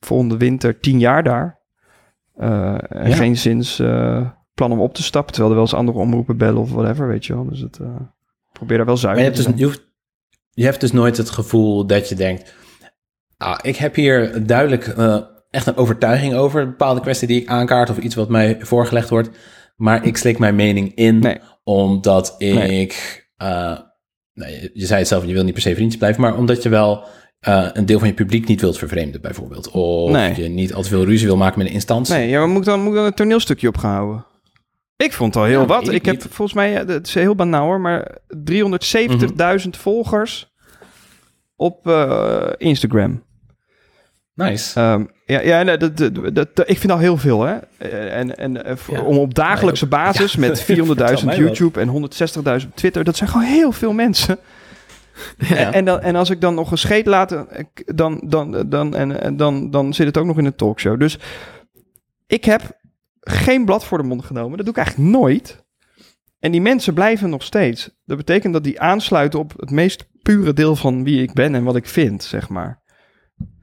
volgende 0.00 0.36
winter 0.36 0.80
tien 0.80 0.98
jaar 0.98 1.22
daar. 1.22 1.60
Eh, 2.36 2.74
en 2.88 3.08
Ja. 3.08 3.14
geen 3.16 3.36
zins 3.36 3.78
eh, 3.78 4.26
plan 4.54 4.72
om 4.72 4.80
op 4.80 4.94
te 4.94 5.02
stappen. 5.02 5.32
Terwijl 5.32 5.50
er 5.54 5.58
wel 5.60 5.68
eens 5.70 5.78
andere 5.78 5.98
omroepen 5.98 6.36
bellen 6.36 6.60
of 6.60 6.70
whatever, 6.72 7.08
weet 7.08 7.26
je 7.26 7.34
wel. 7.34 7.48
Dus 7.48 7.60
het, 7.60 7.78
eh, 7.78 7.86
probeer 8.52 8.76
daar 8.76 8.86
wel 8.86 8.96
zuiver 8.96 9.24
te 9.24 9.30
dus, 9.30 9.42
zijn. 9.44 9.56
je, 9.56 9.64
hoeft, 9.64 9.92
je 10.54 10.64
hebt 10.64 10.80
dus 10.80 10.92
nooit 10.92 11.16
het 11.16 11.30
gevoel 11.30 11.86
dat 11.86 12.08
je 12.08 12.14
denkt... 12.14 12.54
Ah, 13.36 13.58
ik 13.62 13.76
heb 13.76 13.94
hier 13.94 14.46
duidelijk 14.46 14.86
eh, 14.86 15.16
echt 15.50 15.66
een 15.66 15.76
overtuiging 15.76 16.34
over... 16.34 16.60
een 16.60 16.68
bepaalde 16.70 17.00
kwestie 17.00 17.28
die 17.28 17.40
ik 17.40 17.48
aankaart... 17.48 17.90
of 17.90 17.98
iets 17.98 18.14
wat 18.14 18.28
mij 18.28 18.56
voorgelegd 18.60 19.08
wordt... 19.08 19.30
maar 19.76 20.04
ik 20.06 20.16
slik 20.16 20.38
mijn 20.38 20.54
mening 20.54 20.94
in... 20.94 21.18
Nee. 21.18 21.38
omdat 21.64 22.34
ik... 22.38 22.54
Nee. 22.54 22.92
eh, 23.36 23.78
nou, 24.34 24.50
je, 24.52 24.70
je 24.74 24.86
zei 24.86 24.98
het 24.98 25.08
zelf, 25.08 25.26
je 25.26 25.32
wil 25.32 25.44
niet 25.44 25.52
per 25.52 25.62
se 25.62 25.74
vriendjes 25.74 25.98
blijven... 25.98 26.20
maar 26.20 26.36
omdat 26.36 26.62
je 26.62 26.68
wel 26.68 27.04
eh, 27.40 27.68
een 27.72 27.86
deel 27.86 27.98
van 27.98 28.08
je 28.08 28.14
publiek 28.14 28.48
niet 28.48 28.60
wilt 28.60 28.78
vervreemden 28.78 29.20
bijvoorbeeld. 29.20 29.70
Of 29.70 30.10
Nee. 30.10 30.42
je 30.42 30.48
niet 30.48 30.74
al 30.74 30.82
te 30.82 30.88
veel 30.88 31.04
ruzie 31.04 31.26
wil 31.26 31.36
maken 31.36 31.58
met 31.58 31.66
een 31.66 31.72
instantie. 31.74 32.14
Nee, 32.14 32.28
ja, 32.28 32.38
maar 32.38 32.48
moet 32.48 32.58
ik 32.58 32.64
dan, 32.64 32.80
moet 32.80 32.88
ik 32.88 32.94
dan 32.96 33.04
een 33.04 33.14
toneelstukje 33.14 33.68
opgehouden? 33.68 34.26
Ik 34.96 35.12
vond 35.12 35.36
al 35.36 35.44
heel 35.44 35.60
Ja, 35.60 35.66
wat. 35.66 35.82
Ik, 35.88 35.92
ik 35.92 36.04
heb 36.04 36.14
niet. 36.14 36.26
volgens 36.30 36.52
mij, 36.56 36.80
eh, 36.80 36.86
het 36.86 37.06
is 37.06 37.14
heel 37.14 37.34
banaal 37.34 37.64
hoor, 37.64 37.80
maar 37.80 38.18
370.000 38.28 39.70
volgers 39.70 40.52
op 41.56 41.86
eh, 41.88 42.48
Instagram. 42.56 43.22
Nice. 44.34 44.80
Ehm, 44.80 45.04
ja, 45.26 45.40
ja 45.40 45.62
nee, 45.62 45.76
dat, 45.76 45.96
dat, 45.96 46.34
dat, 46.34 46.68
ik 46.68 46.78
vind 46.78 46.92
al 46.92 46.98
heel 46.98 47.16
veel, 47.16 47.42
hè. 47.42 47.56
Eh, 47.78 48.18
En, 48.18 48.36
en 48.36 48.78
voor- 48.78 48.94
Ja. 48.94 49.02
om 49.02 49.18
op 49.18 49.34
dagelijkse 49.34 49.86
basis 49.86 50.36
met 50.36 50.60
400.000 50.72 50.96
mij 50.96 51.16
wat. 51.24 51.36
YouTube 51.36 51.80
en 51.80 51.88
160.000 51.88 52.66
op 52.68 52.76
Twitter, 52.76 53.04
dat 53.04 53.16
zijn 53.16 53.30
gewoon 53.30 53.46
heel 53.46 53.72
veel 53.72 53.92
mensen. 53.92 54.38
Ja. 55.38 55.56
En, 55.56 55.72
en, 55.72 55.84
dan, 55.84 56.00
en 56.00 56.16
als 56.16 56.30
ik 56.30 56.40
dan 56.40 56.54
nog 56.54 56.70
een 56.70 56.78
scheet 56.78 57.06
laat, 57.06 57.36
dan, 57.86 58.20
dan, 58.24 58.64
dan, 58.68 58.94
en, 58.94 59.36
dan, 59.36 59.70
dan 59.70 59.94
zit 59.94 60.06
het 60.06 60.16
ook 60.18 60.26
nog 60.26 60.38
in 60.38 60.44
een 60.44 60.54
talkshow. 60.56 61.00
Dus 61.00 61.18
ik 62.26 62.44
heb 62.44 62.62
geen 63.24 63.64
blad 63.64 63.84
voor 63.84 63.98
de 63.98 64.04
mond 64.04 64.24
genomen. 64.24 64.56
Dat 64.56 64.66
doe 64.66 64.74
ik 64.74 64.80
eigenlijk 64.80 65.10
nooit. 65.10 65.62
En 66.38 66.52
die 66.52 66.60
mensen 66.60 66.94
blijven 66.94 67.30
nog 67.30 67.42
steeds. 67.42 67.90
Dat 68.04 68.16
betekent 68.16 68.52
dat 68.52 68.64
die 68.64 68.80
aansluiten 68.80 69.38
op 69.38 69.52
het 69.56 69.70
meest 69.70 70.06
pure 70.22 70.52
deel 70.52 70.76
van 70.76 71.04
wie 71.04 71.22
ik 71.22 71.32
ben 71.32 71.54
en 71.54 71.64
wat 71.64 71.76
ik 71.76 71.86
vind, 71.86 72.22
zeg 72.24 72.48
maar. 72.48 72.82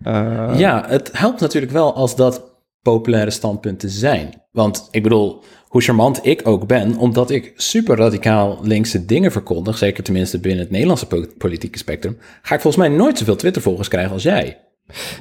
Eh, 0.04 0.52
Ja, 0.56 0.84
het 0.88 1.10
helpt 1.14 1.40
natuurlijk 1.40 1.72
wel 1.72 1.96
als 1.96 2.16
dat 2.16 2.50
populaire 2.82 3.32
standpunten 3.32 3.90
zijn. 3.90 4.42
Want 4.52 4.88
ik 4.92 5.04
bedoel, 5.04 5.44
hoe 5.68 5.82
charmant 5.82 6.26
ik 6.26 6.48
ook 6.48 6.68
ben, 6.68 6.98
omdat 6.98 7.30
ik 7.30 7.54
super 7.56 7.98
radicaal 7.98 8.60
linkse 8.62 9.06
dingen 9.06 9.32
verkondig, 9.32 9.78
zeker 9.78 10.04
tenminste 10.04 10.40
binnen 10.40 10.60
het 10.62 10.72
Nederlandse 10.72 11.08
po- 11.08 11.26
politieke 11.38 11.78
spectrum, 11.78 12.18
ga 12.42 12.56
ik 12.56 12.62
volgens 12.62 12.88
mij 12.88 12.96
nooit 12.98 13.18
zoveel 13.18 13.36
Twitter-volgers 13.36 13.88
krijgen 13.88 14.12
als 14.14 14.24
jij. 14.24 14.58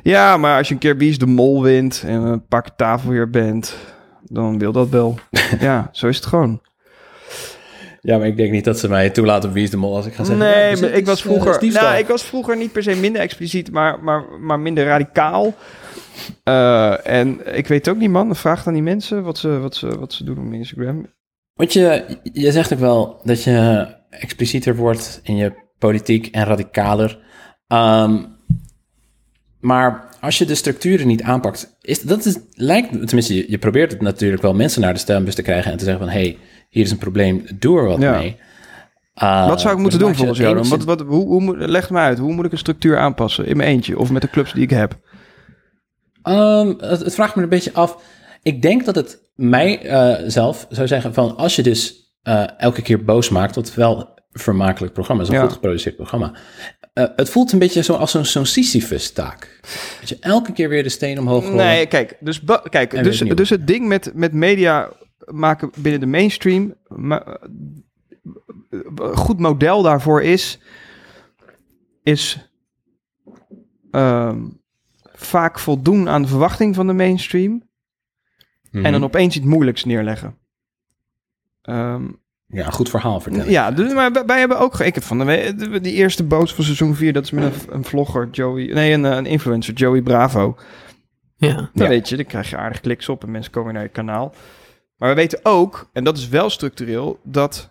Ja, 0.02 0.36
maar 0.36 0.56
als 0.58 0.68
je 0.68 0.74
een 0.74 0.80
keer 0.80 0.96
Wie 0.96 1.10
is 1.10 1.18
de 1.18 1.26
Mol 1.26 1.62
wint 1.62 2.02
en 2.06 2.22
een 2.22 2.46
pak 2.46 2.68
tafelheer 2.76 3.30
bent, 3.30 3.74
dan 4.24 4.58
wil 4.58 4.72
dat 4.72 4.88
wel. 4.88 5.18
ja, 5.60 5.88
zo 5.92 6.06
is 6.06 6.16
het 6.16 6.26
gewoon. 6.26 6.60
Ja, 8.00 8.18
maar 8.18 8.26
ik 8.26 8.36
denk 8.36 8.52
niet 8.52 8.64
dat 8.64 8.78
ze 8.78 8.88
mij 8.88 9.10
toelaten 9.10 9.48
op 9.48 9.54
Wie 9.54 9.64
is 9.64 9.70
de 9.70 9.76
Mol 9.76 9.96
als 9.96 10.06
ik 10.06 10.14
ga 10.14 10.24
zeggen. 10.24 10.46
Nee, 10.46 10.76
maar 10.76 10.90
ik 10.90 11.06
was 11.06 11.18
eh, 11.18 11.24
vroeger. 11.24 11.72
nou, 11.72 11.98
ik 11.98 12.06
was 12.06 12.22
vroeger 12.22 12.56
niet 12.56 12.72
per 12.72 12.82
se 12.82 12.94
minder 12.94 13.20
expliciet, 13.20 13.70
maar, 13.72 14.02
maar, 14.02 14.24
maar 14.40 14.60
minder 14.60 14.84
radicaal. 14.84 15.54
Eh, 16.44 17.06
en 17.06 17.56
ik 17.56 17.66
weet 17.66 17.88
ook 17.88 17.96
niet, 17.96 18.10
man. 18.10 18.36
Vraag 18.36 18.66
aan 18.66 18.72
die 18.72 18.82
mensen 18.82 19.22
wat 19.22 19.38
ze, 19.38 19.58
wat 19.58 19.76
ze, 19.76 19.98
wat 19.98 20.12
ze 20.12 20.24
doen 20.24 20.46
op 20.46 20.52
Instagram. 20.52 21.06
Want 21.54 21.72
je, 21.72 22.18
je 22.32 22.52
zegt 22.52 22.72
ook 22.72 22.78
wel 22.78 23.20
dat 23.24 23.42
je 23.42 23.88
explicieter 24.10 24.76
wordt 24.76 25.20
in 25.22 25.36
je 25.36 25.52
politiek 25.78 26.26
en 26.26 26.44
radicaler. 26.44 27.18
Ehm, 27.66 28.24
maar 29.60 30.09
als 30.20 30.38
je 30.38 30.44
de 30.44 30.54
structuren 30.54 31.06
niet 31.06 31.22
aanpakt, 31.22 31.76
is, 31.80 32.02
dat 32.02 32.24
is, 32.24 32.38
lijkt, 32.54 32.90
tenminste, 32.90 33.34
je, 33.34 33.44
je 33.48 33.58
probeert 33.58 33.92
het 33.92 34.00
natuurlijk 34.00 34.42
wel 34.42 34.54
mensen 34.54 34.80
naar 34.80 34.92
de 34.92 34.98
stembus 34.98 35.34
te 35.34 35.42
krijgen 35.42 35.72
en 35.72 35.78
te 35.78 35.84
zeggen 35.84 36.04
van, 36.04 36.12
hey, 36.12 36.38
hier 36.68 36.84
is 36.84 36.90
een 36.90 36.98
probleem, 36.98 37.44
doe 37.58 37.78
er 37.78 37.84
wat 37.86 38.00
Ja. 38.00 38.18
mee. 38.18 38.36
Uh, 39.22 39.48
wat 39.48 39.60
zou 39.60 39.74
ik 39.74 39.80
moeten 39.80 39.98
dus 39.98 40.08
doen 40.08 40.16
volgens 40.16 40.38
jou? 40.38 40.68
Wat, 40.68 40.84
wat, 40.84 41.00
hoe, 41.00 41.26
hoe, 41.26 41.68
leg 41.68 41.90
me 41.90 41.98
uit. 41.98 42.18
Hoe 42.18 42.32
moet 42.32 42.44
ik 42.44 42.52
een 42.52 42.58
structuur 42.58 42.98
aanpassen? 42.98 43.46
In 43.46 43.56
mijn 43.56 43.68
eentje 43.68 43.98
of 43.98 44.10
met 44.10 44.22
de 44.22 44.30
clubs 44.30 44.52
die 44.52 44.62
ik 44.62 44.70
heb? 44.70 44.98
Ehm, 46.22 46.74
het, 46.78 47.00
het 47.00 47.14
vraagt 47.14 47.34
me 47.34 47.42
een 47.42 47.48
beetje 47.48 47.72
af. 47.72 48.02
Ik 48.42 48.62
denk 48.62 48.84
dat 48.84 48.94
het 48.94 49.30
mij 49.34 49.82
eh, 49.82 50.28
zelf 50.28 50.66
zou 50.68 50.86
zeggen 50.86 51.14
van 51.14 51.36
als 51.36 51.56
je 51.56 51.62
dus 51.62 52.12
eh, 52.22 52.58
elke 52.58 52.82
keer 52.82 53.04
boos 53.04 53.28
maakt, 53.28 53.54
wat 53.54 53.74
wel 53.74 54.18
vermakelijk 54.32 54.92
programma 54.92 55.22
is, 55.22 55.28
een 55.28 55.34
Ja. 55.34 55.40
goed 55.42 55.52
geproduceerd 55.52 55.96
programma. 55.96 56.32
eh, 56.92 57.04
het 57.16 57.30
voelt 57.30 57.52
een 57.52 57.58
beetje 57.58 57.82
zo 57.82 57.94
als 57.94 58.10
zo'n 58.10 58.24
zo'n 58.24 58.46
Sisyphus-taak. 58.46 59.60
Dat 60.00 60.08
je 60.08 60.16
elke 60.20 60.52
keer 60.52 60.68
weer 60.68 60.82
de 60.82 60.88
steen 60.88 61.18
omhoog 61.18 61.42
gooit. 61.44 61.56
Nee, 61.56 61.86
kijk, 61.86 62.16
dus, 62.20 62.42
kijk, 62.70 62.90
dus, 63.04 63.18
dus 63.18 63.50
het 63.50 63.66
ding 63.66 63.86
met, 63.88 64.10
met 64.14 64.32
media 64.32 64.92
maken 65.26 65.70
binnen 65.76 66.00
de 66.00 66.06
mainstream, 66.06 66.74
maar, 66.88 67.38
een 68.70 69.16
goed 69.16 69.38
model 69.38 69.82
daarvoor 69.82 70.22
is, 70.22 70.58
is 72.02 72.50
ehm, 73.90 74.44
vaak 75.12 75.58
voldoen 75.58 76.08
aan 76.08 76.22
de 76.22 76.28
verwachting 76.28 76.74
van 76.74 76.86
de 76.86 76.92
mainstream 76.92 77.68
Mhm. 78.70 78.84
en 78.84 78.92
dan 78.92 79.04
opeens 79.04 79.36
iets 79.36 79.44
moeilijks 79.46 79.84
neerleggen. 79.84 80.38
Ehm, 81.62 82.08
ja, 82.50 82.66
een 82.66 82.72
goed 82.72 82.88
verhaal 82.90 83.20
vertellen. 83.20 83.50
Ja, 83.50 83.70
dus, 83.70 83.92
maar 83.92 84.12
wij, 84.12 84.24
wij 84.24 84.38
hebben 84.38 84.58
ook... 84.58 84.80
Ik 84.80 84.94
heb 84.94 85.04
van 85.04 85.18
de 85.18 85.78
die 85.82 85.92
eerste 85.92 86.24
boot 86.24 86.52
van 86.52 86.64
seizoen 86.64 86.94
4, 86.94 87.12
dat 87.12 87.24
is 87.24 87.30
met 87.30 87.44
een, 87.44 87.74
een 87.74 87.84
vlogger, 87.84 88.28
Joey... 88.30 88.72
Nee, 88.72 88.92
een, 88.92 89.04
een 89.04 89.26
influencer, 89.26 89.74
Joey 89.74 90.02
Bravo. 90.02 90.56
Ja. 91.36 91.54
Dan 91.54 91.68
Ja. 91.72 91.88
weet 91.88 92.08
je, 92.08 92.16
dan 92.16 92.24
krijg 92.24 92.50
je 92.50 92.56
aardig 92.56 92.80
kliks 92.80 93.08
op 93.08 93.22
en 93.24 93.30
mensen 93.30 93.52
komen 93.52 93.74
naar 93.74 93.82
je 93.82 93.88
kanaal. 93.88 94.34
Maar 94.96 95.08
we 95.08 95.14
weten 95.14 95.40
ook, 95.42 95.90
en 95.92 96.04
dat 96.04 96.16
is 96.18 96.28
wel 96.28 96.50
structureel, 96.50 97.20
dat, 97.24 97.70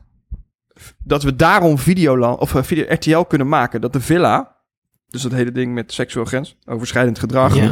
dat 1.03 1.23
we 1.23 1.35
daarom 1.35 1.77
Videoland, 1.77 2.39
of 2.39 2.55
eh, 2.55 2.63
video, 2.63 2.85
RTL 2.87 3.19
kunnen 3.21 3.47
maken. 3.49 3.81
Dat 3.81 3.93
de 3.93 4.01
villa, 4.01 4.55
dus 5.07 5.21
dat 5.21 5.31
hele 5.31 5.51
ding 5.51 5.73
met 5.73 5.93
seksueel 5.93 6.25
grens, 6.25 6.57
overschrijdend 6.65 7.19
gedrag, 7.19 7.55
Ja. 7.55 7.71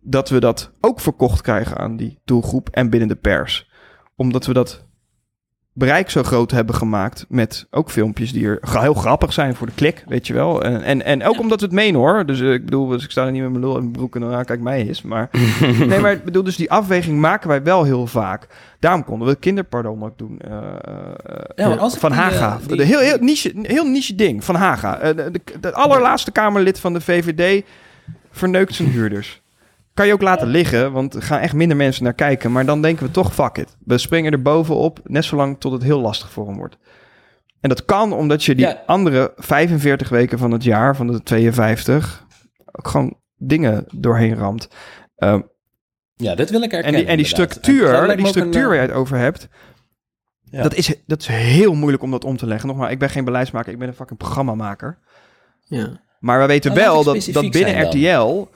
dat 0.00 0.28
we 0.28 0.40
dat 0.40 0.72
ook 0.80 1.00
verkocht 1.00 1.40
krijgen 1.40 1.76
aan 1.76 1.96
die 1.96 2.18
doelgroep 2.24 2.68
en 2.68 2.90
binnen 2.90 3.08
de 3.08 3.16
pers. 3.16 3.70
Omdat 4.16 4.46
we 4.46 4.52
dat 4.52 4.88
bereik 5.72 6.10
zo 6.10 6.22
groot 6.22 6.50
hebben 6.50 6.74
gemaakt 6.74 7.24
met 7.28 7.66
ook 7.70 7.90
filmpjes 7.90 8.32
die 8.32 8.46
er 8.46 8.58
heel 8.80 8.94
grappig 8.94 9.32
zijn 9.32 9.54
voor 9.54 9.66
de 9.66 9.72
klik, 9.74 10.04
weet 10.08 10.26
je 10.26 10.34
wel. 10.34 10.62
En, 10.62 10.82
en, 10.82 11.04
en 11.04 11.24
ook 11.24 11.38
omdat 11.40 11.60
we 11.60 11.66
het 11.66 11.74
menen 11.74 12.00
hoor. 12.00 12.26
Dus 12.26 12.40
eh, 12.40 12.52
ik 12.52 12.64
bedoel, 12.64 12.86
dus 12.86 13.04
ik 13.04 13.10
sta 13.10 13.24
er 13.26 13.32
niet 13.32 13.42
met 13.42 13.50
mijn 13.50 13.62
lul 13.64 13.74
en 13.74 13.80
mijn 13.80 13.92
broek 13.92 14.14
en 14.14 14.20
dan 14.20 14.44
kijk 14.44 14.60
mij 14.60 14.86
eens. 14.88 15.02
Maar 15.02 15.30
nee, 15.86 16.00
maar 16.00 16.12
ik 16.12 16.24
bedoel, 16.24 16.42
dus 16.42 16.56
die 16.56 16.70
afweging 16.70 17.18
maken 17.20 17.48
wij 17.48 17.62
wel 17.62 17.84
heel 17.84 18.06
vaak. 18.06 18.46
Daarom 18.78 19.04
konden 19.04 19.28
we 19.28 19.34
kinderpardon 19.36 20.04
ook 20.04 20.18
doen. 20.18 20.38
eh, 20.40 20.52
eh, 20.56 21.42
Ja, 21.54 21.74
als 21.76 21.96
van 21.96 22.12
Haga. 22.12 22.58
die- 22.66 22.76
De 22.76 22.84
heel, 22.84 22.98
heel, 23.00 23.16
niche, 23.20 23.52
heel 23.62 23.84
niche 23.84 24.14
ding, 24.14 24.44
Van 24.44 24.54
Haga. 24.54 25.12
De 25.60 25.72
allerlaatste 25.72 26.30
Kamerlid 26.30 26.80
van 26.80 26.92
de 26.92 27.00
VVD 27.00 27.64
verneukt 28.30 28.74
zijn 28.74 28.88
huurders. 28.88 29.42
Kan 29.94 30.06
je 30.06 30.12
ook 30.12 30.22
laten 30.22 30.48
liggen, 30.48 30.92
want 30.92 31.14
er 31.14 31.22
gaan 31.22 31.38
echt 31.38 31.54
minder 31.54 31.76
mensen 31.76 32.04
naar 32.04 32.12
kijken. 32.14 32.52
Maar 32.52 32.64
dan 32.66 32.82
denken 32.82 33.06
we 33.06 33.10
toch, 33.12 33.34
fuck 33.34 33.56
it. 33.58 33.76
We 33.84 33.98
springen 33.98 34.32
er 34.32 34.42
bovenop, 34.42 35.00
net 35.04 35.24
zolang 35.24 35.60
tot 35.60 35.72
het 35.72 35.82
heel 35.82 36.00
lastig 36.00 36.30
voor 36.30 36.46
hem 36.46 36.56
wordt. 36.56 36.76
En 37.60 37.68
dat 37.68 37.84
kan 37.84 38.12
omdat 38.12 38.44
je 38.44 38.54
die 38.54 38.66
Ja. 38.66 38.82
andere 38.86 39.32
45 39.36 40.08
weken 40.08 40.38
van 40.38 40.50
het 40.50 40.64
jaar, 40.64 40.96
van 40.96 41.06
de 41.06 41.22
52, 41.22 42.26
ook 42.72 42.88
gewoon 42.88 43.16
dingen 43.36 43.84
doorheen 43.90 44.34
ramt. 44.34 44.68
Ehm, 45.16 45.40
Ja, 46.14 46.34
dit 46.34 46.50
wil 46.50 46.62
ik 46.62 46.70
en 46.70 46.76
erkennen. 46.76 47.00
die, 47.00 47.10
en 47.10 47.16
die 47.16 47.26
structuur, 47.26 47.86
En 47.86 47.92
dat 47.92 48.02
die 48.02 48.10
ook 48.10 48.18
een, 48.20 48.26
structuur 48.26 48.62
eh, 48.62 48.66
waar 48.68 48.74
je 48.76 48.80
het 48.82 48.92
over 48.92 49.16
hebt, 49.18 49.48
Ja. 50.42 50.62
dat, 50.62 50.74
is, 50.74 50.94
dat 51.06 51.20
is 51.20 51.26
heel 51.26 51.74
moeilijk 51.74 52.02
om 52.02 52.10
dat 52.10 52.24
om 52.24 52.36
te 52.36 52.46
leggen. 52.46 52.68
Nogmaals, 52.68 52.90
ik 52.92 52.98
ben 52.98 53.10
geen 53.10 53.24
beleidsmaker, 53.24 53.72
ik 53.72 53.78
ben 53.78 53.88
een 53.88 53.94
fucking 53.94 54.18
programmamaker. 54.18 54.98
Ja. 55.64 56.00
Maar 56.18 56.40
we 56.40 56.46
weten 56.46 56.70
Nou, 56.74 56.82
wel 56.82 57.04
dat, 57.04 57.28
dat 57.32 57.50
binnen. 57.50 57.86
RTL, 57.86 58.48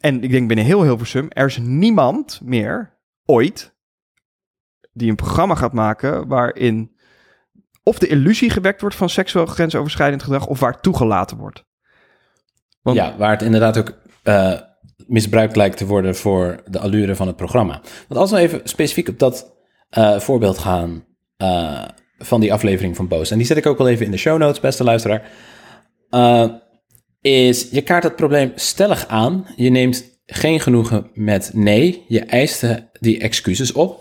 en 0.00 0.22
ik 0.22 0.30
denk 0.30 0.48
binnen 0.48 0.66
heel 0.66 0.82
Hilversum, 0.82 1.26
er 1.28 1.46
is 1.46 1.58
niemand 1.58 2.40
meer 2.44 2.98
ooit 3.24 3.76
die 4.92 5.10
een 5.10 5.16
programma 5.16 5.54
gaat 5.54 5.72
maken 5.72 6.28
waarin 6.28 6.96
of 7.82 7.98
de 7.98 8.06
illusie 8.06 8.50
gewekt 8.50 8.80
wordt 8.80 8.96
van 8.96 9.08
seksueel 9.08 9.46
grensoverschrijdend 9.46 10.22
gedrag 10.22 10.46
of 10.46 10.60
waar 10.60 10.80
toegelaten 10.80 11.36
wordt. 11.36 11.64
Want- 12.82 12.96
Ja, 12.96 13.16
waar 13.16 13.30
het 13.30 13.42
inderdaad 13.42 13.78
ook 13.78 13.98
eh, 14.22 14.60
misbruikt 15.06 15.56
lijkt 15.56 15.76
te 15.76 15.86
worden 15.86 16.16
voor 16.16 16.62
de 16.66 16.78
allure 16.78 17.14
van 17.16 17.26
het 17.26 17.36
programma. 17.36 17.80
Want 18.08 18.20
als 18.20 18.30
we 18.30 18.38
even 18.38 18.60
specifiek 18.64 19.08
op 19.08 19.18
dat 19.18 19.56
eh, 19.88 20.18
voorbeeld 20.18 20.58
gaan 20.58 21.04
eh, 21.36 21.84
van 22.18 22.40
die 22.40 22.52
aflevering 22.52 22.96
van 22.96 23.08
Boos, 23.08 23.30
en 23.30 23.36
die 23.38 23.46
zet 23.46 23.56
ik 23.56 23.66
ook 23.66 23.78
wel 23.78 23.88
even 23.88 24.04
in 24.04 24.10
de 24.10 24.16
show 24.16 24.38
notes, 24.38 24.60
beste 24.60 24.84
luisteraar, 24.84 25.30
is 27.20 27.68
je 27.70 27.82
kaart 27.82 28.02
het 28.02 28.16
probleem 28.16 28.52
stellig 28.54 29.06
aan. 29.06 29.46
Je 29.56 29.70
neemt 29.70 30.04
geen 30.26 30.60
genoegen 30.60 31.10
met 31.14 31.50
nee, 31.54 32.04
je 32.08 32.20
eist 32.20 32.62
eh, 32.62 32.76
die 33.00 33.20
excuses 33.20 33.72
op. 33.72 34.00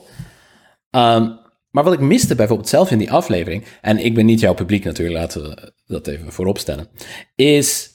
Ehm, 0.89 1.29
maar 1.71 1.83
wat 1.83 1.93
ik 1.93 1.99
miste 1.99 2.35
bijvoorbeeld 2.35 2.69
zelf 2.69 2.91
in 2.91 2.97
die 2.97 3.11
aflevering, 3.11 3.63
en 3.81 3.97
ik 3.97 4.13
ben 4.13 4.25
niet 4.25 4.39
jouw 4.39 4.53
publiek 4.53 4.83
natuurlijk, 4.83 5.17
laten 5.17 5.41
we 5.41 5.73
dat 5.85 6.07
even 6.07 6.31
voorop 6.31 6.57
stellen, 6.57 6.87
is 7.35 7.89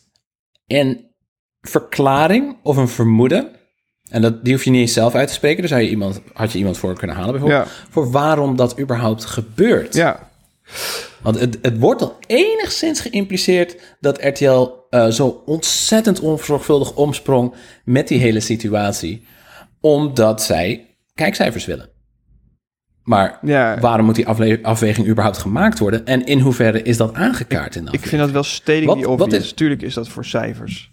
een 0.67 1.11
verklaring 1.61 2.57
of 2.63 2.77
een 2.77 2.89
vermoeden. 2.89 3.51
En 4.11 4.23
dat, 4.23 4.45
die 4.45 4.53
hoef 4.53 4.65
je 4.65 4.71
niet 4.71 4.81
eens 4.81 4.93
zelf 4.93 5.15
uit 5.15 5.29
te 5.29 5.35
spreken. 5.35 5.59
Daar 5.59 5.69
zou 5.69 5.81
je 5.81 5.89
iemand, 5.89 6.23
had 6.33 6.53
je 6.53 6.59
iemand 6.59 6.79
voor 6.79 6.99
kunnen 6.99 7.17
halen 7.17 7.33
bijvoorbeeld. 7.33 7.65
Ja. 7.65 7.73
Voor 7.91 8.11
waarom 8.11 8.57
dat 8.57 8.81
überhaupt 8.81 9.25
gebeurt. 9.25 9.95
Ja, 9.95 10.32
Want 11.23 11.41
het, 11.41 11.59
het 11.63 11.79
wordt 11.79 12.03
al 12.03 12.17
enigszins 12.27 13.01
geïmpliceerd 13.01 13.97
dat 14.01 14.25
RTL 14.25 14.69
eh, 14.91 15.07
zo 15.09 15.43
ontzettend 15.47 16.21
onzorgvuldig 16.21 16.95
omsprong 16.95 17.55
met 17.85 18.09
die 18.09 18.19
hele 18.19 18.41
situatie. 18.41 19.27
Omdat 19.81 20.43
zij 20.43 20.97
kijkcijfers 21.15 21.65
willen. 21.65 21.91
Maar 23.03 23.39
ja. 23.43 23.79
waarom 23.81 24.07
moet 24.07 24.15
die 24.15 24.27
afle- 24.27 24.59
afweging 24.63 25.09
überhaupt 25.09 25.39
gemaakt 25.39 25.79
worden? 25.79 26.07
En 26.07 26.25
in 26.27 26.39
hoeverre 26.41 26.83
is 26.83 26.97
dat 26.97 27.15
aangekaart 27.15 27.75
in 27.77 27.85
de 27.85 27.91
ik 27.93 28.07
vind 28.07 28.23
dat 28.23 28.31
wel 28.31 28.43
stating 28.43 28.87
Wat- 28.87 28.97
die 28.97 29.07
wat 29.07 29.21
obvious. 29.21 29.45
is- 29.45 29.53
Tuurlijk 29.53 29.83
is 29.83 29.95
dat 29.95 30.09
voor 30.09 30.25
cijfers. 30.25 30.91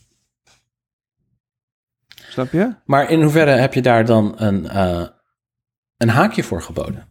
Snap 2.30 2.52
je? 2.52 2.76
Maar 2.86 3.10
in 3.12 3.22
hoeverre 3.22 3.52
heb 3.52 3.74
je 3.74 3.82
daar 3.82 4.06
dan 4.06 4.34
een, 4.38 4.68
eh, 4.70 5.08
een 5.98 6.10
haakje 6.10 6.44
voor 6.44 6.62
geboden? 6.62 7.08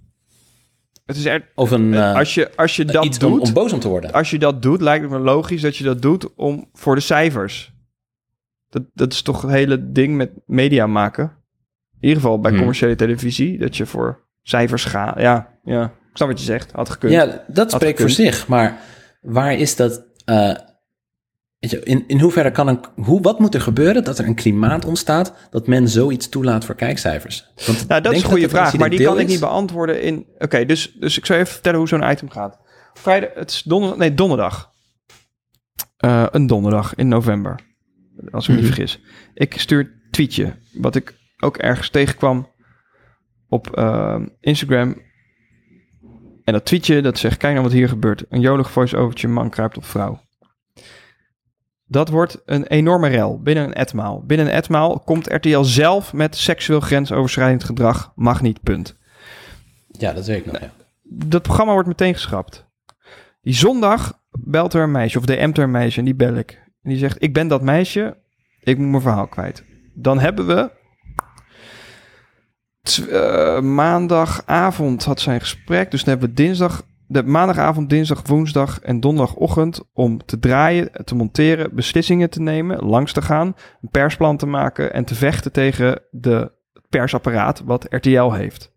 Het 1.08 1.16
is 1.16 1.24
er, 1.24 1.48
Of 1.54 1.70
een, 1.70 1.94
eh, 1.94 2.14
als, 2.14 2.34
je, 2.34 2.56
als 2.56 2.76
je 2.76 2.84
dat 2.84 3.04
iets 3.04 3.24
om, 3.24 3.32
doet, 3.32 3.42
om 3.42 3.52
boos 3.52 3.72
om 3.72 3.80
te 3.80 3.88
worden? 3.88 4.12
als 4.12 4.30
je 4.30 4.38
dat 4.38 4.62
doet, 4.62 4.80
lijkt 4.80 5.02
het 5.02 5.12
me 5.12 5.18
logisch 5.18 5.60
dat 5.60 5.76
je 5.76 5.84
dat 5.84 6.02
doet 6.02 6.34
om 6.34 6.68
voor 6.72 6.94
de 6.94 7.00
cijfers. 7.00 7.72
Dat, 8.68 8.82
dat 8.94 9.12
is 9.12 9.22
toch 9.22 9.42
het 9.42 9.50
hele 9.50 9.92
ding 9.92 10.16
met 10.16 10.30
media 10.46 10.86
maken. 10.86 11.24
In 12.00 12.08
ieder 12.08 12.22
geval 12.22 12.40
bij 12.40 12.50
Hmm. 12.50 12.58
commerciële 12.58 12.94
televisie, 12.94 13.58
dat 13.58 13.76
je 13.76 13.86
voor 13.86 14.24
cijfers 14.42 14.84
gaat. 14.84 15.20
Ja, 15.20 15.48
ja, 15.64 15.84
ik 15.84 15.90
snap 16.16 16.28
wat 16.28 16.38
je 16.38 16.44
zegt. 16.44 16.72
Had 16.72 16.88
gekund. 16.90 17.12
Ja, 17.12 17.44
dat 17.46 17.70
spreekt 17.72 18.00
voor 18.00 18.10
zich. 18.10 18.46
Maar 18.48 18.78
waar 19.20 19.54
is 19.54 19.76
dat... 19.76 20.04
eh, 20.24 20.54
in, 21.58 22.04
in 22.06 22.20
hoeverre 22.20 22.50
kan 22.50 22.68
een... 22.68 22.80
Hoe, 22.94 23.20
wat 23.20 23.38
moet 23.38 23.54
er 23.54 23.60
gebeuren 23.60 24.04
dat 24.04 24.18
er 24.18 24.26
een 24.26 24.34
klimaat 24.34 24.84
ontstaat... 24.84 25.34
dat 25.50 25.66
men 25.66 25.88
zoiets 25.88 26.28
toelaat 26.28 26.64
voor 26.64 26.74
kijkcijfers? 26.74 27.52
Want 27.66 27.88
Nou, 27.88 28.02
dat 28.02 28.12
is 28.12 28.22
een 28.22 28.28
goede 28.28 28.48
vraag, 28.48 28.76
maar 28.78 28.90
die 28.90 29.04
kan 29.04 29.18
ik 29.18 29.26
niet 29.26 29.40
beantwoorden 29.40 30.02
in... 30.02 30.26
Oké, 30.38 30.64
dus, 30.64 30.92
dus 30.92 31.18
ik 31.18 31.26
zal 31.26 31.36
even 31.36 31.52
vertellen 31.52 31.78
hoe 31.78 31.88
zo'n 31.88 32.10
item 32.10 32.30
gaat. 32.30 32.58
Vrijdag, 32.94 33.30
het 33.34 33.50
is 33.50 33.62
donderdag, 33.62 33.98
nee, 33.98 34.14
donderdag. 34.14 34.70
Eh, 35.96 36.26
een 36.30 36.46
donderdag 36.46 36.94
in 36.94 37.08
november, 37.08 37.60
als 38.30 38.48
ik 38.48 38.54
me 38.54 38.60
niet 38.60 38.64
Mhm. 38.64 38.74
vergis. 38.74 39.00
Ik 39.34 39.58
stuur 39.60 39.78
een 39.80 40.10
tweetje, 40.10 40.54
wat 40.72 40.94
ik 40.94 41.14
ook 41.40 41.56
ergens 41.56 41.90
tegenkwam 41.90 42.48
op 43.48 43.76
eh, 43.76 44.20
Instagram. 44.40 45.02
En 46.44 46.52
dat 46.52 46.64
tweetje, 46.64 47.02
dat 47.02 47.18
zegt, 47.18 47.36
kijk 47.36 47.52
nou 47.52 47.64
wat 47.64 47.74
hier 47.74 47.88
gebeurt. 47.88 48.24
Een 48.28 48.40
jolig 48.40 48.70
voice-overtje, 48.70 49.28
man 49.28 49.50
kruipt 49.50 49.76
op 49.76 49.84
vrouw. 49.84 50.20
Dat 51.90 52.08
wordt 52.08 52.42
een 52.44 52.66
enorme 52.66 53.08
rel 53.08 53.40
binnen 53.42 53.64
een 53.64 53.74
etmaal. 53.74 54.22
Binnen 54.26 54.46
een 54.46 54.52
etmaal 54.52 55.00
komt 55.00 55.32
RTL 55.32 55.62
zelf 55.62 56.12
met 56.12 56.36
seksueel 56.36 56.80
grensoverschrijdend 56.80 57.64
gedrag. 57.64 58.12
Mag 58.14 58.42
niet, 58.42 58.62
punt. 58.62 58.96
Ja, 59.88 60.12
dat 60.12 60.26
weet 60.26 60.38
ik 60.38 60.52
nog, 60.52 60.60
ja. 60.60 60.70
Dat 61.02 61.42
programma 61.42 61.72
wordt 61.72 61.88
meteen 61.88 62.14
geschrapt. 62.14 62.66
Die 63.40 63.54
zondag 63.54 64.20
belt 64.30 64.74
er 64.74 64.82
een 64.82 64.90
meisje 64.90 65.18
of 65.18 65.24
DM't 65.24 65.58
er 65.58 65.64
een 65.64 65.70
meisje 65.70 65.98
en 65.98 66.04
die 66.04 66.14
bel 66.14 66.34
ik. 66.34 66.62
En 66.82 66.90
die 66.90 66.98
zegt, 66.98 67.22
ik 67.22 67.32
ben 67.32 67.48
dat 67.48 67.62
meisje, 67.62 68.16
ik 68.60 68.78
moet 68.78 68.90
mijn 68.90 69.02
verhaal 69.02 69.26
kwijt. 69.26 69.64
Dan 69.94 70.18
hebben 70.18 70.46
we... 70.46 70.70
eh, 73.10 73.60
maandagavond 73.60 75.04
had 75.04 75.20
zijn 75.20 75.40
gesprek, 75.40 75.90
dus 75.90 76.04
dan 76.04 76.10
hebben 76.10 76.28
we 76.28 76.42
dinsdag... 76.42 76.82
De 77.10 77.22
maandagavond, 77.22 77.90
dinsdag, 77.90 78.22
woensdag 78.26 78.80
en 78.80 79.00
donderdagochtend 79.00 79.80
om 79.92 80.24
te 80.24 80.38
draaien, 80.38 80.90
te 81.04 81.14
monteren, 81.14 81.74
beslissingen 81.74 82.30
te 82.30 82.40
nemen, 82.40 82.86
langs 82.86 83.12
te 83.12 83.22
gaan, 83.22 83.46
een 83.82 83.88
persplan 83.90 84.36
te 84.36 84.46
maken 84.46 84.92
en 84.92 85.04
te 85.04 85.14
vechten 85.14 85.52
tegen 85.52 86.00
de 86.10 86.52
persapparaat 86.88 87.62
wat 87.64 87.86
RTL 87.90 88.30
heeft. 88.30 88.76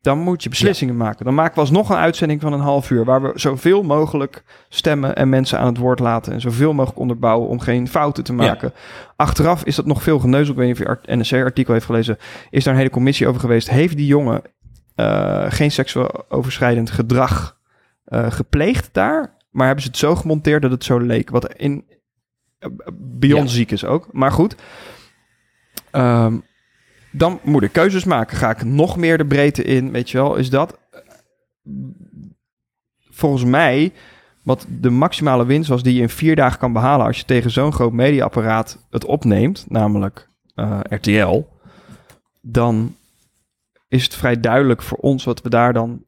Dan 0.00 0.18
moet 0.18 0.42
je 0.42 0.48
beslissingen 0.48 0.96
maken. 0.96 1.24
Dan 1.24 1.34
maken 1.34 1.54
we 1.54 1.60
alsnog 1.60 1.90
een 1.90 1.96
uitzending 1.96 2.40
van 2.40 2.52
een 2.52 2.60
half 2.60 2.90
uur... 2.90 3.04
waar 3.04 3.22
we 3.22 3.32
zoveel 3.34 3.82
mogelijk 3.82 4.44
stemmen 4.68 5.16
en 5.16 5.28
mensen 5.28 5.58
aan 5.58 5.66
het 5.66 5.78
woord 5.78 5.98
laten... 5.98 6.32
en 6.32 6.40
zoveel 6.40 6.72
mogelijk 6.72 7.00
onderbouwen 7.00 7.48
om 7.48 7.60
geen 7.60 7.88
fouten 7.88 8.24
te 8.24 8.32
maken. 8.32 8.72
Achteraf 9.16 9.64
is 9.64 9.74
dat 9.76 9.86
nog 9.86 10.02
veel 10.02 10.18
geneuzel. 10.18 10.52
Ik 10.52 10.58
weet 10.58 10.66
niet 10.66 10.76
of 10.76 10.82
je 10.82 10.88
art- 10.88 11.30
NRC-artikel 11.30 11.72
heeft 11.72 11.86
gelezen. 11.86 12.18
Is 12.50 12.64
daar 12.64 12.72
een 12.72 12.78
hele 12.78 12.90
commissie 12.90 13.28
over 13.28 13.40
geweest. 13.40 13.70
Heeft 13.70 13.96
die 13.96 14.06
jongen 14.06 14.42
eh, 14.94 15.44
geen 15.48 15.70
seksueel 15.70 16.24
overschrijdend 16.28 16.90
gedrag 16.90 17.60
eh, 18.12 18.30
gepleegd 18.30 18.88
daar? 18.94 19.36
Maar 19.50 19.66
hebben 19.66 19.84
ze 19.84 19.90
het 19.90 19.98
zo 19.98 20.14
gemonteerd 20.14 20.62
dat 20.62 20.70
het 20.70 20.84
zo 20.84 20.98
leek? 20.98 21.30
Wat 21.30 21.54
in 21.54 21.84
beyond 22.92 23.48
Ja. 23.48 23.54
ziek 23.54 23.70
is 23.70 23.84
ook. 23.84 24.12
Maar 24.12 24.32
goed. 24.32 24.54
Ehm, 25.90 26.38
dan 27.10 27.40
moet 27.42 27.62
ik 27.62 27.72
keuzes 27.72 28.04
maken. 28.04 28.36
Ga 28.36 28.50
ik 28.50 28.64
nog 28.64 28.96
meer 28.96 29.18
de 29.18 29.26
breedte 29.26 29.62
in? 29.62 29.90
Weet 29.90 30.10
je 30.10 30.18
wel, 30.18 30.34
is 30.36 30.50
dat 30.50 30.78
volgens 33.10 33.44
mij 33.44 33.92
wat 34.42 34.66
de 34.68 34.90
maximale 34.90 35.46
winst 35.46 35.68
was 35.68 35.82
die 35.82 35.94
je 35.94 36.00
in 36.00 36.08
vier 36.08 36.36
dagen 36.36 36.58
kan 36.58 36.72
behalen 36.72 37.06
als 37.06 37.18
je 37.18 37.24
tegen 37.24 37.50
zo'n 37.50 37.72
groot 37.72 37.92
mediaapparaat 37.92 38.86
het 38.90 39.04
opneemt, 39.04 39.64
namelijk 39.68 40.28
eh, 40.54 40.80
RTL, 40.82 41.42
dan 42.40 42.96
is 43.88 44.04
het 44.04 44.14
vrij 44.14 44.40
duidelijk 44.40 44.82
voor 44.82 44.98
ons 44.98 45.24
wat 45.24 45.42
we 45.42 45.48
daar 45.48 45.72
dan 45.72 46.04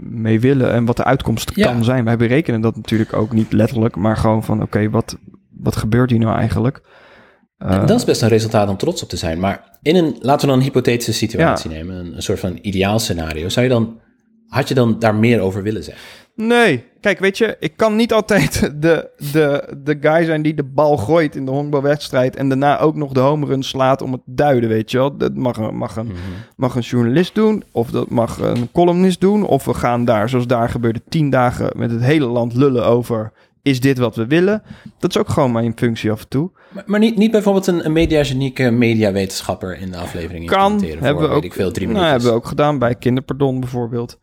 mee 0.00 0.40
willen 0.40 0.72
en 0.72 0.84
wat 0.84 0.96
de 0.96 1.04
uitkomst 1.04 1.50
Ja. 1.54 1.66
kan 1.72 1.84
zijn. 1.84 2.04
Wij 2.04 2.16
berekenen 2.16 2.60
dat 2.60 2.76
natuurlijk 2.76 3.12
ook 3.12 3.32
niet 3.32 3.52
letterlijk, 3.52 3.96
maar 3.96 4.16
gewoon 4.16 4.44
van 4.44 4.62
oké, 4.62 4.90
wat, 4.90 5.18
wat 5.50 5.76
gebeurt 5.76 6.10
hier 6.10 6.18
nou 6.18 6.36
eigenlijk? 6.38 6.80
Eh, 7.58 7.72
En 7.74 7.86
dat 7.86 7.98
is 7.98 8.04
best 8.04 8.22
een 8.22 8.28
resultaat 8.28 8.68
om 8.68 8.76
trots 8.76 9.02
op 9.02 9.08
te 9.08 9.16
zijn. 9.16 9.40
Maar 9.40 9.78
in 9.82 9.96
een, 9.96 10.16
laten 10.20 10.40
we 10.40 10.46
dan 10.46 10.56
een 10.56 10.64
hypothetische 10.68 11.12
situatie 11.12 11.70
nemen, 11.70 11.96
een, 11.96 12.16
een 12.16 12.22
soort 12.22 12.40
van 12.40 12.58
ideaal 12.62 12.98
scenario. 12.98 13.48
Zou 13.48 13.66
je 13.66 13.72
dan, 13.72 14.00
had 14.48 14.68
je 14.68 14.74
dan 14.74 14.98
daar 14.98 15.14
meer 15.14 15.40
over 15.40 15.62
willen 15.62 15.84
zeggen? 15.84 16.04
Nee, 16.46 16.84
kijk, 17.00 17.18
weet 17.18 17.38
je, 17.38 17.56
ik 17.60 17.72
kan 17.76 17.96
niet 17.96 18.12
altijd 18.12 18.60
de, 18.82 19.10
de, 19.32 19.76
de 19.84 19.98
guy 20.00 20.24
zijn 20.24 20.42
die 20.42 20.54
de 20.54 20.64
bal 20.64 20.96
gooit 20.96 21.36
in 21.36 21.44
de 21.44 21.50
honkbalwedstrijd 21.50 22.36
en 22.36 22.48
daarna 22.48 22.78
ook 22.78 22.94
nog 22.96 23.12
de 23.12 23.20
home 23.20 23.46
run 23.46 23.62
slaat 23.62 24.02
om 24.02 24.12
het 24.12 24.20
te 24.24 24.34
duiden, 24.34 24.68
weet 24.68 24.90
je 24.90 24.98
wel. 24.98 25.16
Dat 25.16 25.34
mag, 25.34 25.56
een- 25.56 25.76
mag, 25.76 25.96
een, 25.96 26.10
mag 26.56 26.74
een 26.74 26.82
journalist 26.82 27.34
doen, 27.34 27.62
of 27.72 27.90
dat 27.90 28.08
mag 28.10 28.38
een 28.38 28.68
columnist 28.72 29.20
doen, 29.20 29.46
of 29.46 29.64
we 29.64 29.74
gaan 29.74 30.04
daar, 30.04 30.28
zoals 30.28 30.46
daar 30.46 30.68
gebeurde, 30.68 31.00
tien 31.08 31.30
dagen 31.30 31.70
met 31.76 31.90
het 31.90 32.02
hele 32.02 32.26
land 32.26 32.54
lullen 32.54 32.86
over, 32.86 33.32
is 33.62 33.80
dit 33.80 33.98
wat 33.98 34.16
we 34.16 34.26
willen? 34.26 34.62
Dat 34.98 35.10
is 35.10 35.18
ook 35.18 35.28
gewoon 35.28 35.52
mijn 35.52 35.72
functie 35.76 36.10
af 36.10 36.20
en 36.20 36.28
toe. 36.28 36.50
Maar, 36.70 36.84
maar 36.86 37.00
niet, 37.00 37.16
niet 37.16 37.30
bijvoorbeeld 37.30 37.66
een, 37.66 37.84
een 37.84 37.92
mediagenieke 37.92 38.70
mediawetenschapper 38.70 39.78
in 39.80 39.90
de 39.90 39.96
aflevering 39.96 40.46
Kan, 40.46 40.82
hebben 40.84 41.16
we 41.16 41.26
voor, 41.26 41.28
ook, 41.36 41.44
ik 41.44 41.52
veel, 41.52 41.70
drie 41.72 41.88
nou, 41.88 42.06
hebben 42.06 42.28
we 42.28 42.34
ook 42.34 42.46
gedaan 42.46 42.78
bij 42.78 42.94
Kinderpardon 42.94 43.60
bijvoorbeeld. 43.60 44.18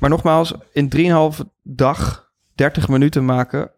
Maar 0.00 0.10
nogmaals, 0.10 0.54
in 0.72 0.88
3,5 0.96 1.44
dag 1.62 2.30
30 2.54 2.88
minuten 2.88 3.24
maken, 3.24 3.70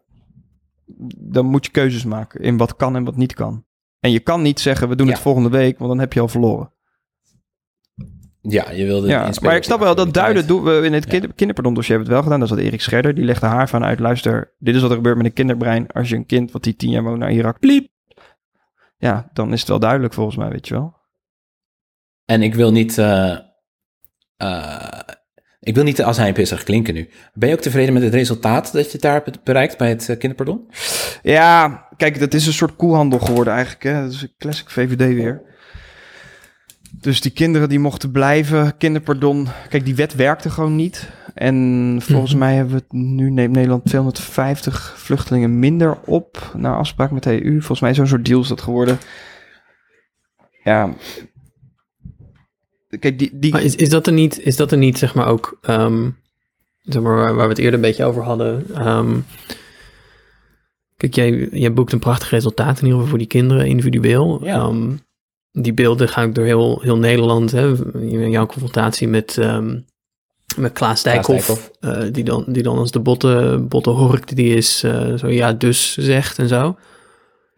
dan 1.17 1.45
moet 1.45 1.65
je 1.65 1.71
keuzes 1.71 2.03
maken 2.05 2.41
in 2.41 2.57
wat 2.57 2.75
kan 2.75 2.95
en 2.95 3.03
wat 3.03 3.15
niet 3.15 3.33
kan. 3.33 3.65
En 3.99 4.11
je 4.11 4.19
kan 4.19 4.41
niet 4.41 4.59
zeggen, 4.59 4.89
we 4.89 4.95
doen 4.95 5.07
Ja. 5.07 5.13
het 5.13 5.21
volgende 5.21 5.49
week, 5.49 5.77
want 5.77 5.89
dan 5.89 5.99
heb 5.99 6.13
je 6.13 6.19
al 6.19 6.27
verloren. 6.27 6.73
Ja, 8.41 8.71
je 8.71 8.85
wilde 8.85 9.07
Ja, 9.07 9.29
maar 9.41 9.55
ik 9.55 9.63
snap 9.63 9.79
wel, 9.79 9.95
dat 9.95 10.13
duiden 10.13 10.47
doen 10.47 10.63
we 10.63 10.81
in 10.85 10.93
het 10.93 11.11
Ja. 11.11 11.19
kinder, 11.35 11.63
dossier 11.63 11.95
hebben 11.97 11.99
het 11.99 12.07
wel 12.07 12.21
gedaan. 12.23 12.39
Dat 12.39 12.49
is 12.49 12.55
wat 12.55 12.63
Erik 12.63 12.81
Scherder, 12.81 13.13
die 13.15 13.23
legde 13.25 13.45
haar 13.45 13.69
van 13.69 13.83
uit, 13.83 13.99
luister, 13.99 14.53
dit 14.57 14.75
is 14.75 14.81
wat 14.81 14.89
er 14.89 14.95
gebeurt 14.95 15.17
met 15.17 15.25
een 15.25 15.33
kinderbrein. 15.33 15.87
Als 15.91 16.09
je 16.09 16.15
een 16.15 16.25
kind 16.25 16.51
wat 16.51 16.63
die 16.63 16.75
tien 16.75 16.89
jaar 16.89 17.03
woont 17.03 17.19
naar 17.19 17.31
Irak, 17.31 17.59
pliep. 17.59 17.89
Ja, 18.97 19.29
dan 19.33 19.53
is 19.53 19.59
het 19.59 19.69
wel 19.69 19.79
duidelijk 19.79 20.13
volgens 20.13 20.37
mij, 20.37 20.49
weet 20.49 20.67
je 20.67 20.73
wel. 20.73 20.95
En 22.25 22.41
ik 22.41 22.55
wil 22.55 22.71
niet... 22.71 22.97
eh, 22.97 23.37
eh, 24.37 24.99
ik 25.63 25.75
wil 25.75 25.83
niet 25.83 25.95
te 25.95 26.03
azijnpissig 26.03 26.63
klinken 26.63 26.93
nu. 26.93 27.09
Ben 27.33 27.49
je 27.49 27.55
ook 27.55 27.61
tevreden 27.61 27.93
met 27.93 28.03
het 28.03 28.13
resultaat 28.13 28.73
dat 28.73 28.91
je 28.91 28.97
daar 28.97 29.13
hebt 29.13 29.43
bereikt 29.43 29.77
bij 29.77 29.89
het 29.89 30.09
eh, 30.09 30.17
kinderpardon? 30.17 30.67
Ja, 31.21 31.85
kijk, 31.97 32.19
dat 32.19 32.33
is 32.33 32.47
een 32.47 32.53
soort 32.53 32.75
koehandel 32.75 33.19
geworden 33.19 33.53
eigenlijk. 33.53 33.83
Hè? 33.83 34.01
Dat 34.01 34.11
is 34.11 34.21
een 34.21 34.33
classic 34.37 34.69
VVD 34.69 34.97
weer. 35.13 35.41
Dus 36.91 37.21
die 37.21 37.31
kinderen 37.31 37.69
die 37.69 37.79
mochten 37.79 38.11
blijven, 38.11 38.77
kinderpardon. 38.77 39.47
Kijk, 39.69 39.85
die 39.85 39.95
wet 39.95 40.15
werkte 40.15 40.49
gewoon 40.49 40.75
niet. 40.75 41.09
En 41.33 41.97
volgens 42.01 42.31
Mhm. 42.31 42.39
mij 42.39 42.55
hebben 42.55 42.73
we 42.75 42.81
het 42.81 42.91
nu 42.91 43.29
neemt 43.29 43.53
Nederland 43.55 43.85
250 43.85 44.93
vluchtelingen 44.97 45.59
minder 45.59 45.97
op 46.05 46.51
naar 46.57 46.75
afspraak 46.77 47.11
met 47.11 47.23
de 47.23 47.45
EU. 47.45 47.51
Volgens 47.57 47.79
mij 47.79 47.89
is 47.89 47.95
zo'n 47.95 48.07
soort 48.07 48.25
deal 48.25 48.41
is 48.41 48.47
dat 48.47 48.61
geworden. 48.61 48.97
Ja. 50.63 50.93
Kijk, 52.99 53.19
die, 53.19 53.29
die, 53.33 53.51
Maar 53.51 53.63
is, 53.63 53.75
is, 53.75 53.89
dat 53.89 54.07
er 54.07 54.13
niet, 54.13 54.39
is 54.39 54.55
dat 54.55 54.71
er 54.71 54.77
niet, 54.77 54.97
zeg 54.97 55.13
maar, 55.15 55.27
ook, 55.27 55.57
ehm, 55.61 56.09
zeg 56.81 57.01
maar, 57.01 57.15
waar, 57.15 57.35
waar 57.35 57.43
we 57.45 57.49
het 57.53 57.57
eerder 57.57 57.73
een 57.73 57.81
beetje 57.81 58.05
over 58.05 58.23
hadden. 58.23 58.65
ehm, 58.75 59.19
kijk, 60.97 61.15
jij, 61.15 61.47
jij 61.51 61.73
boekt 61.73 61.91
een 61.93 61.99
prachtig 61.99 62.29
resultaat 62.29 62.77
in 62.77 62.83
ieder 62.83 62.91
geval 62.91 63.07
voor 63.07 63.17
die 63.17 63.27
kinderen 63.27 63.67
individueel. 63.67 64.39
Ja. 64.43 64.55
Ehm, 64.55 64.91
die 65.51 65.73
beelden 65.73 66.09
gaan 66.09 66.27
ook 66.27 66.35
door 66.35 66.45
heel, 66.45 66.79
heel 66.81 66.97
Nederland. 66.97 67.51
Hè? 67.51 67.73
Jouw 68.27 68.45
confrontatie 68.45 69.07
met, 69.07 69.37
met 70.57 70.71
Klaas 70.73 71.03
Dijkhoff, 71.03 71.45
Dijkhoff. 71.47 71.71
eh, 71.79 72.13
die, 72.13 72.23
dan, 72.23 72.43
die 72.47 72.63
dan 72.63 72.77
als 72.77 72.91
de 72.91 72.99
botte, 72.99 73.65
botte 73.67 73.89
hork 73.89 74.35
die 74.35 74.55
is, 74.55 74.83
eh, 74.83 75.13
zo 75.17 75.27
ja, 75.27 75.53
dus 75.53 75.97
zegt 75.97 76.39
en 76.39 76.47
zo. 76.47 76.77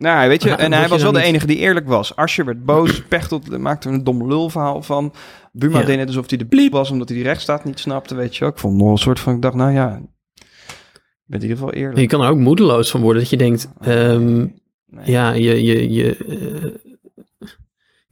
Nou, 0.03 0.29
weet 0.29 0.43
je, 0.43 0.49
en 0.49 0.73
hij 0.73 0.87
was 0.87 1.01
wel 1.01 1.11
de 1.11 1.21
enige 1.21 1.47
die 1.47 1.57
eerlijk 1.57 1.87
was. 1.87 2.15
Asje 2.15 2.43
werd 2.43 2.65
boos, 2.65 3.01
Pechtold 3.09 3.57
maakte 3.57 3.87
er 3.87 3.93
een 3.93 4.03
dom 4.03 4.27
lulverhaal 4.27 4.81
van. 4.81 5.13
Buma 5.51 5.83
deed 5.83 5.97
net 5.97 6.07
alsof 6.07 6.29
hij 6.29 6.37
de 6.37 6.45
bliep 6.45 6.71
was, 6.71 6.91
omdat 6.91 7.07
hij 7.07 7.17
die 7.17 7.25
rechtsstaat 7.25 7.65
niet 7.65 7.79
snapte, 7.79 8.15
weet 8.15 8.33
je 8.33 8.39
wel. 8.39 8.49
Ik 8.49 8.57
vond 8.57 8.77
nog 8.77 8.91
een 8.91 8.97
soort 8.97 9.19
van, 9.19 9.35
ik 9.35 9.41
dacht, 9.41 9.55
nou 9.55 9.71
ja, 9.71 10.01
je 10.33 10.43
bent 11.25 11.43
in 11.43 11.49
ieder 11.49 11.57
geval 11.57 11.73
eerlijk. 11.73 11.99
Je 11.99 12.07
kan 12.07 12.21
er 12.21 12.29
ook 12.29 12.37
moedeloos 12.37 12.91
van 12.91 13.01
worden 13.01 13.21
dat 13.21 13.31
je 13.31 13.37
denkt, 13.37 13.69
ehm, 13.81 14.45
Nee. 14.93 15.11
Ja, 15.11 15.31
je, 15.31 15.63
je, 15.63 15.91
je, 15.93 16.17
eh, 16.17 16.82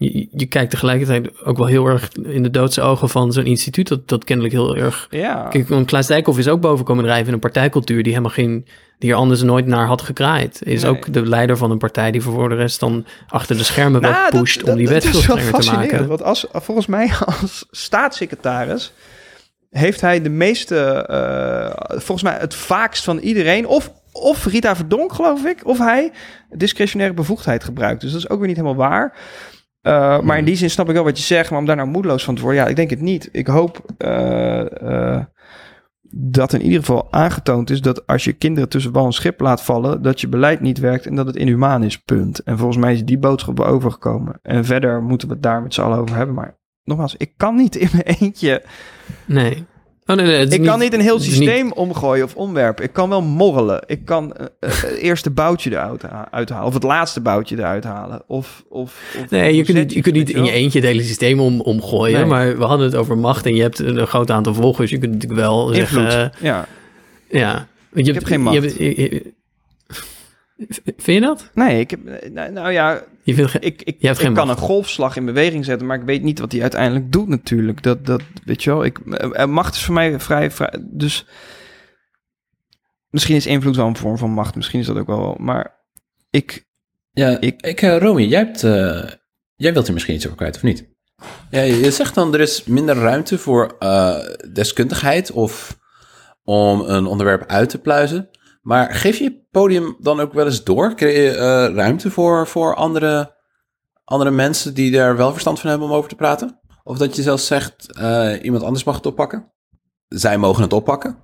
je, 0.10 0.28
je 0.32 0.46
kijkt 0.46 0.72
tegelijkertijd 0.72 1.44
ook 1.44 1.58
wel 1.58 1.66
heel 1.68 1.86
erg 1.86 2.10
in 2.24 2.44
de 2.44 2.50
doodse 2.50 2.82
ogen 2.82 3.10
van 3.10 3.34
zo'n 3.34 3.46
instituut. 3.46 3.88
Dat, 3.88 4.08
dat 4.08 4.24
kennelijk 4.24 4.54
heel 4.54 4.78
erg. 4.78 5.08
Ja. 5.10 5.48
Kijk, 5.50 5.68
want 5.68 5.86
Klaas 5.86 6.08
Dijkhoff 6.08 6.38
is 6.40 6.48
ook 6.48 6.62
boven 6.62 6.86
komen 6.86 7.04
drijven 7.04 7.28
in 7.28 7.34
een 7.34 7.40
partijcultuur 7.40 8.04
die 8.04 8.12
helemaal 8.12 8.34
geen. 8.34 8.66
die 9.00 9.12
er 9.12 9.16
anders 9.16 9.42
nooit 9.42 9.66
naar 9.66 9.86
had 9.86 10.02
gekraaid. 10.02 10.62
Is 10.64 10.82
Nee. 10.82 10.92
ook 10.92 11.14
de 11.14 11.26
leider 11.28 11.58
van 11.58 11.72
een 11.72 11.78
partij 11.78 12.12
die 12.12 12.22
voor 12.22 12.50
de 12.50 12.56
rest 12.56 12.80
dan 12.80 13.06
achter 13.28 13.58
de 13.58 13.64
schermen 13.64 14.02
Nou, 14.02 14.30
pusht 14.30 14.64
om 14.64 14.76
die 14.76 14.88
wet 14.88 15.04
strenger 15.04 15.54
te 15.54 15.72
maken. 15.72 16.08
Want 16.08 16.24
als, 16.24 16.46
volgens 16.52 16.88
mij 16.88 17.12
als 17.26 17.66
staatssecretaris 17.72 18.94
heeft 19.70 20.02
hij 20.02 20.22
de 20.22 20.30
meeste, 20.30 20.78
eh, 20.80 22.00
volgens 22.00 22.24
mij 22.24 22.38
het 22.40 22.56
vaakst 22.56 23.04
van 23.04 23.18
iedereen, 23.18 23.68
of, 23.68 23.92
of 24.12 24.46
Rita 24.46 24.76
Verdonk 24.76 25.14
geloof 25.14 25.46
ik, 25.46 25.68
of 25.68 25.78
hij 25.78 26.12
discretionaire 26.50 27.16
bevoegdheid 27.16 27.64
gebruikt. 27.64 28.02
Dus 28.02 28.12
dat 28.12 28.20
is 28.20 28.30
ook 28.30 28.40
weer 28.40 28.48
niet 28.48 28.58
helemaal 28.58 28.90
waar. 28.90 29.14
Uh, 29.84 30.22
maar 30.22 30.38
in 30.38 30.46
die 30.46 30.56
zin 30.56 30.70
snap 30.70 30.88
ik 30.88 30.94
wel 30.94 31.04
wat 31.04 31.18
je 31.18 31.24
zegt, 31.24 31.50
maar 31.50 31.60
om 31.60 31.66
daar 31.66 31.76
nou 31.76 31.88
moedeloos 31.88 32.24
van 32.24 32.36
te 32.36 32.42
worden, 32.42 32.62
ja, 32.62 32.68
ik 32.68 32.76
denk 32.76 32.90
het 32.90 33.02
niet. 33.02 33.30
Ik 33.32 33.48
hoop 33.48 33.86
uh, 33.98 34.66
uh, 34.84 35.20
dat 36.14 36.54
in 36.54 36.62
ieder 36.62 36.80
geval 36.80 37.14
aangetoond 37.14 37.70
is 37.70 37.82
dat 37.82 38.08
als 38.08 38.24
je 38.24 38.34
kinderen 38.34 38.70
tussen 38.70 38.92
wal 38.92 39.06
en 39.06 39.12
schip 39.12 39.40
laat 39.40 39.64
vallen, 39.64 40.02
dat 40.02 40.22
je 40.22 40.28
beleid 40.28 40.60
niet 40.60 40.80
werkt 40.80 41.06
en 41.06 41.16
dat 41.16 41.26
het 41.26 41.36
inhumaan 41.36 41.84
is, 41.84 41.98
punt. 41.98 42.40
En 42.40 42.58
volgens 42.58 42.78
mij 42.78 42.94
is 42.94 43.06
die 43.06 43.18
boodschap 43.20 43.60
overgekomen. 43.60 44.40
En 44.42 44.66
verder 44.66 45.04
moeten 45.04 45.28
we 45.28 45.34
het 45.34 45.44
daar 45.44 45.62
met 45.62 45.74
z'n 45.74 45.82
allen 45.82 45.98
over 45.98 46.16
hebben. 46.16 46.36
Maar 46.36 46.58
nogmaals, 46.84 47.16
ik 47.18 47.34
kan 47.38 47.56
niet 47.56 47.76
in 47.76 47.90
mijn 47.92 48.18
eentje. 48.20 48.64
Nee. 49.26 49.66
Oh, 50.06 50.16
nee, 50.16 50.26
nee 50.26 50.42
ik 50.42 50.50
niet, 50.50 50.68
kan 50.68 50.80
niet 50.80 50.94
een 50.94 51.02
heel 51.02 51.20
systeem 51.20 51.66
niet... 51.66 51.74
omgooien 51.74 52.26
of 52.26 52.36
omwerpen. 52.36 52.84
Ik 52.84 52.94
kan 52.94 53.10
wel 53.10 53.22
morrelen. 53.22 53.84
Ik 53.88 54.06
kan 54.06 54.34
uh, 54.40 54.46
het 54.60 54.98
eerste 54.98 55.30
boutje 55.30 55.72
eruit 55.72 56.04
uithalen. 56.32 56.68
Of 56.68 56.74
het 56.74 56.84
laatste 56.84 57.22
boutje 57.22 57.58
eruit 57.58 57.84
halen. 57.84 58.24
Of, 58.28 58.64
of, 58.70 59.16
of 59.20 59.30
nee, 59.30 59.56
je 59.56 59.64
kunt, 59.64 59.94
je 59.94 60.02
kunt 60.02 60.16
niet 60.16 60.30
in 60.30 60.44
je 60.46 60.52
eentje 60.52 60.80
het 60.80 60.88
hele 60.88 61.04
systeem 61.04 61.40
om, 61.40 61.62
omgooien. 61.62 62.20
Nee. 62.20 62.30
Maar 62.30 62.58
we 62.58 62.64
hadden 62.64 62.86
het 62.86 62.96
over 62.96 63.18
macht 63.18 63.46
en 63.46 63.56
je 63.56 63.62
hebt 63.62 63.80
een 63.80 64.08
groot 64.08 64.32
aantal 64.32 64.54
volgers. 64.54 64.90
Je 64.90 64.98
kunt 64.98 65.14
natuurlijk 65.14 65.42
wel 65.42 65.72
Invloed. 65.72 66.12
zeggen... 66.12 66.32
Ja. 66.40 66.68
Ja. 67.30 67.68
Je 67.94 68.00
ik 68.00 68.06
hebt, 68.06 68.18
heb 68.18 68.28
geen 68.28 68.42
macht. 68.42 68.56
Je 68.56 68.62
hebt, 68.62 68.78
je, 68.78 69.34
vind 70.70 71.04
je 71.06 71.20
dat? 71.20 71.50
Nee, 71.54 71.80
ik 71.80 71.90
heb... 71.90 72.30
Nou, 72.32 72.52
nou 72.52 72.72
ja... 72.72 73.04
Je, 73.24 73.34
vindt 73.34 73.54
ik, 73.54 73.64
ik, 73.64 73.96
je 74.00 74.08
hebt 74.08 74.20
ik 74.20 74.26
geen 74.26 74.34
kan 74.34 74.48
macht. 74.48 74.60
een 74.60 74.66
golfslag 74.66 75.16
in 75.16 75.26
beweging 75.26 75.66
zetten, 75.66 75.88
maar 75.88 76.00
ik 76.00 76.06
weet 76.06 76.24
niet 76.24 76.40
wat 76.40 76.52
hij 76.52 76.62
uiteindelijk 76.62 77.12
doet 77.12 77.28
natuurlijk. 77.28 77.84
Dat, 77.84 78.06
dat 78.06 78.22
weet 78.46 78.64
je 78.64 78.70
wel. 78.70 78.84
Ik, 78.84 79.00
uh, 79.06 79.46
macht 79.46 79.76
is 79.76 79.84
voor 79.84 79.94
mij 79.94 80.20
vrij, 80.20 80.52
vrij... 80.52 80.74
Dus 80.82 81.26
misschien 83.10 83.36
is 83.36 83.46
invloed 83.46 83.76
wel 83.76 83.88
een 83.88 83.96
vorm 83.96 84.18
van 84.18 84.32
macht. 84.32 84.56
Misschien 84.56 84.80
is 84.80 84.86
dat 84.86 84.98
ook 84.98 85.08
wel... 85.08 85.36
Maar 85.40 85.80
ik... 86.30 86.68
Ja, 87.12 87.40
ik... 87.40 87.62
ik 87.62 87.82
uh, 87.82 87.98
Romy, 87.98 88.24
jij, 88.24 88.40
hebt, 88.40 88.64
uh, 88.64 89.04
jij 89.56 89.74
wilt 89.74 89.88
er 89.88 89.94
misschien 89.94 90.16
iets 90.16 90.26
over 90.26 90.38
kwijt, 90.38 90.56
of 90.56 90.64
niet? 90.64 90.90
Ja, 91.50 91.62
je 91.62 91.92
zegt 91.92 92.16
dan, 92.16 92.34
er 92.34 92.40
is 92.40 92.64
minder 92.64 92.96
ruimte 92.96 93.38
voor 93.38 93.76
uh, 93.80 94.18
deskundigheid 94.52 95.32
of 95.32 95.80
om 96.44 96.82
een 96.82 97.06
onderwerp 97.06 97.46
uit 97.48 97.70
te 97.70 97.80
pluizen. 97.80 98.30
Maar 98.62 98.94
geef 98.94 99.18
je 99.18 99.48
podium 99.52 99.96
dan 100.00 100.20
ook 100.20 100.34
wel 100.34 100.46
eens 100.46 100.64
door? 100.64 100.94
Krijg 100.94 101.16
je 101.16 101.32
uh, 101.32 101.76
ruimte 101.76 102.12
voor, 102.12 102.48
voor 102.48 102.76
andere, 102.76 103.36
andere 104.04 104.32
mensen 104.32 104.74
die 104.74 104.92
daar 104.92 105.18
wel 105.18 105.32
verstand 105.32 105.60
van 105.60 105.70
hebben 105.70 105.88
om 105.88 105.94
over 105.94 106.10
te 106.10 106.16
praten? 106.16 106.60
Of 106.84 106.98
dat 106.98 107.16
je 107.16 107.22
zelfs 107.22 107.48
zegt, 107.48 107.98
uh, 108.00 108.44
iemand 108.44 108.64
anders 108.64 108.84
mag 108.84 108.96
het 108.96 109.06
oppakken? 109.06 109.52
Zij 110.08 110.38
mogen 110.38 110.64
het 110.64 110.74
oppakken? 110.74 111.18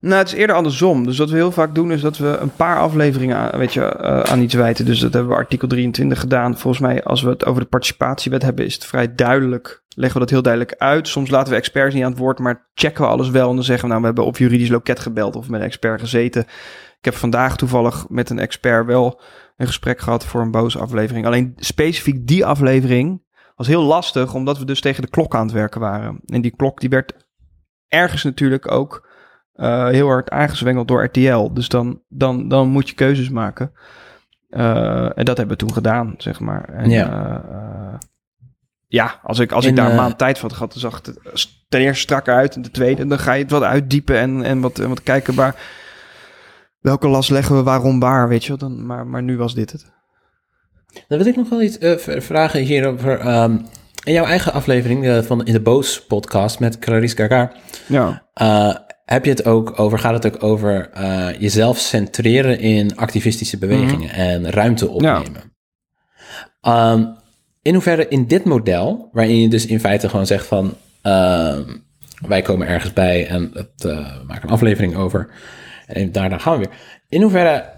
Nou, 0.00 0.18
het 0.18 0.28
is 0.28 0.34
eerder 0.34 0.56
andersom. 0.56 1.04
Dus 1.04 1.18
wat 1.18 1.30
we 1.30 1.36
heel 1.36 1.52
vaak 1.52 1.74
doen 1.74 1.92
is 1.92 2.00
dat 2.00 2.18
we 2.18 2.26
een 2.26 2.54
paar 2.56 2.78
afleveringen 2.78 3.36
aan, 3.36 3.58
weet 3.58 3.72
je, 3.72 3.80
uh, 3.80 4.20
aan 4.20 4.40
iets 4.40 4.54
wijten. 4.54 4.84
Dus 4.84 5.00
dat 5.00 5.12
hebben 5.12 5.30
we 5.30 5.38
artikel 5.38 5.68
23 5.68 6.20
gedaan. 6.20 6.58
Volgens 6.58 6.82
mij, 6.82 7.04
als 7.04 7.22
we 7.22 7.28
het 7.28 7.44
over 7.44 7.62
de 7.62 7.68
participatiewet 7.68 8.42
hebben, 8.42 8.64
is 8.64 8.74
het 8.74 8.84
vrij 8.84 9.14
duidelijk. 9.14 9.84
Leggen 9.88 10.14
we 10.14 10.20
dat 10.20 10.30
heel 10.30 10.42
duidelijk 10.42 10.74
uit. 10.78 11.08
Soms 11.08 11.30
laten 11.30 11.52
we 11.52 11.58
experts 11.58 11.94
niet 11.94 12.04
aan 12.04 12.10
het 12.10 12.18
woord, 12.18 12.38
maar 12.38 12.70
checken 12.74 13.02
we 13.02 13.08
alles 13.08 13.30
wel. 13.30 13.48
En 13.48 13.54
dan 13.54 13.64
zeggen 13.64 13.84
we, 13.84 13.88
nou, 13.88 14.00
we 14.00 14.06
hebben 14.06 14.24
op 14.24 14.36
juridisch 14.36 14.68
loket 14.68 15.00
gebeld 15.00 15.36
of 15.36 15.48
met 15.48 15.60
een 15.60 15.66
expert 15.66 16.00
gezeten. 16.00 16.42
Ik 16.98 17.04
heb 17.04 17.14
vandaag 17.14 17.56
toevallig 17.56 18.08
met 18.08 18.30
een 18.30 18.38
expert 18.38 18.86
wel 18.86 19.20
een 19.56 19.66
gesprek 19.66 20.00
gehad 20.00 20.24
voor 20.24 20.40
een 20.40 20.50
boze 20.50 20.78
aflevering. 20.78 21.26
Alleen 21.26 21.52
specifiek 21.56 22.26
die 22.26 22.46
aflevering 22.46 23.22
was 23.54 23.66
heel 23.66 23.82
lastig, 23.82 24.34
omdat 24.34 24.58
we 24.58 24.64
dus 24.64 24.80
tegen 24.80 25.02
de 25.02 25.10
klok 25.10 25.34
aan 25.34 25.46
het 25.46 25.54
werken 25.54 25.80
waren. 25.80 26.20
En 26.26 26.40
die 26.40 26.56
klok 26.56 26.80
die 26.80 26.88
werd 26.88 27.12
ergens 27.88 28.22
natuurlijk 28.22 28.70
ook 28.70 29.05
uh, 29.56 29.88
heel 29.88 30.06
hard 30.06 30.30
aangezwengeld 30.30 30.88
door 30.88 31.04
RTL. 31.04 31.52
Dus 31.52 31.68
dan, 31.68 32.02
dan, 32.08 32.48
dan 32.48 32.68
moet 32.68 32.88
je 32.88 32.94
keuzes 32.94 33.28
maken. 33.30 33.72
Uh, 34.50 35.18
en 35.18 35.24
dat 35.24 35.36
hebben 35.36 35.56
we 35.58 35.64
toen 35.64 35.72
gedaan, 35.72 36.14
zeg 36.18 36.40
maar. 36.40 36.68
En, 36.68 36.90
ja. 36.90 37.42
Uh, 37.42 37.98
ja, 38.88 39.20
als 39.22 39.38
ik, 39.38 39.52
als 39.52 39.64
ik 39.64 39.76
daar 39.76 39.84
een 39.84 39.90
eh, 39.90 39.96
maand 39.96 40.18
tijd 40.18 40.38
voor 40.38 40.52
had 40.52 40.72
dan 40.72 40.80
zag 40.80 41.00
het 41.04 41.18
ten 41.68 41.80
eerste 41.80 42.02
strakker 42.02 42.34
uit. 42.34 42.56
En 42.56 42.62
ten 42.62 42.72
tweede, 42.72 43.06
dan 43.06 43.18
ga 43.18 43.32
je 43.32 43.42
het 43.42 43.50
wat 43.50 43.62
uitdiepen 43.62 44.18
en, 44.18 44.42
en, 44.42 44.60
wat, 44.60 44.78
en 44.78 44.88
wat 44.88 45.02
kijken 45.02 45.34
waar... 45.34 45.54
Welke 46.80 47.08
last 47.08 47.30
leggen 47.30 47.56
we 47.56 47.62
waarom 47.62 48.00
waar, 48.00 48.28
weet 48.28 48.42
je 48.42 48.48
wel. 48.48 48.58
Dan, 48.58 48.86
maar, 48.86 49.06
maar 49.06 49.22
nu 49.22 49.36
was 49.36 49.54
dit 49.54 49.72
het. 49.72 49.92
Dan 51.08 51.18
wil 51.18 51.26
ik 51.26 51.36
nog 51.36 51.48
wel 51.48 51.62
iets 51.62 51.78
eh, 51.78 52.20
vragen 52.20 52.60
hierover. 52.60 53.18
ehm, 53.18 53.58
in 54.04 54.12
jouw 54.12 54.24
eigen 54.24 54.52
aflevering 54.52 55.06
eh, 55.06 55.22
van 55.22 55.44
in 55.44 55.52
de 55.52 55.60
Boos 55.60 56.06
podcast 56.06 56.60
met 56.60 56.78
Clarice 56.78 57.16
Gaga... 57.16 57.52
Ja. 57.86 58.26
eh, 58.34 58.74
heb 59.06 59.24
je 59.24 59.30
het 59.30 59.44
ook 59.44 59.78
over, 59.78 59.98
gaat 59.98 60.22
het 60.22 60.34
ook 60.34 60.42
over 60.42 60.90
eh, 60.90 61.28
jezelf 61.38 61.78
centreren 61.78 62.58
in 62.58 62.96
activistische 62.96 63.58
bewegingen 63.58 64.10
en 64.10 64.50
ruimte 64.50 64.88
opnemen. 64.88 65.52
Ehm, 66.60 67.06
in 67.62 67.72
hoeverre 67.72 68.08
in 68.08 68.26
dit 68.26 68.44
model, 68.44 69.08
waarin 69.12 69.40
je 69.40 69.48
dus 69.48 69.66
in 69.66 69.80
feite 69.80 70.08
gewoon 70.08 70.26
zegt 70.26 70.46
van 70.46 70.74
ehm, 71.02 71.76
wij 72.26 72.42
komen 72.42 72.66
ergens 72.66 72.92
bij 72.92 73.26
en 73.26 73.50
het, 73.54 73.84
eh, 73.84 74.18
we 74.18 74.24
maken 74.26 74.48
een 74.48 74.54
aflevering 74.54 74.96
over 74.96 75.30
en 75.86 76.12
daarna 76.12 76.38
gaan 76.38 76.58
we 76.58 76.58
weer. 76.58 76.76
In 77.08 77.22
hoeverre 77.22 77.72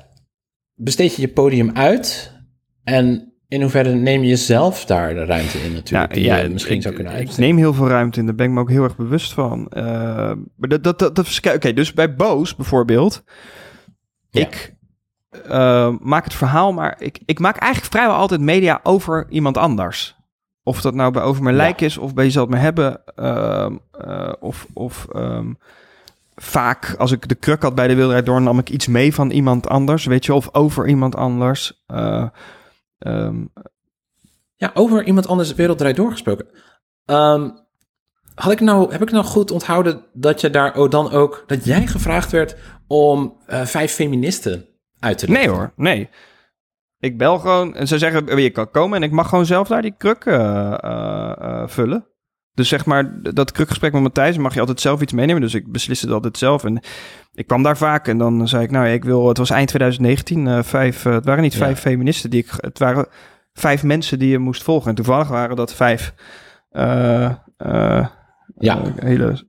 besteed 0.74 1.14
je 1.14 1.20
je 1.20 1.28
podium 1.28 1.70
uit 1.74 2.32
en 2.84 3.27
in 3.48 3.60
hoeverre 3.60 3.94
neem 3.94 4.22
je 4.22 4.36
zelf 4.36 4.84
daar 4.84 5.14
de 5.14 5.24
ruimte 5.24 5.58
in 5.58 5.72
natuurlijk, 5.72 6.14
die 6.14 6.24
je 6.24 6.48
misschien 6.48 6.76
ik, 6.76 6.82
zou 6.82 6.94
kunnen 6.94 7.20
Ik 7.20 7.36
neem 7.36 7.56
heel 7.56 7.74
veel 7.74 7.88
ruimte 7.88 8.20
in, 8.20 8.26
daar 8.26 8.34
ben 8.34 8.46
ik 8.46 8.52
me 8.52 8.60
ook 8.60 8.70
heel 8.70 8.82
erg 8.82 8.96
bewust 8.96 9.32
van. 9.32 9.68
Eh, 9.68 9.84
maar 10.56 10.68
dat, 10.68 10.82
dat, 10.84 10.98
dat, 10.98 11.14
dat 11.14 11.40
Oké, 11.54 11.72
dus 11.72 11.92
bij 11.92 12.14
Boos 12.14 12.56
bijvoorbeeld. 12.56 13.22
Ja. 14.30 14.40
Ik 14.40 14.74
eh, 15.48 15.94
maak 16.00 16.24
het 16.24 16.34
verhaal, 16.34 16.72
maar 16.72 16.96
ik, 16.98 17.18
ik 17.24 17.38
maak 17.38 17.56
eigenlijk 17.56 17.92
vrijwel 17.92 18.16
altijd 18.16 18.40
media 18.40 18.80
over 18.82 19.26
iemand 19.28 19.56
anders. 19.56 20.16
Of 20.62 20.80
dat 20.80 20.94
nou 20.94 21.12
bij 21.12 21.22
Over 21.22 21.42
Mijn 21.42 21.56
Ja. 21.56 21.62
Lijk 21.62 21.80
is, 21.80 21.98
of 21.98 22.14
bij 22.14 22.24
Jezelf 22.24 22.48
Me 22.48 22.56
Hebben. 22.56 23.00
ehm, 23.14 23.76
eh, 23.92 24.32
of 24.40 24.66
of 24.72 25.06
ehm, 25.12 25.52
vaak, 26.34 26.94
als 26.98 27.12
ik 27.12 27.28
de 27.28 27.34
kruk 27.34 27.62
had 27.62 27.74
bij 27.74 27.88
de 27.88 27.94
Wilderij 27.94 28.22
Door, 28.22 28.42
nam 28.42 28.58
ik 28.58 28.70
iets 28.70 28.86
mee 28.86 29.14
van 29.14 29.30
iemand 29.30 29.68
anders, 29.68 30.04
weet 30.04 30.24
je, 30.24 30.34
of 30.34 30.54
over 30.54 30.88
iemand 30.88 31.16
anders. 31.16 31.82
Eh, 31.86 32.26
ehm, 32.98 33.44
Ja, 34.56 34.70
over 34.74 35.04
iemand 35.04 35.26
anders 35.26 35.54
wereld 35.54 35.78
draait 35.78 35.96
doorgesproken. 35.96 36.46
Ehm, 37.04 37.50
had 38.34 38.52
ik 38.52 38.60
nou, 38.60 38.92
heb 38.92 39.02
ik 39.02 39.10
nou 39.10 39.24
goed 39.24 39.50
onthouden 39.50 40.04
dat 40.12 40.40
je 40.40 40.50
daar 40.50 40.74
ook 40.74 40.90
dan 40.90 41.10
ook, 41.10 41.44
dat 41.46 41.64
jij 41.64 41.86
gevraagd 41.86 42.30
werd 42.30 42.56
om 42.86 43.36
eh, 43.46 43.64
vijf 43.64 43.92
feministen 43.92 44.66
uit 44.98 45.18
te 45.18 45.26
Nee 45.26 45.36
lichten? 45.36 45.54
hoor, 45.54 45.72
nee. 45.76 46.08
Ik 46.98 47.18
bel 47.18 47.38
gewoon 47.38 47.74
en 47.74 47.88
ze 47.88 47.98
zeggen 47.98 48.24
wie 48.24 48.42
je 48.42 48.50
kan 48.50 48.70
komen 48.70 48.96
en 48.96 49.02
ik 49.02 49.10
mag 49.10 49.28
gewoon 49.28 49.46
zelf 49.46 49.68
daar 49.68 49.82
die 49.82 49.94
kruk 49.96 50.24
eh, 50.24 50.72
eh, 50.80 51.68
vullen. 51.68 52.06
Dus 52.58 52.68
zeg 52.68 52.84
maar, 52.84 53.18
dat 53.22 53.52
krukgesprek 53.52 53.92
met 53.92 54.02
Matthijs 54.02 54.36
mag 54.36 54.54
je 54.54 54.60
altijd 54.60 54.80
zelf 54.80 55.00
iets 55.00 55.12
meenemen. 55.12 55.42
Dus 55.42 55.54
ik 55.54 55.72
besliste 55.72 56.04
het 56.06 56.14
altijd 56.14 56.38
zelf. 56.38 56.64
En 56.64 56.80
ik 57.34 57.46
kwam 57.46 57.62
daar 57.62 57.76
vaak 57.76 58.08
en 58.08 58.18
dan 58.18 58.48
zei 58.48 58.62
ik, 58.62 58.70
nou 58.70 58.86
ja, 58.86 58.92
ik 58.92 59.04
wil, 59.04 59.28
het 59.28 59.38
was 59.38 59.50
eind 59.50 59.68
2019, 59.68 60.46
eh, 60.46 60.62
vijf, 60.62 61.04
eh, 61.04 61.12
het 61.12 61.24
waren 61.24 61.42
niet 61.42 61.52
Ja. 61.52 61.58
vijf 61.58 61.80
feministen 61.80 62.30
die 62.30 62.40
ik, 62.42 62.50
het 62.56 62.78
waren 62.78 63.06
vijf 63.52 63.82
mensen 63.82 64.18
die 64.18 64.28
je 64.28 64.38
moest 64.38 64.62
volgen. 64.62 64.88
En 64.88 64.94
toevallig 64.94 65.28
waren 65.28 65.56
dat 65.56 65.74
vijf 65.74 66.14
eh, 66.70 67.36
Ja. 68.58 68.82
hele 68.96 69.46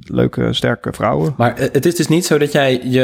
leuke, 0.00 0.52
sterke 0.52 0.92
vrouwen. 0.92 1.34
Maar 1.36 1.56
het 1.56 1.86
is 1.86 1.94
dus 1.94 2.08
niet 2.08 2.26
zo 2.26 2.38
dat 2.38 2.52
jij 2.52 2.80
je, 2.84 3.02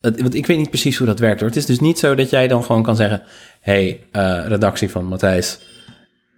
het, 0.00 0.20
want 0.20 0.34
ik 0.34 0.46
weet 0.46 0.58
niet 0.58 0.70
precies 0.70 0.96
hoe 0.96 1.06
dat 1.06 1.18
werkt 1.18 1.40
hoor. 1.40 1.48
Het 1.48 1.58
is 1.58 1.66
dus 1.66 1.80
niet 1.80 1.98
zo 1.98 2.14
dat 2.14 2.30
jij 2.30 2.48
dan 2.48 2.64
gewoon 2.64 2.82
kan 2.82 2.96
zeggen, 2.96 3.22
hey, 3.60 4.00
redactie 4.46 4.90
van 4.90 5.04
Matthijs, 5.04 5.60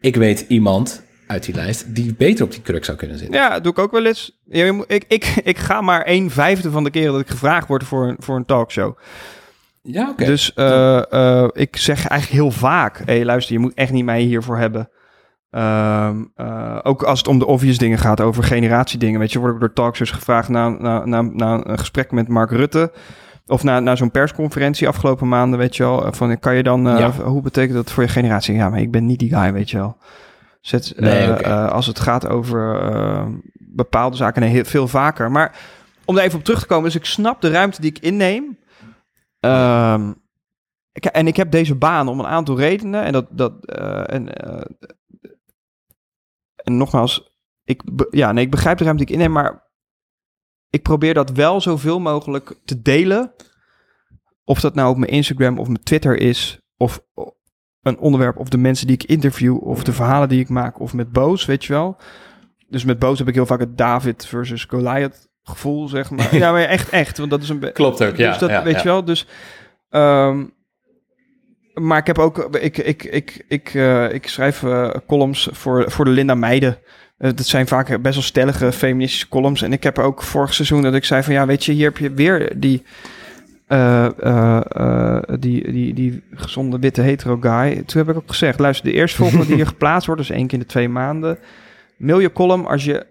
ik 0.00 0.16
weet 0.16 0.44
iemand 0.48 1.06
uit 1.28 1.44
die 1.44 1.54
lijst 1.54 1.94
die 1.94 2.14
beter 2.14 2.44
op 2.44 2.52
die 2.52 2.62
kruk 2.62 2.84
zou 2.84 2.96
kunnen 2.96 3.18
zitten. 3.18 3.40
Ja, 3.40 3.48
dat 3.50 3.62
doe 3.62 3.72
ik 3.72 3.78
ook 3.78 3.92
wel 3.92 4.06
eens. 4.06 4.38
Ja, 4.44 4.84
ik, 4.86 5.04
ik, 5.08 5.24
ik 5.44 5.58
ga 5.58 5.80
maar 5.80 6.02
een 6.06 6.30
vijfde 6.30 6.70
van 6.70 6.84
de 6.84 6.90
keren 6.90 7.12
dat 7.12 7.20
ik 7.20 7.28
gevraagd 7.28 7.68
word 7.68 7.84
voor 7.84 8.08
een, 8.08 8.16
voor 8.18 8.36
een 8.36 8.44
talkshow. 8.44 8.96
Ja, 9.82 10.08
oké. 10.08 10.24
Dus 10.24 10.54
eh, 10.54 11.12
eh, 11.12 11.48
ik 11.52 11.76
zeg 11.76 12.06
eigenlijk 12.08 12.42
heel 12.42 12.50
vaak: 12.50 13.02
hé, 13.04 13.24
luister, 13.24 13.54
je 13.54 13.60
moet 13.60 13.74
echt 13.74 13.92
niet 13.92 14.04
mij 14.04 14.20
hiervoor 14.20 14.58
hebben. 14.58 14.90
Ehm, 15.50 16.24
eh, 16.34 16.78
ook 16.82 17.02
als 17.02 17.18
het 17.18 17.28
om 17.28 17.38
de 17.38 17.46
obvious 17.46 17.78
dingen 17.78 17.98
gaat, 17.98 18.20
over 18.20 18.44
generatiedingen. 18.44 19.20
Weet 19.20 19.32
je, 19.32 19.38
word 19.38 19.54
ik 19.54 19.60
door 19.60 19.72
talkshows 19.72 20.10
gevraagd 20.10 20.48
na, 20.48 20.68
na, 20.68 21.04
na, 21.04 21.22
na 21.22 21.60
een 21.66 21.78
gesprek 21.78 22.10
met 22.10 22.28
Mark 22.28 22.50
Rutte. 22.50 22.92
Of 23.46 23.62
na, 23.62 23.80
na 23.80 23.96
zo'n 23.96 24.10
persconferentie 24.10 24.88
afgelopen 24.88 25.28
maanden, 25.28 25.58
weet 25.58 25.76
je 25.76 25.82
wel. 25.82 26.12
Van, 26.12 26.38
kan 26.38 26.54
je 26.54 26.62
dan, 26.62 26.82
Ja. 26.82 27.10
hoe 27.10 27.42
betekent 27.42 27.74
dat 27.74 27.90
voor 27.90 28.02
je 28.02 28.08
generatie? 28.08 28.54
Ja, 28.54 28.68
maar 28.68 28.80
ik 28.80 28.90
ben 28.90 29.06
niet 29.06 29.18
die 29.18 29.34
guy, 29.34 29.52
weet 29.52 29.70
je 29.70 29.76
wel. 29.76 29.96
Zet, 30.68 30.92
Nee, 30.96 31.32
eh, 31.32 31.44
eh, 31.44 31.70
als 31.70 31.86
het 31.86 32.00
gaat 32.00 32.28
over 32.28 32.80
eh, 32.80 33.26
bepaalde 33.54 34.16
zaken, 34.16 34.42
heel, 34.42 34.64
veel 34.64 34.88
vaker. 34.88 35.30
Maar 35.30 35.58
om 36.04 36.14
daar 36.14 36.24
even 36.24 36.38
op 36.38 36.44
terug 36.44 36.60
te 36.60 36.66
komen, 36.66 36.84
dus 36.84 36.94
ik 36.94 37.04
snap 37.04 37.40
de 37.40 37.50
ruimte 37.50 37.80
die 37.80 37.90
ik 37.90 37.98
inneem. 37.98 38.58
Ehm, 39.40 40.12
ik, 40.92 41.04
en 41.04 41.26
ik 41.26 41.36
heb 41.36 41.50
deze 41.50 41.74
baan 41.74 42.08
om 42.08 42.18
een 42.18 42.26
aantal 42.26 42.58
redenen. 42.58 43.04
En 43.04 43.12
dat. 43.12 43.26
dat 43.30 43.66
en, 44.06 44.32
en 46.54 46.76
nogmaals, 46.76 47.36
ik, 47.64 47.82
ja, 48.10 48.32
nee, 48.32 48.44
ik 48.44 48.50
begrijp 48.50 48.78
de 48.78 48.84
ruimte 48.84 49.04
die 49.04 49.14
ik 49.14 49.20
inneem, 49.20 49.34
maar 49.34 49.70
ik 50.70 50.82
probeer 50.82 51.14
dat 51.14 51.30
wel 51.30 51.60
zoveel 51.60 52.00
mogelijk 52.00 52.54
te 52.64 52.82
delen. 52.82 53.32
Of 54.44 54.60
dat 54.60 54.74
nou 54.74 54.90
op 54.90 54.96
mijn 54.96 55.12
Instagram 55.12 55.58
of 55.58 55.66
mijn 55.66 55.82
Twitter 55.82 56.16
is, 56.16 56.60
of 56.76 57.00
een 57.88 57.98
onderwerp, 57.98 58.38
of 58.38 58.48
de 58.48 58.58
mensen 58.58 58.86
die 58.86 58.96
ik 58.96 59.04
interview, 59.04 59.62
of 59.62 59.84
de 59.84 59.92
verhalen 59.92 60.28
die 60.28 60.40
ik 60.40 60.48
maak, 60.48 60.80
of 60.80 60.94
met 60.94 61.12
Boos, 61.12 61.44
weet 61.44 61.64
je 61.64 61.72
wel. 61.72 61.96
Dus 62.68 62.84
met 62.84 62.98
Boos 62.98 63.18
heb 63.18 63.28
ik 63.28 63.34
heel 63.34 63.46
vaak 63.46 63.60
het 63.60 63.78
David 63.78 64.26
versus 64.26 64.64
Goliath 64.64 65.28
gevoel, 65.42 65.88
zeg 65.88 66.10
maar. 66.10 66.36
ja, 66.42 66.52
maar 66.52 66.62
echt, 66.62 66.88
echt, 66.88 67.18
want 67.18 67.30
dat 67.30 67.42
is 67.42 67.48
een... 67.48 67.72
Klopt 67.72 68.04
ook, 68.04 68.16
ja. 68.16 68.28
dus 68.28 68.38
dat 68.38 68.50
ja, 68.50 68.62
weet 68.62 68.74
ja. 68.74 68.82
je 68.82 68.88
wel. 68.88 69.04
Dus, 69.04 69.26
ehm, 69.90 70.44
maar 71.74 71.98
ik 71.98 72.06
heb 72.06 72.18
ook, 72.18 72.56
ik, 72.60 72.78
ik, 72.78 73.04
ik, 73.04 73.44
ik, 73.48 73.74
eh, 73.74 74.12
ik 74.12 74.28
schrijf 74.28 74.62
eh, 74.62 74.90
columns 75.06 75.48
voor, 75.52 75.90
voor 75.90 76.04
de 76.04 76.10
Linda 76.10 76.34
Meiden. 76.34 76.78
Eh, 77.18 77.30
dat 77.34 77.46
zijn 77.46 77.66
vaak 77.66 78.02
best 78.02 78.14
wel 78.14 78.24
stellige 78.24 78.72
feministische 78.72 79.28
columns. 79.28 79.62
En 79.62 79.72
ik 79.72 79.82
heb 79.82 79.98
ook 79.98 80.22
vorig 80.22 80.54
seizoen 80.54 80.82
dat 80.82 80.94
ik 80.94 81.04
zei 81.04 81.22
van 81.22 81.32
ja, 81.32 81.46
weet 81.46 81.64
je, 81.64 81.72
hier 81.72 81.84
heb 81.84 81.98
je 81.98 82.12
weer 82.12 82.52
die, 82.56 82.82
eh, 83.68 84.06
eh, 84.18 84.60
eh, 84.68 85.22
die, 85.38 85.72
die, 85.72 85.94
die 85.94 86.22
gezonde 86.34 86.78
witte 86.78 87.00
hetero 87.00 87.36
guy. 87.40 87.82
Toen 87.86 88.00
heb 88.00 88.08
ik 88.08 88.16
ook 88.16 88.28
gezegd, 88.28 88.58
luister, 88.58 88.86
de 88.90 88.92
eerstvolgende 88.92 89.46
die 89.46 89.54
hier 89.54 89.66
geplaatst 89.76 90.06
wordt, 90.06 90.20
dus 90.20 90.30
één 90.30 90.46
keer 90.46 90.58
in 90.58 90.64
de 90.64 90.70
twee 90.70 90.88
maanden. 90.88 91.38
Mail 91.96 92.18
je 92.18 92.32
column 92.32 92.66
als 92.66 92.84
je 92.84 93.06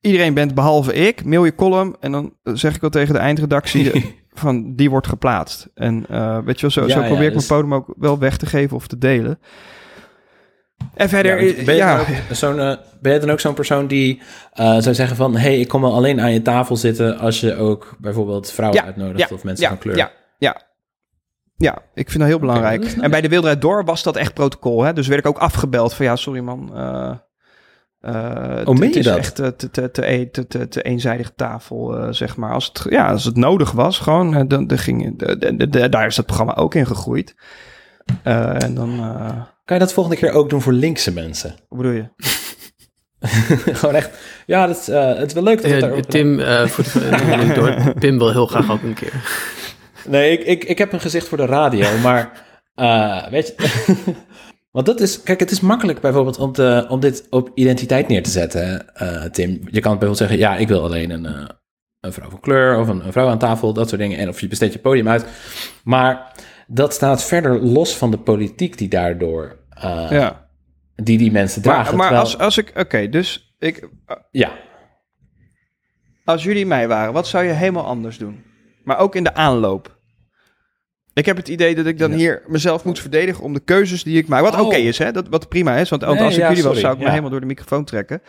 iedereen 0.00 0.34
bent 0.34 0.54
behalve 0.54 0.92
ik. 0.94 1.24
Mail 1.24 1.44
je 1.44 1.54
column 1.54 1.96
en 2.00 2.12
dan 2.12 2.34
zeg 2.44 2.74
ik 2.74 2.80
wel 2.80 2.90
tegen 2.90 3.14
de 3.14 3.20
eindredactie 3.20 4.14
van 4.32 4.74
die 4.74 4.90
wordt 4.90 5.06
geplaatst. 5.06 5.68
En 5.74 5.94
weet 6.44 6.60
je 6.60 6.60
wel, 6.60 6.70
zo, 6.70 6.82
Ja, 6.86 6.88
zo 6.88 7.00
ja, 7.00 7.06
probeer 7.06 7.26
ik 7.26 7.32
dus- 7.32 7.48
mijn 7.48 7.60
podium 7.60 7.78
ook 7.78 7.94
wel 7.96 8.18
weg 8.18 8.36
te 8.36 8.46
geven 8.46 8.76
of 8.76 8.86
te 8.86 8.98
delen. 8.98 9.38
En 10.94 11.08
verder, 11.08 11.42
Ja, 11.44 11.54
ben, 11.64 11.74
je 11.74 11.80
ja, 11.80 11.96
dan 11.96 12.06
ook 12.06 12.34
zo'n, 12.36 12.60
eh, 12.60 12.76
ben 13.00 13.12
je 13.12 13.18
dan 13.18 13.30
ook 13.30 13.40
zo'n 13.40 13.54
persoon 13.54 13.86
die 13.86 14.20
eh, 14.52 14.76
zou 14.78 14.94
zeggen 14.94 15.16
van... 15.16 15.36
hey, 15.36 15.58
ik 15.60 15.68
kom 15.68 15.80
wel 15.80 15.94
alleen 15.94 16.20
aan 16.20 16.32
je 16.32 16.42
tafel 16.42 16.76
zitten 16.76 17.18
als 17.18 17.40
je 17.40 17.56
ook 17.56 17.94
bijvoorbeeld 17.98 18.50
vrouwen 18.52 18.80
Ja, 18.80 18.86
uitnodigt 18.86 19.28
ja, 19.28 19.34
of 19.34 19.44
mensen 19.44 19.64
ja, 19.64 19.70
van 19.70 19.78
kleur? 19.78 19.96
Ja, 19.96 20.10
ja. 20.38 20.60
Ja, 21.56 21.78
ik 21.94 22.06
vind 22.08 22.18
dat 22.18 22.28
heel 22.28 22.38
belangrijk. 22.38 22.82
dat 22.82 22.94
en 23.04 23.10
bij 23.10 23.20
de 23.20 23.28
Wildrijd 23.28 23.60
Door 23.60 23.84
was 23.84 24.02
dat 24.02 24.16
echt 24.16 24.34
protocol. 24.34 24.82
Hè? 24.82 24.92
Dus 24.92 25.06
werd 25.06 25.20
ik 25.20 25.26
ook 25.26 25.38
afgebeld 25.38 25.94
van 25.94 26.06
ja, 26.06 26.16
sorry 26.16 26.40
man. 26.40 26.76
eh 26.76 27.12
eh, 28.00 28.62
Oh, 28.64 28.74
meen 28.74 28.82
het 28.82 28.92
je 28.92 28.98
is 28.98 29.04
dat? 29.04 29.16
echt 29.16 29.34
te, 29.34 29.56
te, 29.56 29.70
te, 29.70 29.90
te, 30.30 30.46
te, 30.46 30.68
te 30.68 30.82
eenzijdige 30.82 31.34
tafel, 31.34 31.96
eh, 31.98 32.06
zeg 32.10 32.36
maar. 32.36 32.52
Als 32.52 32.66
het, 32.72 32.86
ja, 32.88 33.10
als 33.10 33.24
het 33.24 33.36
nodig 33.36 33.70
was, 33.72 33.98
gewoon, 33.98 34.48
dan, 34.48 34.66
dan 34.66 34.78
ging, 34.78 35.18
de, 35.18 35.38
de, 35.38 35.56
de- 35.56 35.68
de- 35.68 35.88
daar 35.88 36.06
is 36.06 36.16
het 36.16 36.26
programma 36.26 36.54
ook 36.56 36.74
in 36.74 36.86
gegroeid. 36.86 37.34
Eh, 38.22 38.62
en 38.62 38.74
dan, 38.74 38.98
eh, 38.98 39.42
Kan 39.70 39.78
je 39.78 39.84
dat 39.84 39.94
volgende 39.94 40.18
keer 40.18 40.32
ook 40.32 40.50
doen 40.50 40.62
voor 40.62 40.72
linkse 40.72 41.12
mensen? 41.12 41.54
hoe 41.68 41.78
bedoel 41.78 41.92
je? 41.92 42.08
Gewoon 43.78 43.94
echt... 43.94 44.10
Ja, 44.46 44.66
dat 44.66 44.76
is, 44.76 44.88
eh, 44.88 45.16
het 45.16 45.26
is 45.26 45.32
wel 45.32 45.42
leuk 45.42 45.62
dat 45.62 45.80
daarover 45.80 46.06
Tim, 46.06 46.40
eh, 46.40 46.66
voor 46.66 46.84
de, 46.84 47.52
door, 47.54 47.94
Pim 47.98 48.18
wil 48.18 48.30
heel 48.30 48.46
graag 48.46 48.70
ook 48.70 48.82
een 48.82 48.94
keer. 48.94 49.12
Nee, 50.08 50.38
ik, 50.38 50.46
ik, 50.46 50.64
ik 50.64 50.78
heb 50.78 50.92
een 50.92 51.00
gezicht 51.00 51.28
voor 51.28 51.38
de 51.38 51.46
radio, 51.46 51.98
maar 52.02 52.46
eh, 52.74 53.28
weet 53.28 53.54
je... 53.56 54.14
Want 54.70 54.86
dat 54.86 55.00
is, 55.00 55.22
kijk, 55.22 55.40
het 55.40 55.50
is 55.50 55.60
makkelijk 55.60 56.00
bijvoorbeeld 56.00 56.38
om, 56.38 56.52
te, 56.52 56.86
om 56.88 57.00
dit 57.00 57.26
op 57.30 57.50
identiteit 57.54 58.08
neer 58.08 58.22
te 58.22 58.30
zetten, 58.30 58.94
eh, 58.94 59.24
Tim. 59.24 59.50
Je 59.50 59.80
kan 59.80 59.98
bijvoorbeeld 59.98 60.16
zeggen, 60.16 60.38
ja, 60.38 60.56
ik 60.56 60.68
wil 60.68 60.82
alleen 60.82 61.10
een, 61.10 61.26
eh, 61.26 61.48
een 62.00 62.12
vrouw 62.12 62.30
van 62.30 62.40
kleur 62.40 62.78
of 62.78 62.88
een, 62.88 63.06
een 63.06 63.12
vrouw 63.12 63.28
aan 63.28 63.38
tafel, 63.38 63.72
dat 63.72 63.88
soort 63.88 64.00
dingen. 64.00 64.18
En 64.18 64.28
of 64.28 64.40
je 64.40 64.48
besteedt 64.48 64.72
je 64.72 64.78
podium 64.78 65.08
uit. 65.08 65.24
Maar 65.84 66.32
dat 66.72 66.92
staat 66.94 67.24
verder 67.24 67.62
los 67.62 67.96
van 67.96 68.10
de 68.10 68.18
politiek 68.18 68.78
die 68.78 68.88
daardoor, 68.88 69.59
eh, 69.80 70.06
Ja. 70.10 70.48
die 70.94 71.18
die 71.18 71.32
mensen 71.32 71.62
Maar, 71.64 71.74
dragen. 71.74 71.96
maar 71.96 72.06
Terwijl- 72.08 72.26
als, 72.26 72.38
als 72.38 72.58
ik, 72.58 72.72
oké, 72.78 73.08
dus 73.08 73.54
ik, 73.58 73.88
Ja, 74.30 74.50
als 76.24 76.42
jullie 76.44 76.66
mij 76.66 76.88
waren, 76.88 77.12
wat 77.12 77.26
zou 77.26 77.44
je 77.44 77.50
helemaal 77.52 77.86
anders 77.86 78.18
doen? 78.18 78.42
Maar 78.84 78.98
ook 78.98 79.14
in 79.14 79.24
de 79.24 79.34
aanloop. 79.34 79.98
Ik 81.12 81.26
heb 81.26 81.36
het 81.36 81.48
idee 81.48 81.74
dat 81.74 81.86
ik 81.86 81.98
dan 81.98 82.10
Ja. 82.10 82.16
hier 82.16 82.42
mezelf 82.46 82.84
moet 82.84 82.98
verdedigen 83.00 83.44
om 83.44 83.52
de 83.52 83.60
keuzes 83.60 84.02
die 84.02 84.18
ik 84.18 84.28
maak. 84.28 84.42
Wat 84.42 84.54
Oh. 84.54 84.60
oké 84.66 84.76
is, 84.76 84.98
hè? 84.98 85.12
Dat, 85.12 85.28
wat 85.28 85.48
prima 85.48 85.76
is. 85.76 85.88
Want, 85.88 86.02
Nee, 86.02 86.10
als 86.20 86.34
ik 86.34 86.40
ja, 86.40 86.48
jullie 86.48 86.62
was, 86.62 86.80
zou 86.80 86.94
ik 86.94 87.00
me 87.02 87.08
helemaal 87.08 87.30
door 87.30 87.40
de 87.40 87.46
microfoon 87.46 87.84
trekken. 87.84 88.22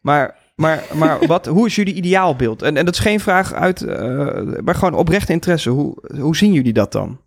Maar, 0.00 0.36
maar, 0.56 0.82
maar 0.94 1.26
wat, 1.26 1.46
hoe 1.46 1.66
is 1.66 1.74
jullie 1.74 1.94
ideaalbeeld? 1.94 2.62
En, 2.62 2.76
en 2.76 2.84
dat 2.84 2.94
is 2.94 3.00
geen 3.00 3.20
vraag 3.20 3.52
uit, 3.52 3.82
eh, 3.82 4.42
maar 4.64 4.74
gewoon 4.74 4.94
oprechte 4.94 5.32
interesse. 5.32 5.70
Hoe, 5.70 5.94
hoe 6.20 6.36
zien 6.36 6.52
jullie 6.52 6.72
dat 6.72 6.92
dan? 6.92 7.20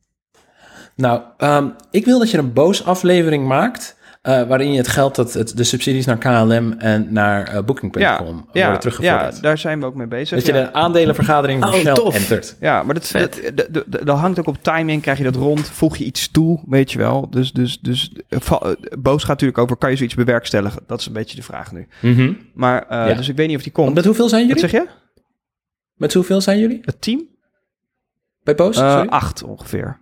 Nou, 0.95 1.21
ehm, 1.37 1.67
ik 1.91 2.05
wil 2.05 2.19
dat 2.19 2.31
je 2.31 2.37
een 2.37 2.53
boos 2.53 2.85
aflevering 2.85 3.47
maakt. 3.47 3.95
eh, 4.21 4.43
waarin 4.47 4.71
je 4.71 4.77
het 4.77 4.87
geld 4.87 5.15
dat 5.15 5.33
het, 5.33 5.57
de 5.57 5.63
subsidies 5.63 6.05
naar 6.05 6.17
KLM 6.17 6.71
en 6.77 7.07
naar 7.13 7.47
eh, 7.47 7.63
Booking.com 7.63 8.01
Ja, 8.01 8.23
worden 8.23 8.45
ja, 8.53 8.79
ja, 8.99 9.31
daar 9.41 9.57
zijn 9.57 9.79
we 9.79 9.85
ook 9.85 9.95
mee 9.95 10.07
bezig. 10.07 10.37
dat 10.37 10.45
je 10.45 10.51
de 10.53 10.73
aandelenvergadering 10.73 11.61
van 11.63 11.73
Oh, 11.73 11.79
Shell 11.79 11.93
tof. 11.93 12.15
entert. 12.15 12.55
Ja, 12.59 12.83
maar 12.83 12.93
dat, 12.93 13.09
dat, 13.13 13.39
dat, 13.55 13.67
dat- 13.73 13.83
dat- 13.87 14.05
dat 14.05 14.17
hangt 14.17 14.39
ook 14.39 14.47
op 14.47 14.63
timing. 14.63 15.01
Krijg 15.01 15.17
je 15.17 15.23
dat 15.23 15.35
rond? 15.35 15.67
Voeg 15.69 15.97
je 15.97 16.03
iets 16.05 16.31
toe? 16.31 16.59
Weet 16.67 16.91
je 16.91 16.97
wel. 16.97 17.29
Dus, 17.29 17.51
dus, 17.53 17.79
dus 17.79 18.11
eh, 18.29 18.39
Boos 18.99 19.19
gaat 19.21 19.27
natuurlijk 19.29 19.57
over: 19.57 19.75
kan 19.77 19.89
je 19.89 19.95
zoiets 19.95 20.15
bewerkstelligen? 20.15 20.81
Dat 20.87 20.99
is 20.99 21.05
een 21.05 21.13
beetje 21.13 21.35
de 21.35 21.43
vraag 21.43 21.71
nu. 21.71 21.87
Maar, 22.53 22.81
eh, 22.89 23.07
Ja. 23.09 23.13
dus 23.13 23.29
ik 23.29 23.35
weet 23.35 23.47
niet 23.47 23.57
of 23.57 23.63
die 23.63 23.71
komt. 23.71 23.93
Met 23.93 24.05
hoeveel 24.05 24.29
zijn 24.29 24.47
Wat 24.47 24.59
jullie? 24.59 24.69
zeg 24.69 24.81
je? 24.81 24.89
Met 25.95 26.13
hoeveel 26.13 26.41
zijn 26.41 26.59
jullie? 26.59 26.79
Het 26.85 27.01
team? 27.01 27.27
Bij 28.43 28.55
Boos? 28.55 28.77
Eh, 28.77 29.01
acht 29.07 29.43
ongeveer. 29.43 29.97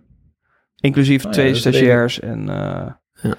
Inclusief 0.83 1.17
Oh 1.19 1.23
ja, 1.25 1.31
twee 1.31 1.55
stagiairs 1.55 2.19
en... 2.19 2.49
eh, 2.49 3.31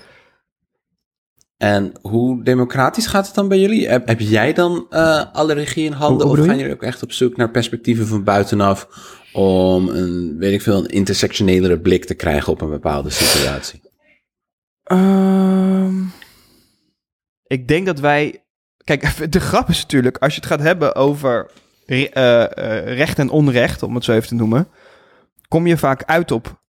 En 1.56 1.92
hoe 2.02 2.42
democratisch 2.44 3.06
gaat 3.06 3.26
het 3.26 3.34
dan 3.34 3.48
bij 3.48 3.58
jullie? 3.58 3.88
Heb, 3.88 4.06
heb 4.06 4.20
jij 4.20 4.52
dan 4.52 4.86
eh, 4.90 5.24
alle 5.32 5.52
regie 5.54 5.84
in 5.84 5.92
handen? 5.92 6.26
Hoe- 6.26 6.36
hoe 6.36 6.38
of 6.40 6.46
gaan 6.46 6.54
je? 6.54 6.60
jullie 6.60 6.76
ook 6.76 6.82
echt 6.82 7.02
op 7.02 7.12
zoek 7.12 7.36
naar 7.36 7.50
perspectieven 7.50 8.06
van 8.06 8.24
buitenaf... 8.24 8.88
om 9.32 9.88
een, 9.88 10.36
weet 10.38 10.52
ik 10.52 10.62
veel, 10.62 10.78
een 10.78 10.86
intersectionelere 10.88 11.80
blik 11.80 12.04
te 12.04 12.14
krijgen 12.14 12.52
op 12.52 12.60
een 12.60 12.70
bepaalde 12.70 13.10
situatie? 13.10 13.80
Ehm, 14.82 16.00
ik 17.46 17.68
denk 17.68 17.86
dat 17.86 18.00
wij. 18.00 18.44
Kijk, 18.84 19.02
de 19.32 19.40
grap 19.40 19.68
is 19.68 19.82
natuurlijk, 19.82 20.18
als 20.18 20.34
je 20.34 20.40
het 20.40 20.48
gaat 20.48 20.60
hebben 20.60 20.94
over 20.94 21.50
re- 21.86 22.04
eh, 22.04 22.96
recht 22.96 23.18
en 23.18 23.30
onrecht, 23.30 23.82
om 23.82 23.94
het 23.94 24.04
zo 24.04 24.12
even 24.12 24.28
te 24.28 24.34
noemen, 24.34 24.68
kom 25.48 25.66
je 25.66 25.76
vaak 25.76 26.04
uit 26.04 26.30
op 26.30 26.62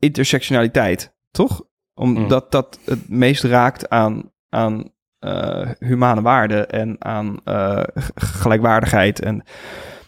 intersectionaliteit, 0.00 1.14
toch? 1.30 1.62
Omdat 1.94 2.52
dat 2.52 2.78
het 2.84 3.08
meest 3.08 3.42
raakt 3.44 3.88
aan, 3.88 4.30
aan 4.48 4.92
eh, 5.18 5.68
humane 5.78 6.22
waarden 6.22 6.70
en 6.70 6.96
aan 6.98 7.40
eh, 7.44 7.82
gelijkwaardigheid. 8.14 9.20
En 9.20 9.42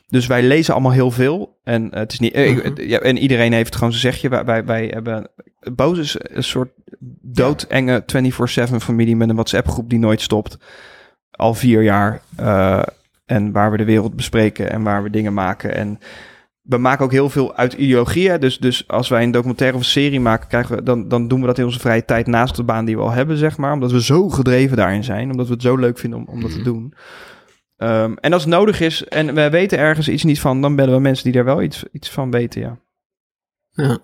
dus 0.08 0.26
wij 0.26 0.42
lezen 0.42 0.72
allemaal 0.74 0.92
heel 0.92 1.10
veel. 1.10 1.58
En 1.64 1.88
het 1.94 2.12
is 2.12 2.18
niet. 2.18 2.32
eh, 2.32 2.56
ik- 2.56 2.80
ja, 2.82 2.98
en 2.98 3.18
iedereen 3.18 3.52
heeft 3.52 3.74
gewoon 3.76 3.92
zijn 3.92 4.12
zegje. 4.12 4.28
Wij, 4.28 4.44
wij, 4.44 4.64
wij 4.64 4.86
hebben. 4.86 5.30
Boos 5.74 5.98
is 5.98 6.16
een 6.20 6.44
soort 6.44 6.70
doodenge 7.22 8.02
24-7 8.06 8.76
familie 8.80 9.16
met 9.16 9.28
een 9.28 9.34
WhatsApp-groep 9.34 9.90
die 9.90 9.98
nooit 9.98 10.20
stopt. 10.20 10.56
Al 11.30 11.54
vier 11.54 11.82
jaar. 11.82 12.20
en 13.26 13.52
waar 13.52 13.70
we 13.70 13.76
de 13.76 13.84
wereld 13.84 14.16
bespreken 14.16 14.70
en 14.70 14.82
waar 14.82 15.02
we 15.02 15.10
dingen 15.10 15.34
maken. 15.34 15.74
En 15.74 15.98
we 16.62 16.76
maken 16.76 17.04
ook 17.04 17.12
heel 17.12 17.30
veel 17.30 17.56
uit 17.56 17.72
ideologieën. 17.72 18.40
Dus, 18.40 18.58
dus 18.58 18.88
als 18.88 19.08
wij 19.08 19.22
een 19.22 19.30
documentaire 19.30 19.76
of 19.76 19.82
een 19.82 19.88
serie 19.90 20.20
maken, 20.20 20.48
krijgen 20.48 20.76
we, 20.76 20.82
dan, 20.82 21.08
dan 21.08 21.28
doen 21.28 21.40
we 21.40 21.46
dat 21.46 21.58
in 21.58 21.64
onze 21.64 21.78
vrije 21.78 22.04
tijd 22.04 22.26
naast 22.26 22.56
de 22.56 22.62
baan 22.62 22.84
die 22.84 22.96
we 22.96 23.02
al 23.02 23.10
hebben, 23.10 23.36
zeg 23.36 23.56
maar. 23.56 23.72
Omdat 23.72 23.92
we 23.92 24.02
zo 24.02 24.28
gedreven 24.28 24.76
daarin 24.76 25.04
zijn. 25.04 25.30
Omdat 25.30 25.46
we 25.46 25.52
het 25.52 25.62
zo 25.62 25.76
leuk 25.76 25.98
vinden 25.98 26.18
om, 26.18 26.26
om 26.26 26.40
dat 26.40 26.52
te 26.52 26.62
doen. 26.62 26.94
Ehm, 27.76 28.14
en 28.20 28.32
als 28.32 28.42
het 28.42 28.52
nodig 28.52 28.80
is 28.80 29.04
en 29.04 29.34
we 29.34 29.50
weten 29.50 29.78
ergens 29.78 30.08
iets 30.08 30.24
niet 30.24 30.40
van, 30.40 30.60
dan 30.60 30.76
bellen 30.76 30.94
we 30.94 31.00
mensen 31.00 31.24
die 31.24 31.32
daar 31.32 31.44
wel 31.44 31.62
iets, 31.62 31.84
iets 31.92 32.10
van 32.10 32.30
weten, 32.30 32.60
ja. 32.60 32.78
Ja. 33.70 33.98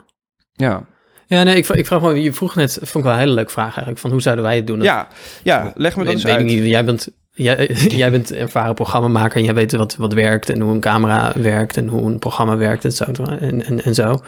Ja, 0.53 0.87
Ja, 1.27 1.43
nee, 1.43 1.57
ik, 1.57 1.69
ik 1.69 1.87
vraag 1.87 2.01
me, 2.01 2.23
je 2.23 2.33
vroeg 2.33 2.55
net, 2.55 2.73
vond 2.73 2.95
ik 2.95 3.03
wel 3.03 3.13
een 3.13 3.19
hele 3.19 3.33
leuke 3.33 3.51
vraag 3.51 3.73
eigenlijk, 3.73 3.99
van 3.99 4.11
hoe 4.11 4.21
zouden 4.21 4.45
wij 4.45 4.57
het 4.57 4.67
doen? 4.67 4.81
ja, 4.81 5.09
ja 5.43 5.73
leg 5.75 5.97
me 5.97 6.05
dat 6.05 6.13
eens 6.13 6.23
weet 6.23 6.33
uit. 6.33 6.41
ik 6.41 6.47
niet, 6.47 6.65
jij 6.65 6.85
bent, 6.85 7.09
jij, 7.39 7.67
jij 8.03 8.11
bent 8.11 8.33
ervaren 8.33 8.75
programmamaker 8.75 9.37
en 9.37 9.45
jij 9.45 9.55
weet 9.55 9.73
wat, 9.73 9.97
wat 9.97 10.13
werkt 10.13 10.51
en 10.51 10.61
hoe 10.61 10.73
een 10.73 10.81
camera 10.81 11.33
werkt 11.37 11.77
en 11.77 11.89
hoe 11.89 12.03
een 12.03 12.19
programma 12.19 12.57
werkt 12.57 12.85
en 12.85 12.93
zo. 12.93 13.05
En, 13.05 13.65
en, 13.65 13.85
en 13.85 13.95
zo. 13.95 14.23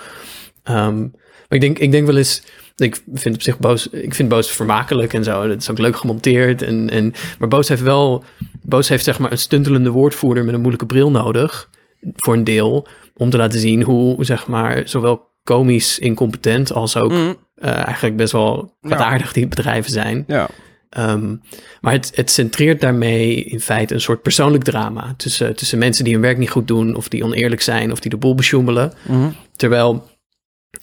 Ehm, 0.63 0.99
maar 1.01 1.59
ik 1.59 1.61
denk, 1.61 1.79
ik 1.79 1.91
denk 1.91 2.07
wel 2.07 2.17
eens, 2.17 2.43
ik 2.77 3.03
vind 3.13 3.35
op 3.35 3.43
zich 3.43 3.59
Boos, 3.59 3.89
ik 3.89 4.15
vind 4.15 4.29
Boos 4.29 4.51
vermakelijk 4.51 5.13
en 5.13 5.25
zo. 5.25 5.49
Het 5.49 5.61
is 5.61 5.71
ook 5.71 5.79
leuk 5.79 5.97
gemonteerd. 5.97 6.63
En, 6.63 6.91
en, 6.91 7.15
maar 7.39 7.49
Boos 7.49 7.69
heeft 7.69 7.83
wel, 7.83 8.25
Boos 8.63 8.89
heeft 8.89 9.05
zeg 9.05 9.19
maar 9.19 9.33
een 9.33 9.39
stuntelende 9.39 9.91
woordvoerder 9.91 10.45
met 10.45 10.55
een 10.55 10.61
moeilijke 10.61 10.87
bril 10.87 11.11
nodig. 11.11 11.71
Voor 12.17 12.35
een 12.35 12.45
deel, 12.45 12.87
om 13.17 13.31
te 13.31 13.37
laten 13.37 13.61
zien 13.61 13.83
hoe 13.83 14.25
zeg 14.25 14.47
maar 14.47 14.83
zowel 14.85 15.29
komisch 15.45 15.99
incompetent 15.99 16.73
als 16.73 16.97
ook 16.97 17.11
Mm, 17.11 17.37
eh, 17.55 17.87
eigenlijk 17.87 18.17
best 18.17 18.33
wel 18.33 18.77
kwaadaardig 18.81 19.33
die 19.33 19.49
bedrijven 19.49 19.93
zijn. 19.93 20.25
ja. 20.27 20.49
Ehm, 20.91 21.37
maar 21.81 21.93
het, 21.93 22.13
het 22.15 22.31
centreert 22.31 22.81
daarmee 22.81 23.35
in 23.45 23.61
feite 23.61 23.95
een 23.95 24.01
soort 24.01 24.23
persoonlijk 24.23 24.65
drama 24.65 25.15
tussen, 25.17 25.57
tussen 25.57 25.79
mensen 25.79 26.05
die 26.05 26.13
hun 26.13 26.23
werk 26.23 26.39
niet 26.39 26.51
goed 26.51 26.69
doen, 26.69 26.95
of 26.95 27.09
die 27.09 27.25
oneerlijk 27.25 27.61
zijn, 27.63 27.93
of 27.93 28.01
die 28.01 28.11
de 28.11 28.17
boel 28.17 28.35
besjoemelen. 28.35 28.93
Mhm. 29.09 29.31
Terwijl 29.57 30.09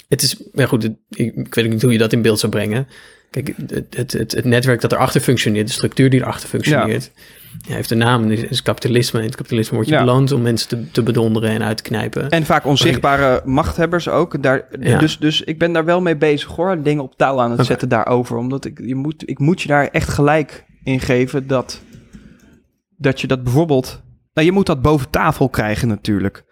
het 0.08 0.22
is, 0.22 0.41
ja 0.53 0.66
goed, 0.66 0.84
het- 0.84 0.97
ik, 1.10 1.36
ik 1.36 1.55
weet 1.55 1.70
niet 1.70 1.82
hoe 1.82 1.91
je 1.91 1.97
dat 1.97 2.14
in 2.14 2.22
beeld 2.22 2.39
zou 2.39 2.51
brengen. 2.51 2.88
Kijk, 3.30 3.53
het, 3.67 3.95
het, 3.95 4.11
het, 4.13 4.32
het 4.32 4.45
netwerk 4.45 4.82
dat 4.82 4.91
erachter 4.91 5.21
functioneert, 5.21 5.67
de 5.67 5.73
structuur 5.73 6.09
die 6.09 6.21
erachter 6.21 6.49
functioneert, 6.49 7.11
ja, 7.67 7.75
heeft 7.75 7.91
een 7.91 7.97
naam, 7.97 8.32
is, 8.32 8.41
is 8.41 8.61
kapitalisme. 8.61 9.19
In 9.19 9.25
het 9.25 9.36
kapitalisme 9.36 9.75
word 9.75 9.88
je 9.88 9.93
Ja. 9.93 9.99
beloond 9.99 10.32
om 10.32 10.41
mensen 10.41 10.67
te, 10.67 10.91
te 10.91 11.03
bedonderen 11.03 11.49
en 11.49 11.63
uit 11.63 11.78
te 11.78 11.84
knijpen. 11.84 12.30
En 12.30 12.45
vaak 12.45 12.65
onzichtbare 12.65 13.41
machthebbers 13.45 14.09
ook. 14.09 14.43
Daar, 14.43 14.67
Ja. 14.80 14.99
dus, 14.99 15.17
dus 15.17 15.41
ik 15.41 15.59
ben 15.59 15.73
daar 15.73 15.86
wel 15.86 16.01
mee 16.01 16.17
bezig 16.17 16.49
hoor. 16.49 16.82
Dingen 16.84 17.03
op 17.03 17.15
touw 17.15 17.39
aan 17.39 17.51
het 17.51 17.65
zetten 17.65 17.89
daarover. 17.89 18.38
Omdat 18.38 18.65
ik, 18.65 18.80
je 18.86 18.95
moet, 18.95 19.30
ik 19.30 19.39
moet 19.39 19.61
je 19.61 19.67
daar 19.67 19.88
echt 19.88 20.09
gelijk 20.09 20.65
in 20.84 20.99
geven 20.99 21.47
dat, 21.47 21.82
dat 22.97 23.21
je 23.21 23.28
dat 23.28 23.43
bijvoorbeeld... 23.43 24.01
Nou, 24.34 24.47
je 24.49 24.53
moet 24.53 24.65
dat 24.65 24.82
boven 24.82 25.09
tafel 25.09 25.49
krijgen 25.49 25.88
natuurlijk. 25.88 26.43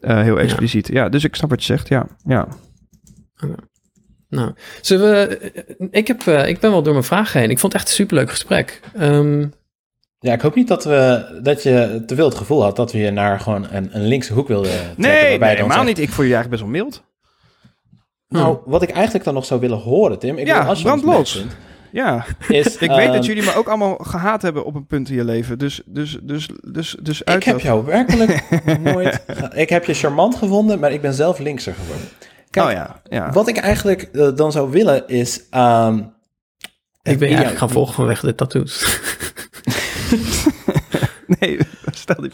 Eh, 0.00 0.20
heel 0.20 0.38
expliciet. 0.40 0.88
Ja. 0.88 1.08
dus 1.08 1.24
ik 1.24 1.34
snap 1.36 1.50
wat 1.50 1.60
je 1.60 1.66
zegt. 1.66 1.88
Ja, 1.88 2.06
ja. 2.24 2.48
Nou, 4.30 4.52
zullen 4.80 5.28
we, 5.28 5.52
ik, 5.90 6.06
heb, 6.06 6.26
eh, 6.26 6.48
ik 6.48 6.60
ben 6.60 6.70
wel 6.70 6.82
door 6.82 6.92
mijn 6.92 7.04
vragen 7.04 7.40
heen. 7.40 7.50
Ik 7.50 7.58
vond 7.58 7.72
het 7.72 7.80
echt 7.82 7.90
een 7.90 7.96
superleuk 7.96 8.30
gesprek. 8.30 8.80
Ehm, 8.96 9.46
Ja, 10.18 10.32
ik 10.32 10.40
hoop 10.40 10.54
niet 10.54 10.68
dat, 10.68 10.84
we, 10.84 11.26
dat 11.42 11.62
je 11.62 12.02
te 12.06 12.14
veel 12.14 12.24
het 12.24 12.34
gevoel 12.34 12.62
had 12.62 12.76
dat 12.76 12.92
we 12.92 12.98
je 12.98 13.10
naar 13.10 13.40
gewoon 13.40 13.66
een, 13.70 13.88
een 13.92 14.06
linkse 14.06 14.32
hoek 14.32 14.48
wilden 14.48 14.70
trekken. 14.70 14.94
Nee, 15.02 15.38
nee 15.38 15.48
helemaal 15.48 15.70
zegt, 15.72 15.86
niet. 15.86 15.98
Ik 15.98 16.10
vond 16.10 16.28
je 16.28 16.34
eigenlijk 16.34 16.50
best 16.50 16.62
wel 16.62 16.70
mild. 16.70 17.02
Nou, 18.28 18.58
wat 18.64 18.82
ik 18.82 18.90
eigenlijk 18.90 19.24
dan 19.24 19.34
nog 19.34 19.44
zou 19.44 19.60
willen 19.60 19.78
horen, 19.78 20.18
Tim. 20.18 20.38
Ik 20.38 20.46
Ja, 20.46 20.64
als 20.64 20.78
je 20.78 20.84
brand 20.84 21.04
ons 21.04 21.14
los. 21.16 21.34
leuk 21.34 21.42
vindt, 21.44 21.56
Ja, 21.92 22.24
Is, 22.48 22.76
ik 22.86 22.90
weet 22.90 23.06
dat 23.06 23.14
ehm, 23.14 23.22
jullie 23.24 23.42
me 23.42 23.54
ook 23.54 23.68
allemaal 23.68 23.96
gehaat 23.96 24.42
hebben 24.42 24.64
op 24.64 24.74
een 24.74 24.86
punt 24.86 25.08
in 25.08 25.14
je 25.14 25.24
leven. 25.24 25.58
Dus, 25.58 25.80
dus, 25.86 26.18
dus, 26.22 26.48
dus, 26.64 26.96
dus 27.02 27.20
Ik 27.20 27.28
uit 27.28 27.44
heb 27.44 27.54
dat. 27.54 27.62
jou 27.62 27.84
werkelijk 27.84 28.42
nooit... 28.92 29.24
Ik 29.54 29.68
heb 29.68 29.84
je 29.84 29.94
charmant 29.94 30.34
gevonden, 30.36 30.78
maar 30.78 30.92
ik 30.92 31.00
ben 31.00 31.14
zelf 31.14 31.38
linkser 31.38 31.74
geworden. 31.74 32.08
Kijk, 32.50 32.66
oh 32.66 32.72
ja, 32.72 33.02
ja. 33.08 33.32
Wat 33.32 33.48
ik 33.48 33.56
eigenlijk 33.56 34.02
eh, 34.02 34.34
dan 34.36 34.52
zou 34.52 34.70
willen 34.70 35.08
is... 35.08 35.48
ehm, 35.50 35.98
ik 37.02 37.18
ben 37.18 37.28
eigenlijk 37.28 37.58
gaan 37.58 37.70
volgen 37.70 37.94
vanwege 37.94 38.26
de 38.26 38.34
tattoos. 38.34 38.84
Nee, 41.40 41.58
stel 41.90 42.20
die... 42.20 42.30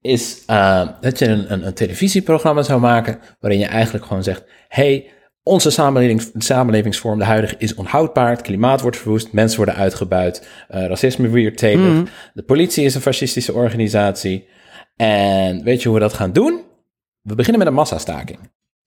is 0.00 0.42
eh, 0.46 0.88
dat 1.00 1.18
je 1.18 1.26
een, 1.26 1.52
een, 1.52 1.66
een 1.66 1.74
televisieprogramma 1.74 2.62
zou 2.62 2.80
maken 2.80 3.18
waarin 3.40 3.58
je 3.60 3.66
eigenlijk 3.66 4.04
gewoon 4.06 4.22
zegt: 4.22 4.44
hey, 4.68 5.10
onze 5.42 5.70
samenleving, 5.70 6.30
samenlevingsvorm, 6.38 7.18
de 7.18 7.24
huidige, 7.24 7.54
is 7.58 7.74
onhoudbaar. 7.74 8.30
Het 8.30 8.42
klimaat 8.42 8.80
wordt 8.80 8.96
verwoest, 8.96 9.32
mensen 9.32 9.56
worden 9.56 9.74
uitgebuit, 9.76 10.48
eh, 10.68 10.86
racisme 10.86 11.28
weertelig, 11.28 11.92
Mhm. 11.94 12.04
de 12.34 12.42
politie 12.42 12.84
is 12.84 12.94
een 12.94 13.00
fascistische 13.00 13.52
organisatie. 13.52 14.48
En 14.96 15.62
weet 15.64 15.82
je 15.82 15.88
hoe 15.88 15.98
we 15.98 16.04
dat 16.04 16.12
gaan 16.14 16.32
doen? 16.32 16.64
We 17.22 17.34
beginnen 17.34 17.58
met 17.58 17.68
een 17.68 17.74
massastaking. 17.74 18.38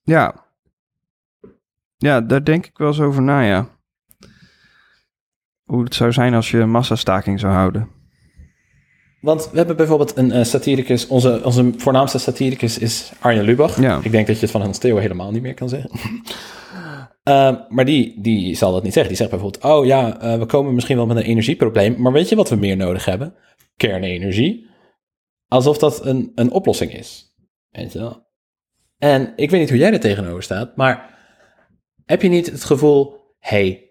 Ja. 0.03 0.45
Ja, 1.97 2.21
daar 2.21 2.43
denk 2.43 2.65
ik 2.65 2.77
wel 2.77 2.87
eens 2.87 2.99
over 2.99 3.21
na, 3.21 3.41
ja. 3.41 3.67
Hoe 5.63 5.83
het 5.83 5.95
zou 5.95 6.11
zijn 6.11 6.33
als 6.33 6.51
je 6.51 6.57
een 6.57 6.71
massastaking 6.71 7.39
zou 7.39 7.53
houden. 7.53 7.89
Want 9.21 9.49
we 9.51 9.57
hebben 9.57 9.75
bijvoorbeeld 9.75 10.17
een 10.17 10.31
eh, 10.31 10.43
satiricus, 10.43 11.07
onze, 11.07 11.41
onze 11.43 11.71
voornaamste 11.77 12.17
satiricus 12.17 12.77
is 12.77 13.11
Arjen 13.19 13.43
Lubach. 13.43 13.81
Ja. 13.81 13.99
Ik 14.03 14.11
denk 14.11 14.27
dat 14.27 14.35
je 14.35 14.41
het 14.41 14.51
van 14.51 14.61
Hans 14.61 14.77
Theo 14.77 14.97
helemaal 14.97 15.31
niet 15.31 15.41
meer 15.41 15.53
kan 15.53 15.69
zeggen. 15.69 15.91
Ehm, 17.23 17.55
maar 17.69 17.85
die, 17.85 18.21
die 18.21 18.55
zal 18.55 18.71
dat 18.71 18.83
niet 18.83 18.93
zeggen. 18.93 19.11
Die 19.11 19.21
zegt 19.21 19.29
bijvoorbeeld, 19.29 19.63
oh 19.63 19.85
ja, 19.85 20.19
eh, 20.19 20.39
we 20.39 20.45
komen 20.45 20.73
misschien 20.73 20.97
wel 20.97 21.05
met 21.05 21.17
een 21.17 21.23
energieprobleem, 21.23 22.01
maar 22.01 22.11
weet 22.11 22.29
je 22.29 22.35
wat 22.35 22.49
we 22.49 22.55
meer 22.55 22.77
nodig 22.77 23.05
hebben? 23.05 23.35
Kernenergie. 23.77 24.69
Alsof 25.47 25.77
dat 25.77 26.05
een, 26.05 26.31
een 26.35 26.51
oplossing 26.51 26.93
is. 26.93 27.35
Weet 27.69 27.91
je 27.91 27.99
wel? 27.99 28.22
En 29.03 29.33
ik 29.35 29.49
weet 29.49 29.59
niet 29.59 29.69
hoe 29.69 29.77
jij 29.77 29.93
er 29.93 29.99
tegenover 29.99 30.43
staat, 30.43 30.75
maar 30.75 31.09
heb 32.05 32.21
je 32.21 32.29
niet 32.29 32.51
het 32.51 32.63
gevoel, 32.63 33.15
hey, 33.39 33.83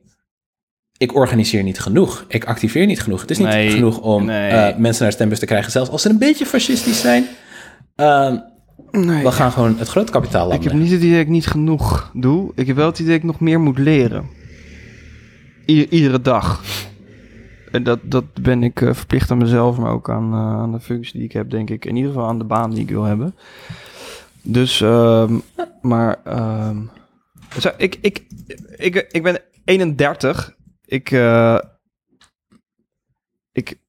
ik 0.96 1.14
organiseer 1.14 1.62
niet 1.62 1.80
genoeg. 1.80 2.24
Ik 2.28 2.44
activeer 2.44 2.86
niet 2.86 3.02
genoeg. 3.02 3.20
Het 3.20 3.30
is 3.30 3.38
niet 3.38 3.46
Nee, 3.46 3.70
genoeg 3.70 4.00
om 4.00 4.24
nee. 4.24 4.50
eh, 4.50 4.76
mensen 4.76 5.02
naar 5.02 5.12
stembus 5.12 5.38
te 5.38 5.46
krijgen, 5.46 5.72
zelfs 5.72 5.90
als 5.90 6.02
ze 6.02 6.08
een 6.08 6.18
beetje 6.18 6.46
fascistisch 6.46 7.00
zijn. 7.00 7.24
Ehm, 7.96 8.36
Nee. 8.90 9.22
We 9.24 9.32
gaan 9.32 9.52
gewoon 9.52 9.78
het 9.78 9.88
grote 9.88 10.12
kapitaal 10.12 10.46
Ik 10.46 10.52
heb 10.52 10.62
landen. 10.62 10.80
niet 10.82 10.90
het 10.90 11.00
idee 11.00 11.12
dat 11.12 11.20
ik 11.20 11.28
niet 11.28 11.46
genoeg 11.46 12.10
doe. 12.14 12.52
Ik 12.54 12.66
heb 12.66 12.76
wel 12.76 12.86
het 12.86 12.98
idee 12.98 13.12
dat 13.12 13.20
ik 13.22 13.26
nog 13.30 13.40
meer 13.40 13.60
moet 13.60 13.78
leren. 13.78 14.26
I- 15.68 15.86
iedere 15.90 16.20
dag. 16.20 16.62
En 17.72 17.82
dat, 17.82 17.98
dat 18.02 18.24
ben 18.42 18.62
ik 18.62 18.80
eh, 18.80 18.94
verplicht 18.94 19.30
aan 19.30 19.38
mezelf, 19.38 19.78
maar 19.78 19.92
ook 19.92 20.10
aan, 20.10 20.32
eh, 20.32 20.38
aan 20.38 20.72
de 20.72 20.80
functie 20.80 21.12
die 21.16 21.24
ik 21.24 21.32
heb, 21.32 21.50
denk 21.50 21.70
ik. 21.70 21.84
In 21.84 21.96
ieder 21.96 22.12
geval 22.12 22.28
aan 22.28 22.38
de 22.38 22.44
baan 22.44 22.70
die 22.70 22.80
ik 22.80 22.88
wil 22.88 23.02
hebben. 23.04 23.34
Dus, 24.43 24.80
ehm, 24.80 25.38
maar, 25.82 26.20
ehm, 26.24 26.82
zo, 27.59 27.70
ik, 27.76 27.99
ik, 28.01 28.26
ik, 28.76 28.95
ik 29.11 29.22
ben 29.22 29.40
31. 29.64 30.57
Ik, 30.84 31.11
eh, 31.11 31.59
ik 33.53 33.80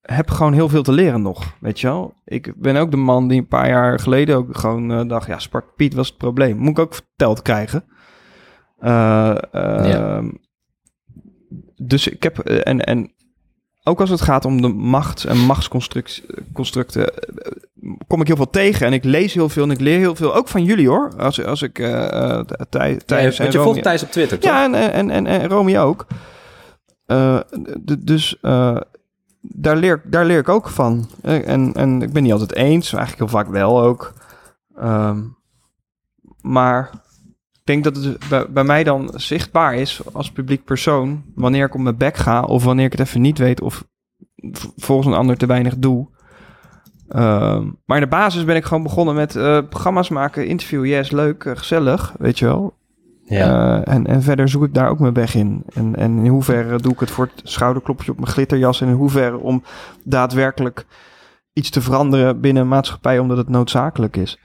heb 0.00 0.30
gewoon 0.30 0.52
heel 0.52 0.68
veel 0.68 0.82
te 0.82 0.92
leren 0.92 1.22
nog, 1.22 1.56
weet 1.60 1.80
je 1.80 1.86
wel. 1.86 2.14
Ik 2.24 2.52
ben 2.56 2.76
ook 2.76 2.90
de 2.90 2.96
man 2.96 3.28
die 3.28 3.38
een 3.38 3.46
paar 3.48 3.68
jaar 3.68 3.98
geleden 4.00 4.36
ook 4.36 4.56
gewoon 4.56 4.90
eh, 4.92 5.08
dacht, 5.08 5.26
ja, 5.26 5.38
Spart 5.38 5.74
Piet 5.76 5.94
was 5.94 6.08
het 6.08 6.16
probleem. 6.18 6.56
Moet 6.56 6.70
ik 6.70 6.78
ook 6.78 6.94
verteld 6.94 7.42
krijgen. 7.42 7.84
Eh, 8.78 9.36
ehm, 9.54 10.30
Dus 11.76 12.08
ik 12.08 12.22
heb, 12.22 12.38
en, 12.38 12.84
en 12.84 13.12
ook 13.82 14.00
als 14.00 14.10
het 14.10 14.20
gaat 14.20 14.44
om 14.44 14.62
de 14.62 14.68
macht- 14.68 15.24
en 15.24 15.38
machtsconstructen, 15.38 17.12
kom 18.06 18.20
ik 18.20 18.26
heel 18.26 18.36
veel 18.36 18.50
tegen. 18.50 18.86
En 18.86 18.92
ik 18.92 19.04
lees 19.04 19.34
heel 19.34 19.48
veel 19.48 19.62
en 19.62 19.70
ik 19.70 19.80
leer 19.80 19.98
heel 19.98 20.14
veel, 20.14 20.34
ook 20.34 20.48
van 20.48 20.64
jullie 20.64 20.88
hoor. 20.88 21.12
Als, 21.18 21.44
als 21.44 21.62
ik 21.62 21.78
Ja, 21.78 22.44
Thijs 22.68 23.38
en 23.38 23.50
je 23.50 23.60
volgt 23.60 23.82
Thijs 23.82 24.02
op 24.02 24.10
Twitter, 24.10 24.38
toch? 24.38 24.50
ja, 24.50 24.64
en, 24.64 24.92
en, 24.92 25.10
en, 25.10 25.26
en 25.26 25.48
Romy 25.48 25.78
ook. 25.78 26.06
Eh, 27.06 27.40
dus 27.98 28.38
daar, 29.40 29.76
leer, 29.76 30.02
daar 30.04 30.24
leer 30.24 30.38
ik 30.38 30.48
ook 30.48 30.68
van. 30.68 31.08
En, 31.22 31.72
en 31.74 32.02
ik 32.02 32.12
ben 32.12 32.22
niet 32.22 32.32
altijd 32.32 32.54
eens, 32.54 32.92
eigenlijk 32.92 33.30
heel 33.30 33.40
vaak 33.40 33.48
wel 33.52 33.82
ook. 33.82 34.12
Ehm, 34.76 35.22
maar 36.40 36.90
ik 37.52 37.60
denk 37.64 37.84
dat 37.84 37.96
het 37.96 38.28
bij, 38.28 38.50
bij 38.50 38.64
mij 38.64 38.84
dan 38.84 39.10
zichtbaar 39.14 39.74
is 39.74 40.00
als 40.12 40.32
publiek 40.32 40.64
persoon... 40.64 41.24
wanneer 41.34 41.66
ik 41.66 41.74
op 41.74 41.80
mijn 41.80 41.96
bek 41.96 42.16
ga 42.16 42.42
of 42.42 42.64
wanneer 42.64 42.84
ik 42.84 42.92
het 42.92 43.00
even 43.00 43.20
niet 43.20 43.38
weet... 43.38 43.60
of 43.60 43.84
volgens 44.76 45.06
een 45.06 45.18
ander 45.18 45.36
te 45.36 45.46
weinig 45.46 45.76
doe. 45.76 46.08
Ehm, 47.08 47.66
maar 47.84 47.96
in 47.96 48.02
de 48.02 48.08
basis 48.08 48.44
ben 48.44 48.56
ik 48.56 48.64
gewoon 48.64 48.82
begonnen 48.82 49.14
met 49.14 49.36
eh, 49.36 49.58
programma's 49.68 50.08
maken, 50.08 50.46
interview, 50.46 50.86
yes, 50.86 51.10
leuk, 51.10 51.44
eh, 51.44 51.56
gezellig, 51.56 52.14
weet 52.18 52.38
je 52.38 52.44
wel. 52.44 52.76
Ja. 53.24 53.82
Eh, 53.82 53.94
en, 53.94 54.06
en 54.06 54.22
verder 54.22 54.48
zoek 54.48 54.64
ik 54.64 54.74
daar 54.74 54.88
ook 54.88 54.98
mijn 54.98 55.14
weg 55.14 55.34
in. 55.34 55.62
En, 55.74 55.96
en 55.96 56.18
in 56.18 56.30
hoeverre 56.30 56.78
doe 56.78 56.92
ik 56.92 57.00
het 57.00 57.10
voor 57.10 57.30
het 57.34 57.48
schouderklopje 57.48 58.10
op 58.10 58.16
mijn 58.18 58.30
glitterjas... 58.32 58.80
en 58.80 58.88
in 58.88 58.94
hoeverre 58.94 59.38
om 59.38 59.62
daadwerkelijk 60.04 60.86
iets 61.52 61.70
te 61.70 61.80
veranderen 61.80 62.40
binnen 62.40 62.62
een 62.62 62.68
maatschappij... 62.68 63.18
omdat 63.18 63.36
het 63.36 63.48
noodzakelijk 63.48 64.16
is. 64.16 64.38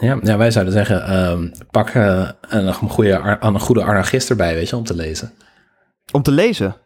Ja, 0.00 0.18
ja, 0.22 0.36
wij 0.36 0.50
zouden 0.50 0.72
zeggen, 0.74 1.04
ehm, 1.06 1.48
pak 1.70 1.94
een, 1.94 2.72
goede, 2.74 3.36
een 3.40 3.60
goede 3.60 3.84
anarchist 3.84 4.30
erbij, 4.30 4.54
weet 4.54 4.68
je, 4.68 4.76
om 4.76 4.84
te 4.84 4.94
lezen. 4.94 5.32
Om 6.12 6.22
te 6.22 6.30
lezen. 6.30 6.76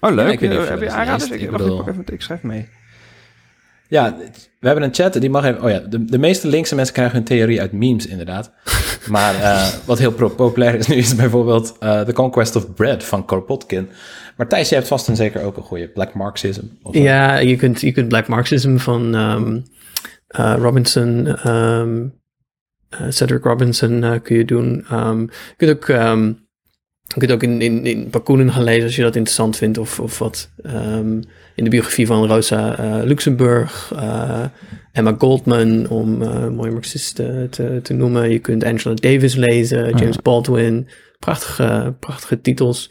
Oh, 0.00 0.12
leuk. 0.12 0.26
Ja, 0.26 0.32
ik 0.32 0.40
weet 0.40 0.50
niet 0.50 0.58
of 0.58 0.64
je 0.64 0.70
Heb 0.70 0.80
je 0.80 0.90
aanraders? 0.90 1.28
leest. 1.28 1.34
Ik, 1.34 1.40
Ik 1.40 1.50
wacht, 1.50 1.62
ik, 1.62 1.66
bedoel- 1.68 1.84
pak 1.84 1.94
even, 1.94 2.04
ik 2.14 2.22
schrijf 2.22 2.42
mee. 2.42 2.68
Ja, 3.88 4.16
we 4.60 4.66
hebben 4.66 4.84
een 4.84 4.94
chat, 4.94 5.20
die 5.20 5.30
mag 5.30 5.44
even... 5.44 5.62
Oh 5.62 5.70
ja, 5.70 5.78
de, 5.78 6.04
de 6.04 6.18
meeste 6.18 6.48
linkse 6.48 6.74
mensen 6.74 6.94
krijgen 6.94 7.14
hun 7.14 7.24
theorie 7.24 7.60
uit 7.60 7.72
memes, 7.72 8.06
inderdaad. 8.06 8.52
Maar 9.06 9.34
eh, 9.34 9.68
wat 9.84 9.98
heel 9.98 10.12
populair 10.12 10.74
is 10.74 10.86
nu, 10.86 10.94
is 10.96 11.14
bijvoorbeeld 11.14 11.76
eh 11.78 12.00
The 12.00 12.12
Conquest 12.12 12.56
of 12.56 12.74
Bread 12.74 13.04
van 13.04 13.24
Kropotkin. 13.24 13.88
Maar 14.36 14.48
Thijs, 14.48 14.68
je 14.68 14.74
hebt 14.74 14.88
vast 14.88 15.08
en 15.08 15.16
zeker 15.16 15.42
ook 15.42 15.56
een 15.56 15.62
goede 15.62 15.88
Black 15.88 16.14
Marxism. 16.14 16.64
Of. 16.82 16.94
Ja, 16.94 17.38
je 17.38 17.56
kunt, 17.56 17.80
je 17.80 17.92
kunt 17.92 18.08
Black 18.08 18.28
Marxism 18.28 18.76
van 18.76 19.14
ehm, 19.14 19.60
eh, 20.26 20.54
Robinson, 20.58 21.26
ehm, 21.26 22.06
eh, 22.88 23.06
Cedric 23.08 23.44
Robinson 23.44 24.20
kun 24.22 24.36
je 24.36 24.44
doen. 24.44 24.84
Ehm, 24.90 25.20
je 25.20 25.54
kunt 25.56 25.70
ook, 25.70 25.88
je 27.06 27.18
kunt 27.18 27.32
ook 27.32 27.42
in, 27.42 27.60
in, 27.60 27.86
in 27.86 28.10
Bakunin 28.10 28.52
gaan 28.52 28.64
lezen 28.64 28.84
als 28.84 28.96
je 28.96 29.02
dat 29.02 29.16
interessant 29.16 29.56
vindt. 29.56 29.78
Of, 29.78 30.00
of 30.00 30.18
wat 30.18 30.50
ehm, 30.62 31.20
in 31.54 31.64
de 31.64 31.70
biografie 31.70 32.06
van 32.06 32.26
Rosa 32.26 32.78
eh, 32.78 33.04
Luxemburg. 33.04 33.92
eh, 33.96 34.44
Emma 34.92 35.14
Goldman, 35.18 35.88
om 35.88 36.22
een 36.22 36.54
mooie 36.54 36.70
marxist 36.70 37.18
eh, 37.18 37.42
te, 37.42 37.80
te 37.82 37.92
noemen. 37.92 38.30
Je 38.30 38.38
kunt 38.38 38.64
Angela 38.64 38.94
Davis 38.94 39.34
lezen, 39.34 39.96
James 39.96 40.22
Baldwin. 40.22 40.88
Prachtige, 41.18 41.94
prachtige 42.00 42.40
titels. 42.40 42.90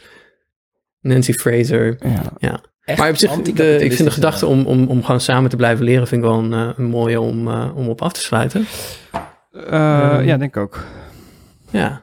Nancy 1.00 1.34
Fraser. 1.34 1.98
Ja. 2.40 2.62
Echt 2.84 3.00
Maar 3.00 3.10
op 3.10 3.16
zich, 3.16 3.32
de, 3.42 3.78
ik 3.84 3.94
vind 3.94 4.08
de 4.08 4.14
gedachte 4.14 4.46
om, 4.46 4.66
om, 4.66 4.88
om 4.88 5.04
gewoon 5.04 5.22
samen 5.22 5.50
te 5.50 5.56
blijven 5.56 5.86
leren, 5.86 6.08
vind 6.08 6.24
ik 6.24 6.28
wel 6.30 6.40
een, 6.40 6.52
een 6.52 6.86
mooie 6.86 7.22
om, 7.22 7.48
om 7.52 7.88
op 7.90 8.02
af 8.02 8.14
te 8.14 8.20
sluiten. 8.20 8.66
Eh, 9.52 10.10
Ehm, 10.12 10.26
ja, 10.26 10.38
denk 10.38 10.56
ik 10.56 10.62
ook. 10.62 10.84
Ja, 11.72 12.02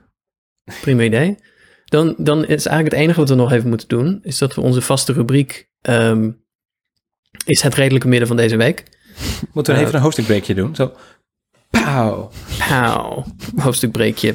prima 0.81 1.03
idee. 1.03 1.37
Dan, 1.93 2.15
dan 2.19 2.39
is 2.39 2.67
eigenlijk 2.67 2.95
het 2.95 3.05
enige 3.05 3.21
wat 3.21 3.29
we 3.29 3.35
nog 3.35 3.53
even 3.53 3.69
moeten 3.69 3.89
doen, 3.89 4.21
is 4.23 4.39
dat 4.39 4.55
we 4.55 4.61
onze 4.61 4.81
vaste 4.81 5.13
rubriek 5.13 5.69
ehm, 5.81 6.31
is 7.45 7.63
het 7.63 7.75
redelijke 7.75 8.09
midden 8.09 8.29
van 8.29 8.37
deze 8.37 8.57
week. 8.57 8.83
Moeten 9.53 9.73
we 9.73 9.79
Eh, 9.79 9.85
even 9.87 9.97
een 9.97 10.03
hoofdstukbreekje 10.03 10.55
doen? 10.55 10.75
Zo, 10.75 10.93
pauw. 11.71 12.31
Pauw, 12.69 13.25
hoofdstukbreekje. 13.57 14.35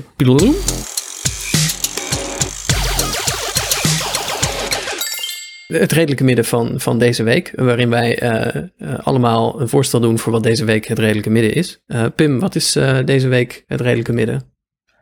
Het 5.68 5.92
redelijke 5.92 6.24
midden 6.24 6.46
van, 6.46 6.80
van 6.80 7.00
deze 7.00 7.24
week, 7.24 7.54
waarin 7.56 7.90
wij 7.90 8.20
eh, 8.20 8.56
eh, 8.56 9.00
allemaal 9.04 9.62
een 9.62 9.70
voorstel 9.70 10.00
doen 10.00 10.20
voor 10.20 10.32
wat 10.32 10.44
deze 10.44 10.66
week 10.66 10.86
het 10.88 11.00
redelijke 11.00 11.30
midden 11.30 11.54
is. 11.54 11.82
Eh, 11.86 12.06
Pim, 12.16 12.40
wat 12.40 12.56
is 12.56 12.76
eh, 12.76 12.98
deze 13.06 13.28
week 13.28 13.64
het 13.68 13.82
redelijke 13.82 14.14
midden? 14.14 14.56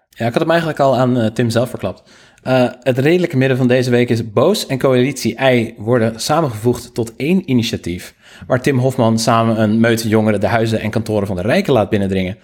Ja, 0.10 0.26
ik 0.26 0.32
had 0.32 0.42
hem 0.42 0.50
eigenlijk 0.50 0.80
al 0.80 0.98
aan 0.98 1.34
Tim 1.34 1.50
zelf 1.50 1.70
verklapt. 1.70 2.04
Eh, 2.46 2.70
het 2.80 2.98
redelijke 2.98 3.38
midden 3.38 3.58
van 3.58 3.68
deze 3.68 3.90
week 3.90 4.10
is 4.10 4.32
Boos 4.32 4.66
en 4.66 4.78
Coalitie 4.78 5.42
I 5.42 5.74
worden 5.78 6.20
samengevoegd 6.20 6.94
tot 6.94 7.16
één 7.16 7.50
initiatief. 7.50 8.16
Waar 8.48 8.62
Tim 8.62 8.78
Hofman 8.80 9.20
samen 9.20 9.62
een 9.62 9.80
meute 9.80 10.08
jongeren 10.08 10.40
de 10.40 10.48
huizen 10.48 10.80
en 10.80 10.90
kantoren 10.90 11.28
van 11.28 11.36
de 11.36 11.42
rijken 11.42 11.74
laat 11.74 11.90
binnendringen. 11.90 12.38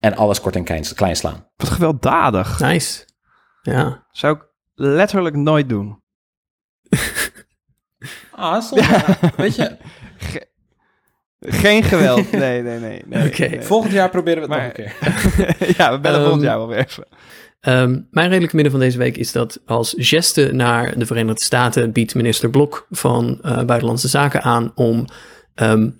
En 0.00 0.16
alles 0.16 0.40
kort 0.40 0.56
en 0.56 0.64
klein, 0.94 1.16
slaan. 1.16 1.46
Wat 1.56 1.68
gewelddadig. 1.68 2.60
Nice. 2.60 3.04
Ja. 3.62 4.06
Zou 4.10 4.36
ik 4.36 4.42
letterlijk 4.74 5.36
nooit 5.36 5.68
doen. 5.68 6.00
Ah, 8.30 8.60
soms, 8.62 8.86
weet 9.36 9.54
je, 9.56 9.76
Geen 11.40 11.82
geweld. 11.82 12.32
Nee, 12.32 12.62
nee, 12.62 12.78
nee. 12.78 13.02
nee, 13.38 13.62
volgend 13.62 13.92
jaar 13.92 14.10
proberen 14.10 14.48
we 14.48 14.54
het 14.54 14.62
Maar- 14.62 14.72
nog 14.76 14.86
een 15.36 15.54
keer. 15.56 15.76
ja, 15.76 15.92
we 15.92 16.00
bellen 16.00 16.16
Ehm, 16.18 16.22
volgend 16.24 16.42
jaar 16.42 16.56
wel 16.56 16.68
weer 16.68 16.78
even. 16.86 17.06
Ehm, 17.66 18.00
mijn 18.10 18.28
redelijke 18.28 18.54
midden 18.54 18.72
van 18.72 18.82
deze 18.82 18.98
week 18.98 19.16
is 19.16 19.32
dat 19.32 19.60
als 19.64 19.94
geste 19.96 20.52
naar 20.52 20.98
de 20.98 21.06
Verenigde 21.06 21.44
Staten 21.44 21.92
biedt 21.92 22.14
minister 22.14 22.50
Blok 22.50 22.86
van 22.90 23.38
eh, 23.42 23.64
Buitenlandse 23.64 24.08
Zaken 24.08 24.42
aan 24.42 24.72
om 24.74 25.04
ehm, 25.54 25.90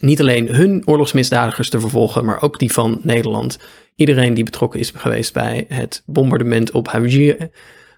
niet 0.00 0.20
alleen 0.20 0.54
hun 0.54 0.82
oorlogsmisdadigers 0.86 1.70
te 1.70 1.80
vervolgen, 1.80 2.24
maar 2.24 2.42
ook 2.42 2.58
die 2.58 2.72
van 2.72 3.00
Nederland. 3.02 3.58
Iedereen 3.94 4.34
die 4.34 4.44
betrokken 4.44 4.80
is 4.80 4.92
geweest 4.94 5.32
bij 5.32 5.64
het 5.68 6.02
bombardement 6.06 6.70
op 6.70 6.88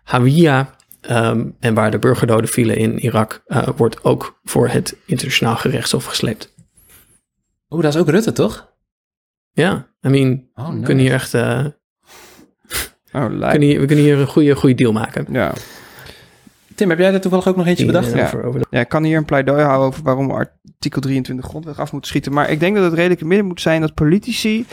Hawija, 0.05 0.77
ehm, 1.01 1.49
en 1.61 1.75
waar 1.75 1.91
de 1.91 1.99
burgerdoden 1.99 2.51
vielen 2.51 2.77
in 2.77 2.99
Irak, 2.99 3.43
eh, 3.47 3.69
wordt 3.77 4.05
ook 4.05 4.41
voor 4.45 4.69
het 4.69 4.97
internationaal 5.07 5.57
gerechtshof 5.57 6.05
gesleept. 6.05 6.55
Oeh, 7.71 7.83
dat 7.83 7.95
is 7.95 8.01
ook 8.01 8.09
Rutte, 8.09 8.33
toch? 8.33 8.73
Ja, 9.53 9.89
I 10.07 10.09
mean, 10.09 10.49
Oh, 10.55 10.69
we 10.69 10.81
kunnen 10.81 11.05
hier 11.05 11.13
echt 11.13 11.35
eh, 11.35 11.67
Oh, 13.13 13.27
we 13.27 13.39
kunnen 13.49 13.69
hier, 13.69 13.81
we 13.81 13.87
kunnen 13.87 14.05
hier 14.05 14.19
een 14.19 14.27
goede, 14.27 14.55
goede 14.57 14.75
deal 14.75 14.93
maken. 14.93 15.27
Ja. 15.31 15.53
Tim, 16.75 16.89
heb 16.89 16.99
jij 16.99 17.13
er 17.13 17.21
toevallig 17.21 17.49
ook 17.49 17.57
nog 17.57 17.67
eentje 17.67 17.85
Die, 17.85 17.93
bedacht? 17.93 18.13
Ja. 18.15 18.25
over- 18.25 18.45
over 18.45 18.61
de- 18.61 18.67
ja, 18.71 18.81
ik 18.81 18.89
kan 18.89 19.05
hier 19.05 19.17
een 19.17 19.25
pleidooi 19.25 19.63
houden 19.63 19.87
over 19.87 20.03
waarom 20.03 20.27
we 20.27 20.33
artikel 20.73 21.01
23 21.01 21.47
grondwet 21.47 21.79
af 21.79 21.93
moeten 21.93 22.11
schieten. 22.11 22.33
Maar 22.33 22.51
ik 22.51 22.61
denk 22.61 22.75
dat 22.75 22.85
het 22.85 22.95
redelijk 22.95 23.25
midden 23.25 23.47
moet 23.47 23.61
zijn 23.61 23.81
dat 23.81 23.95
politici 23.95 24.67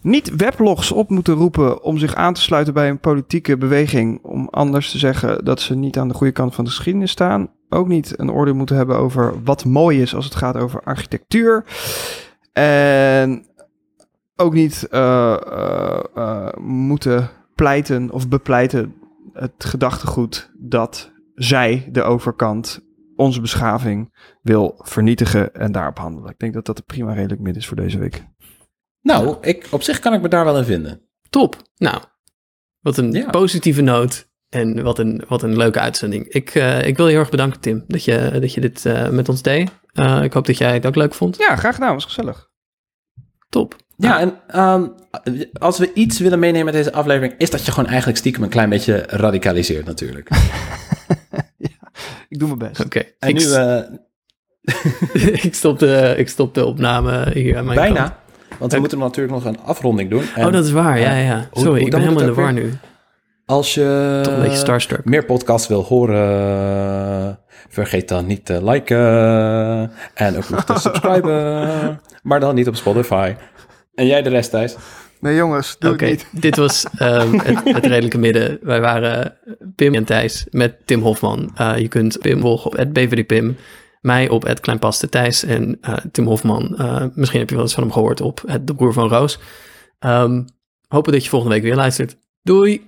niet 0.00 0.36
weblogs 0.36 0.92
op 0.92 1.10
moeten 1.10 1.34
roepen 1.34 1.82
om 1.82 1.98
zich 1.98 2.14
aan 2.14 2.34
te 2.34 2.40
sluiten 2.40 2.74
bij 2.74 2.88
een 2.88 2.98
politieke 2.98 3.56
beweging. 3.56 4.18
Om 4.22 4.48
anders 4.50 4.90
te 4.90 4.98
zeggen 4.98 5.44
dat 5.44 5.60
ze 5.60 5.74
niet 5.74 5.98
aan 5.98 6.08
de 6.08 6.14
goede 6.14 6.32
kant 6.32 6.54
van 6.54 6.64
de 6.64 6.70
geschiedenis 6.70 7.10
staan. 7.10 7.50
Ook 7.68 7.88
niet 7.88 8.14
een 8.16 8.30
oordeel 8.32 8.54
moeten 8.54 8.76
hebben 8.76 8.96
over 8.98 9.34
wat 9.44 9.64
mooi 9.64 10.02
is 10.02 10.14
als 10.14 10.24
het 10.24 10.34
gaat 10.34 10.56
over 10.56 10.80
architectuur. 10.84 11.64
En 12.52 13.46
ook 14.38 14.52
niet 14.54 14.88
eh, 14.88 15.32
eh, 15.46 16.04
eh, 16.14 16.52
moeten 16.60 17.30
pleiten 17.54 18.10
of 18.10 18.28
bepleiten 18.28 18.94
het 19.32 19.64
gedachtegoed 19.64 20.50
dat 20.58 21.12
zij, 21.34 21.88
de 21.92 22.02
overkant, 22.02 22.80
onze 23.16 23.40
beschaving 23.40 24.14
wil 24.42 24.74
vernietigen 24.78 25.54
en 25.54 25.72
daarop 25.72 25.98
handelen. 25.98 26.30
Ik 26.30 26.38
denk 26.38 26.54
dat 26.54 26.66
dat 26.66 26.78
een 26.78 26.84
prima 26.84 27.12
redelijk 27.12 27.40
midden 27.40 27.62
is 27.62 27.68
voor 27.68 27.76
deze 27.76 27.98
week. 27.98 28.24
Nou, 29.00 29.36
ik, 29.40 29.66
op 29.70 29.82
zich 29.82 29.98
kan 29.98 30.14
ik 30.14 30.22
me 30.22 30.28
daar 30.28 30.44
wel 30.44 30.58
in 30.58 30.64
vinden. 30.64 31.00
Top. 31.30 31.56
Nou, 31.76 32.02
wat 32.80 32.96
een 32.96 33.12
Ja. 33.12 33.30
positieve 33.30 33.80
noot. 33.80 34.26
En 34.48 34.82
wat 34.82 34.98
een, 34.98 35.22
wat 35.28 35.42
een 35.42 35.56
leuke 35.56 35.80
uitzending. 35.80 36.26
Ik, 36.28 36.54
eh, 36.54 36.86
ik 36.86 36.96
wil 36.96 37.06
je 37.06 37.10
heel 37.12 37.20
erg 37.20 37.30
bedanken, 37.30 37.60
Tim, 37.60 37.84
dat 37.86 38.04
je, 38.04 38.38
dat 38.40 38.54
je 38.54 38.60
dit 38.60 38.86
eh, 38.86 39.08
met 39.08 39.28
ons 39.28 39.42
deed. 39.42 39.70
Eh, 39.92 40.22
ik 40.22 40.32
hoop 40.32 40.46
dat 40.46 40.58
jij 40.58 40.72
het 40.74 40.86
ook 40.86 40.94
leuk 40.96 41.14
vond. 41.14 41.36
Ja, 41.36 41.56
graag 41.56 41.74
gedaan. 41.74 41.94
Was 41.94 42.04
gezellig. 42.04 42.50
Top. 43.48 43.76
Ja, 44.00 44.20
en 44.20 44.34
ehm, 44.46 44.86
als 45.58 45.78
we 45.78 45.92
iets 45.94 46.18
willen 46.18 46.38
meenemen 46.38 46.64
met 46.64 46.74
deze 46.74 46.92
aflevering, 46.92 47.34
is 47.38 47.50
dat 47.50 47.64
je 47.64 47.72
gewoon 47.72 47.88
eigenlijk 47.88 48.18
stiekem 48.18 48.42
een 48.42 48.48
klein 48.48 48.68
beetje 48.68 49.04
radicaliseert 49.08 49.86
natuurlijk. 49.86 50.28
Ik 52.28 52.38
doe 52.38 52.48
mijn 52.56 52.70
best. 52.70 52.84
Oké. 52.84 53.02
En 53.18 53.28
Ik, 53.28 53.34
nu 53.34 53.52
eh, 53.52 53.78
ik, 55.46 55.54
stop 55.54 55.78
de, 55.78 56.14
ik 56.16 56.28
stop 56.28 56.54
de 56.54 56.64
opname 56.64 57.30
hier 57.32 57.56
aan 57.58 57.64
mijn 57.64 57.78
kant. 57.78 57.92
bijna, 57.92 58.18
want 58.58 58.72
we 58.72 58.78
moeten 58.78 58.98
natuurlijk 58.98 59.34
nog 59.34 59.44
een 59.44 59.60
afronding 59.60 60.10
doen. 60.10 60.24
En 60.34 60.46
Oh, 60.46 60.52
dat 60.52 60.64
is 60.64 60.70
waar. 60.70 60.98
Ja, 61.00 61.14
ja. 61.16 61.48
Sorry, 61.52 61.68
hoe 61.68 61.80
ik 61.80 61.90
ben 61.90 62.00
helemaal 62.00 62.20
in 62.20 62.26
de 62.28 62.34
war 62.34 62.52
nu. 62.52 62.72
Als 63.46 63.74
je 63.74 64.20
Toch 64.22 64.34
een 64.34 64.42
beetje 64.42 64.56
starstruck. 64.58 65.04
meer 65.04 65.24
podcasts 65.24 65.68
wil 65.68 65.82
horen, 65.84 67.38
vergeet 67.68 68.08
dan 68.08 68.26
niet 68.26 68.44
te 68.44 68.64
liken 68.64 68.98
en 70.14 70.36
ook 70.36 70.48
nog 70.48 70.64
te 70.64 70.78
subscriben, 70.78 72.00
maar 72.22 72.40
dan 72.40 72.54
niet 72.54 72.68
op 72.68 72.76
Spotify. 72.76 73.34
En 73.98 74.06
jij 74.06 74.22
de 74.22 74.28
rest, 74.28 74.50
Thijs? 74.50 74.76
Nee 75.20 75.34
jongens, 75.36 75.76
doe 75.78 75.92
Oké, 75.92 76.04
het 76.06 76.26
niet. 76.32 76.42
dit 76.42 76.56
was 76.56 76.84
ehm, 76.98 77.38
het, 77.38 77.64
het 77.64 77.86
redelijke 77.86 78.18
midden. 78.18 78.58
Wij 78.62 78.80
waren 78.80 79.36
Pim 79.76 79.94
en 79.94 80.04
Thijs 80.04 80.46
met 80.50 80.86
Tim 80.86 81.00
Hofman. 81.00 81.50
Eh, 81.54 81.78
je 81.78 81.88
kunt 81.88 82.18
Pim 82.18 82.40
volgen 82.40 82.70
op 82.70 82.92
@bvdpim, 82.92 83.56
mij 84.00 84.28
op 84.28 84.54
@kleinpaste 84.60 85.08
Thijs 85.08 85.44
en 85.44 85.78
eh, 85.80 85.96
Tim 86.12 86.26
Hofman. 86.26 86.76
eh, 86.76 87.04
misschien 87.14 87.38
heb 87.40 87.48
je 87.48 87.54
wel 87.54 87.64
eens 87.64 87.74
van 87.74 87.82
hem 87.82 87.92
gehoord 87.92 88.20
op 88.20 88.42
het 88.46 88.66
De 88.66 88.74
Broer 88.74 88.92
van 88.92 89.08
Roos. 89.08 89.38
Ehm, 89.98 90.42
hopen 90.88 91.12
dat 91.12 91.24
je 91.24 91.30
volgende 91.30 91.54
week 91.54 91.64
weer 91.64 91.74
luistert. 91.76 92.16
Doei! 92.42 92.87